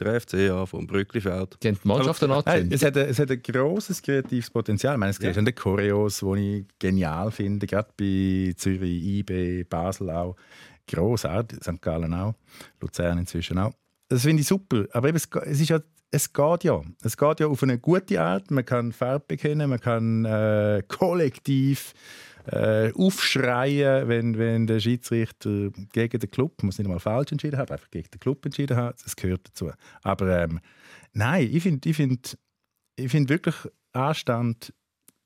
[0.00, 1.56] Der FCA vom Brücklifeld.
[1.60, 4.94] die haben die Mannschaft dann Nein, es, hat ein, es hat ein grosses kreatives Potenzial.
[4.94, 5.52] Ich meine, es gibt ja.
[5.52, 10.36] Choreos, die ich genial finde, gerade bei Zürich, IB, Basel auch.
[10.88, 11.80] Grossartig, St.
[11.80, 12.34] Gallen auch,
[12.80, 13.74] Luzern inzwischen auch.
[14.08, 14.86] Das finde ich super.
[14.92, 15.80] Aber eben, es, ist ja,
[16.10, 16.82] es geht ja.
[17.02, 18.50] Es geht ja auf eine gute Art.
[18.50, 21.92] Man kann Farbe bekennen, man kann äh, kollektiv
[22.46, 27.70] äh, aufschreien, wenn, wenn der Schiedsrichter gegen den Club, muss nicht mal falsch entschieden haben,
[27.70, 29.04] einfach gegen den Club entschieden hat.
[29.04, 29.70] Das gehört dazu.
[30.02, 30.60] Aber ähm,
[31.12, 32.38] nein, ich finde ich find,
[32.96, 33.54] ich find wirklich
[33.92, 34.72] Anstand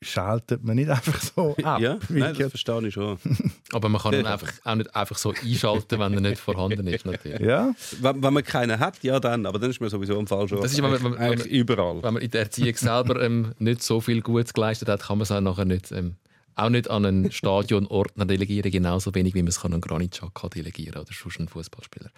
[0.03, 1.81] schaltet man nicht einfach so ab.
[1.81, 3.19] Ja, nein, das verstehe ich schon.
[3.73, 7.07] Aber man kann ihn einfach, auch nicht einfach so einschalten, wenn er nicht vorhanden ist.
[7.07, 7.41] Natürlich.
[7.41, 10.49] ja, Wenn, wenn man keinen hat, ja dann, aber dann ist man sowieso im Fall
[10.49, 10.61] schon.
[10.61, 12.03] Das ist, wenn man- wenn man- eigentlich wenn man- überall.
[12.03, 15.23] Wenn man in der Erziehung selber ähm, nicht so viel Gutes geleistet hat, kann man
[15.23, 16.17] es auch nachher nicht, ähm,
[16.55, 20.13] auch nicht an einen Stadionordner delegieren, genauso wenig wie man es kann an einen Granit
[20.13, 22.11] Xhaka delegieren oder sonst einen Fußballspieler.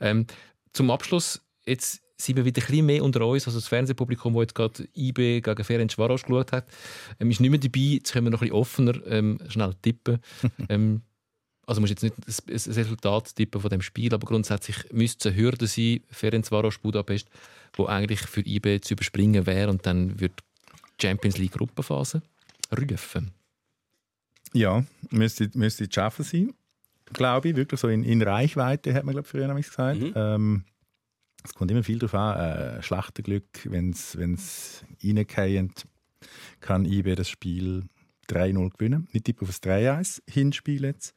[0.00, 0.26] Ähm,
[0.72, 4.42] zum Abschluss, jetzt sind wir wieder ein bisschen mehr unter uns, also das Fernsehpublikum, das
[4.42, 6.66] jetzt gerade IB gegen Ferenc Varos geschaut hat,
[7.18, 10.18] ähm, ist nicht mehr dabei, jetzt können wir noch ein bisschen offener ähm, schnell tippen.
[10.68, 11.02] ähm,
[11.66, 15.42] also musst jetzt nicht das, Resultat tippen von dem Spiel, aber grundsätzlich müsste es eine
[15.42, 17.28] Hürde sein, Ferencvaros Budapest,
[17.74, 20.32] wo eigentlich für IB zu überspringen wäre und dann wird
[21.00, 22.22] die Champions League Gruppenphase
[22.76, 23.30] rufen.
[24.52, 26.54] ja müsste, müsste zu schaffen sein,
[27.12, 27.56] glaube ich.
[27.56, 30.00] Wirklich so in, in Reichweite, hat man glaube ich, früher gesagt.
[30.00, 30.12] Mhm.
[30.16, 30.64] Ähm,
[31.44, 32.38] es kommt immer viel darauf an.
[32.38, 35.86] Äh, Schlachtenglück, wenn es reingeht,
[36.60, 37.84] kann IB das Spiel
[38.28, 39.08] 3-0 gewinnen.
[39.12, 41.14] Ich tippe auf ein 3-1 Hinspiel jetzt.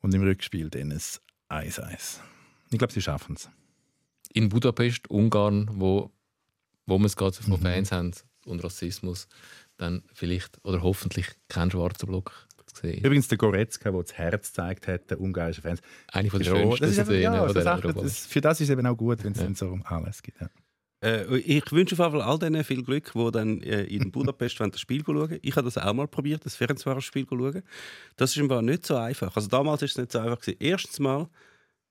[0.00, 0.98] Und im Rückspiel dann ein
[1.48, 2.18] 1-1.
[2.70, 3.48] Ich glaube, sie schaffen es.
[4.32, 6.10] In Budapest, Ungarn, wo,
[6.86, 7.62] wo wir es gerade von Mhm.
[7.62, 8.12] Fans haben
[8.46, 9.28] und Rassismus,
[9.76, 13.04] dann vielleicht oder hoffentlich kein schwarzer Block zu sehen.
[13.04, 15.80] Übrigens der Goretzka, der das Herz gezeigt hat, der ungarische Fans.
[16.08, 18.24] Eine von der Ja, schönsten das ist einfach, Szenen ja, von so der Sachen, Europameisterschaft.
[18.24, 19.44] das, für das ist es eben auch gut, wenn es Ja.
[19.44, 20.34] dann so um alles geht.
[20.40, 20.48] Ja.
[21.02, 24.58] Äh, ich wünsche auf jeden Fall all denen viel Glück, die dann äh, in Budapest
[24.60, 27.62] das Spiel schauen Ich habe das auch mal probiert, das zu schauen.
[28.16, 29.34] Das ist im Fall nicht so einfach.
[29.34, 30.40] Also damals ist es nicht so einfach.
[30.40, 30.58] Gewesen.
[30.60, 31.28] Erstens mal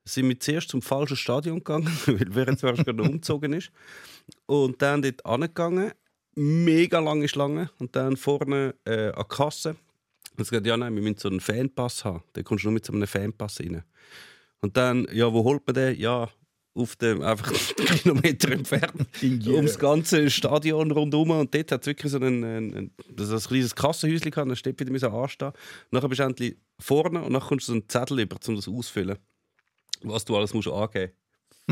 [0.05, 3.71] sind wir zuerst zum falschen Stadion gegangen, weil Ferencvaros gerade umgezogen ist.
[4.45, 5.91] Und dann dort angegangen,
[6.35, 9.75] mega lange Schlange und dann vorne äh, an die Kasse.
[10.41, 12.23] Und sie gesagt, ja nein, wir müssen so einen Fanpass haben.
[12.34, 13.84] Da kommst du nur mit so einem Fanpass rein.
[14.59, 15.99] Und dann, ja, wo holt man den?
[15.99, 16.30] Ja,
[16.73, 22.18] auf dem einfach Kilometer entfernt ums ganze Stadion rundherum und dort hat es wirklich so
[22.18, 25.49] einen, einen, das ein kleines Kassenhäuschen gehabt, dann steht wieder müssen anstehen.
[25.49, 28.55] Und nachher bist du endlich vorne und dann kommst du so einen Zettel über, um
[28.55, 29.18] das auszufüllen,
[30.01, 31.11] was du alles musst angeben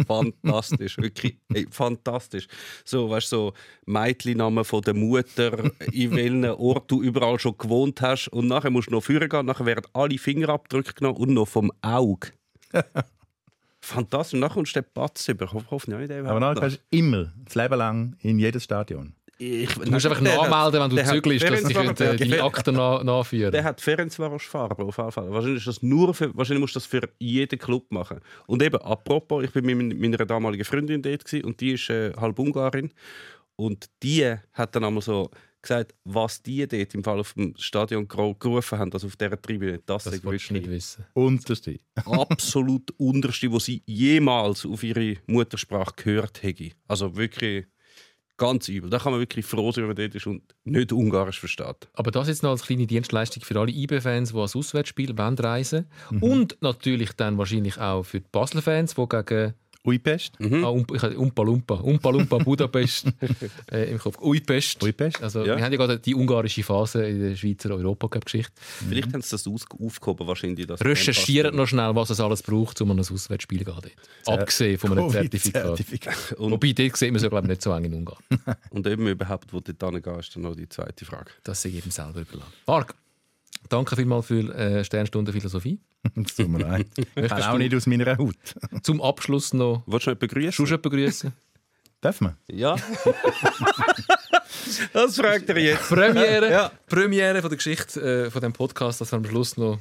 [0.08, 2.48] Fantastisch, wirklich ey, fantastisch.
[2.86, 3.54] So, weißt du, so
[3.86, 8.28] Mädchennamen von der Mutter, in welchen Ort du überall schon gewohnt hast.
[8.30, 11.72] Und nachher musst du noch führen gehen, nachher werden alle Fingerabdrücke genommen und noch vom
[11.82, 12.30] Auge.
[13.82, 14.36] Fantastisch.
[14.36, 15.46] Und dann kommst du den Patz über.
[15.46, 19.14] Ich hoffe, hoffe nicht, Aber dann kannst du immer, das Leben lang, in jedes Stadion.
[19.42, 22.44] Ich, Du musst einfach nachmelden, wenn du zügelst, dass sie Ferencvaros- können, äh, deine der-
[22.44, 25.32] Akten na nachführen Der hat Ferencvaros Farbe auf jeden Fall.
[25.32, 28.20] Wahrscheinlich, ist das nur für, wahrscheinlich musst du das für jeden Club machen.
[28.48, 31.90] Und eben, apropos, ich bin mit mein- meiner damaligen Freundin dort gewesen, und die ist
[31.90, 32.92] äh, halb Ungarin.
[33.56, 35.30] Und die hat dann einmal so
[35.62, 39.80] gesagt, was die dort im Fall auf dem Stadion gerufen haben, also auf dieser Tribüne,
[39.86, 41.06] das, Das ist wolltest du nicht wissen.
[41.14, 41.78] Unterste.
[42.06, 46.72] absolut unterste, was sie jemals auf ihre Muttersprache gehört hätte.
[46.88, 47.66] Also wirklich
[48.40, 48.90] ganz übel.
[48.90, 51.88] Da kann man wirklich froh sein, wenn man dort ist und nicht Ungarisch versteht.
[51.94, 55.86] Aber das jetzt noch als kleine Dienstleistung für alle IB-Fans, die als Auswärtsspiel wollen reisen
[56.22, 59.54] Und natürlich dann wahrscheinlich auch für die Basel-Fans, die gegen
[59.86, 60.40] Uipest.
[60.40, 60.64] Mhm.
[60.64, 63.08] ah, Umpa, ich hatte Umpa Lumpa, Umpa Lumpa Budapest
[63.72, 64.20] äh, im Kopf.
[64.22, 64.84] Uipest.
[64.84, 65.24] Uipest.
[65.24, 65.56] Also, Ja.
[65.56, 68.52] Wir haben ja gerade die ungarische Phase in der Schweizer Europacup-Geschichte.
[68.88, 70.68] Vielleicht haben sie das aufgehoben, wahrscheinlich.
[70.68, 73.92] Das Recherchiert noch schnell, was es alles braucht, um an ein Auswärtsspiel zu gehen.
[74.26, 75.80] Abgesehen von einem Zertifikat.
[76.38, 78.20] Und, Wobei, dort sieht man es ja glaube ich, nicht so eng in Ungarn.
[78.72, 81.32] und eben überhaupt, wo dort hingehen, ist dann noch die zweite Frage.
[81.44, 82.54] Das sei jedem selber überlassen.
[82.68, 82.96] Marc,
[83.68, 85.80] danke vielmals für äh, Sternstunde Philosophie.
[86.26, 86.88] Es tut mir leid.
[87.16, 88.36] Ich auch du- nicht aus meiner Haut.
[88.84, 90.82] Zum Abschluss noch Willst du jemanden begrüßen?
[90.82, 91.34] begrüßen.
[92.02, 92.38] Darf man?
[92.50, 92.78] Ja.
[94.94, 95.90] das fragt er jetzt.
[95.90, 96.72] Premiere, Ja.
[96.88, 99.80] Premiere von der Geschichte äh, von dem Podcast, dass wir am Schluss noch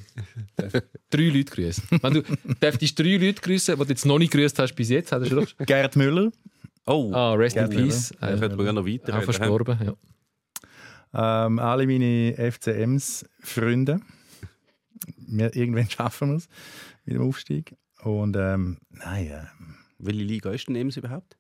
[1.11, 1.85] drei Leute grüßen.
[2.03, 2.23] Wenn du
[2.61, 5.45] dürftest drei Leute grüßen, die du jetzt noch nicht grüßt hast bis jetzt, hast du
[5.47, 5.67] schon.
[5.67, 6.31] Gerd Müller.
[6.87, 8.13] Oh, Ah, rest in Gerne, peace.
[8.21, 9.79] da Äh, könnte man ja noch weiter auch verstorben.
[9.85, 9.93] Ja.
[11.15, 14.01] Ähm, alle meine FCMs-Freunde.
[15.27, 16.49] Wir, irgendwann schaffen wir es
[17.05, 17.75] mit dem Aufstieg.
[18.03, 19.45] Und ähm, nein, äh,
[19.99, 21.37] Welche Liga ist denn Ems überhaupt?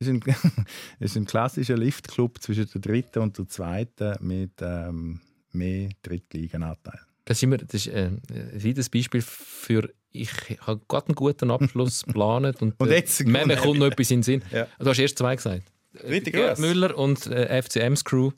[0.00, 0.34] es ist ein,
[0.98, 5.20] ist ein klassischer Liftclub zwischen der dritten und der zweiten mit ähm,
[5.52, 6.98] mehr Drittligenanteil.
[7.26, 10.30] Das, sind wir, das ist äh, ein weiteres Beispiel für ich
[10.60, 14.10] habe gerade einen guten Abschluss geplant und, Und äh, jetzt mir kommt- kommt noch etwas
[14.10, 14.42] in den Sinn.
[14.52, 14.66] Ja.
[14.78, 15.62] Du hast erst zwei gesagt.
[15.92, 16.58] Gross.
[16.58, 18.32] Müller und äh, FCMs Crew.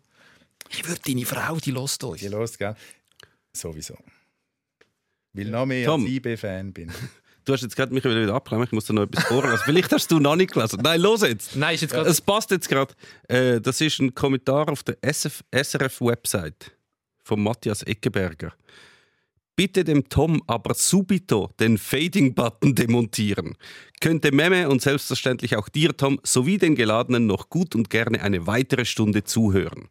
[0.70, 2.20] Ich würde deine Frau, die lost uns.
[2.20, 2.74] Die los, gell?
[3.52, 3.96] Sowieso.
[5.32, 6.02] Weil noch mehr Tom.
[6.02, 6.92] als IB-Fan bin.
[7.44, 9.60] Du hast jetzt gerade mich wieder abgenommen, ich muss dir noch etwas vorlesen.
[9.64, 10.80] Vielleicht hast du noch nicht gelesen.
[10.82, 11.54] Nein, los jetzt!
[11.54, 12.92] Nein, ist jetzt gerade Es passt jetzt gerade.
[13.28, 16.72] Äh, das ist ein Kommentar auf der SRF-Website
[17.22, 18.52] von Matthias Eckeberger.
[19.54, 23.56] Bitte dem Tom aber subito den Fading-Button demontieren.
[24.00, 28.48] Könnte Memme und selbstverständlich auch dir, Tom, sowie den Geladenen noch gut und gerne eine
[28.48, 29.88] weitere Stunde zuhören.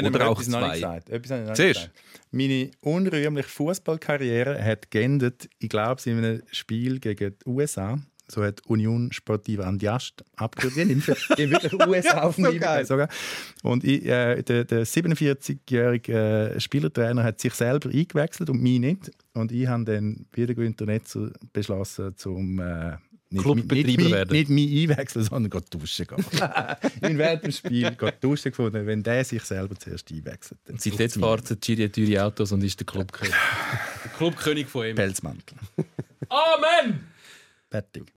[0.00, 0.74] Ich habe Oder auch etwas noch nicht zwei.
[0.98, 1.10] gesagt.
[1.10, 1.90] Etwas habe ich noch nicht gesagt.
[2.32, 7.98] Meine unrühmliche Fußballkarriere hat geendet, ich glaube, in einem Spiel gegen die USA.
[8.26, 10.24] So hat Union Sportiva Andiast.
[10.40, 11.00] Die im-
[11.38, 13.08] die haben wirklich USA auf dem Liebe sogar.
[13.62, 19.10] Und ich, äh, der, der 47-jährige äh, Spielertrainer hat sich selber eingewechselt und mich nicht.
[19.34, 22.96] Und ich habe dann wieder Günther Netzer beschlossen, zum äh,
[23.34, 24.32] nicht, Clubbetreiber nicht, werden.
[24.32, 26.24] nicht mich einwechseln, sondern gehen duschen gehen.
[27.18, 30.60] während dem Spiel gehen duschen gefunden, wenn der sich selber zuerst einwechselt.
[30.64, 33.34] dann Seit jetzt fährt Giri teure Autos und ist der Clubkönig.
[34.04, 34.94] der Clubkönig von ihm.
[34.96, 35.58] Pelzmantel.
[36.28, 37.00] Amen!
[37.70, 38.04] Fertig.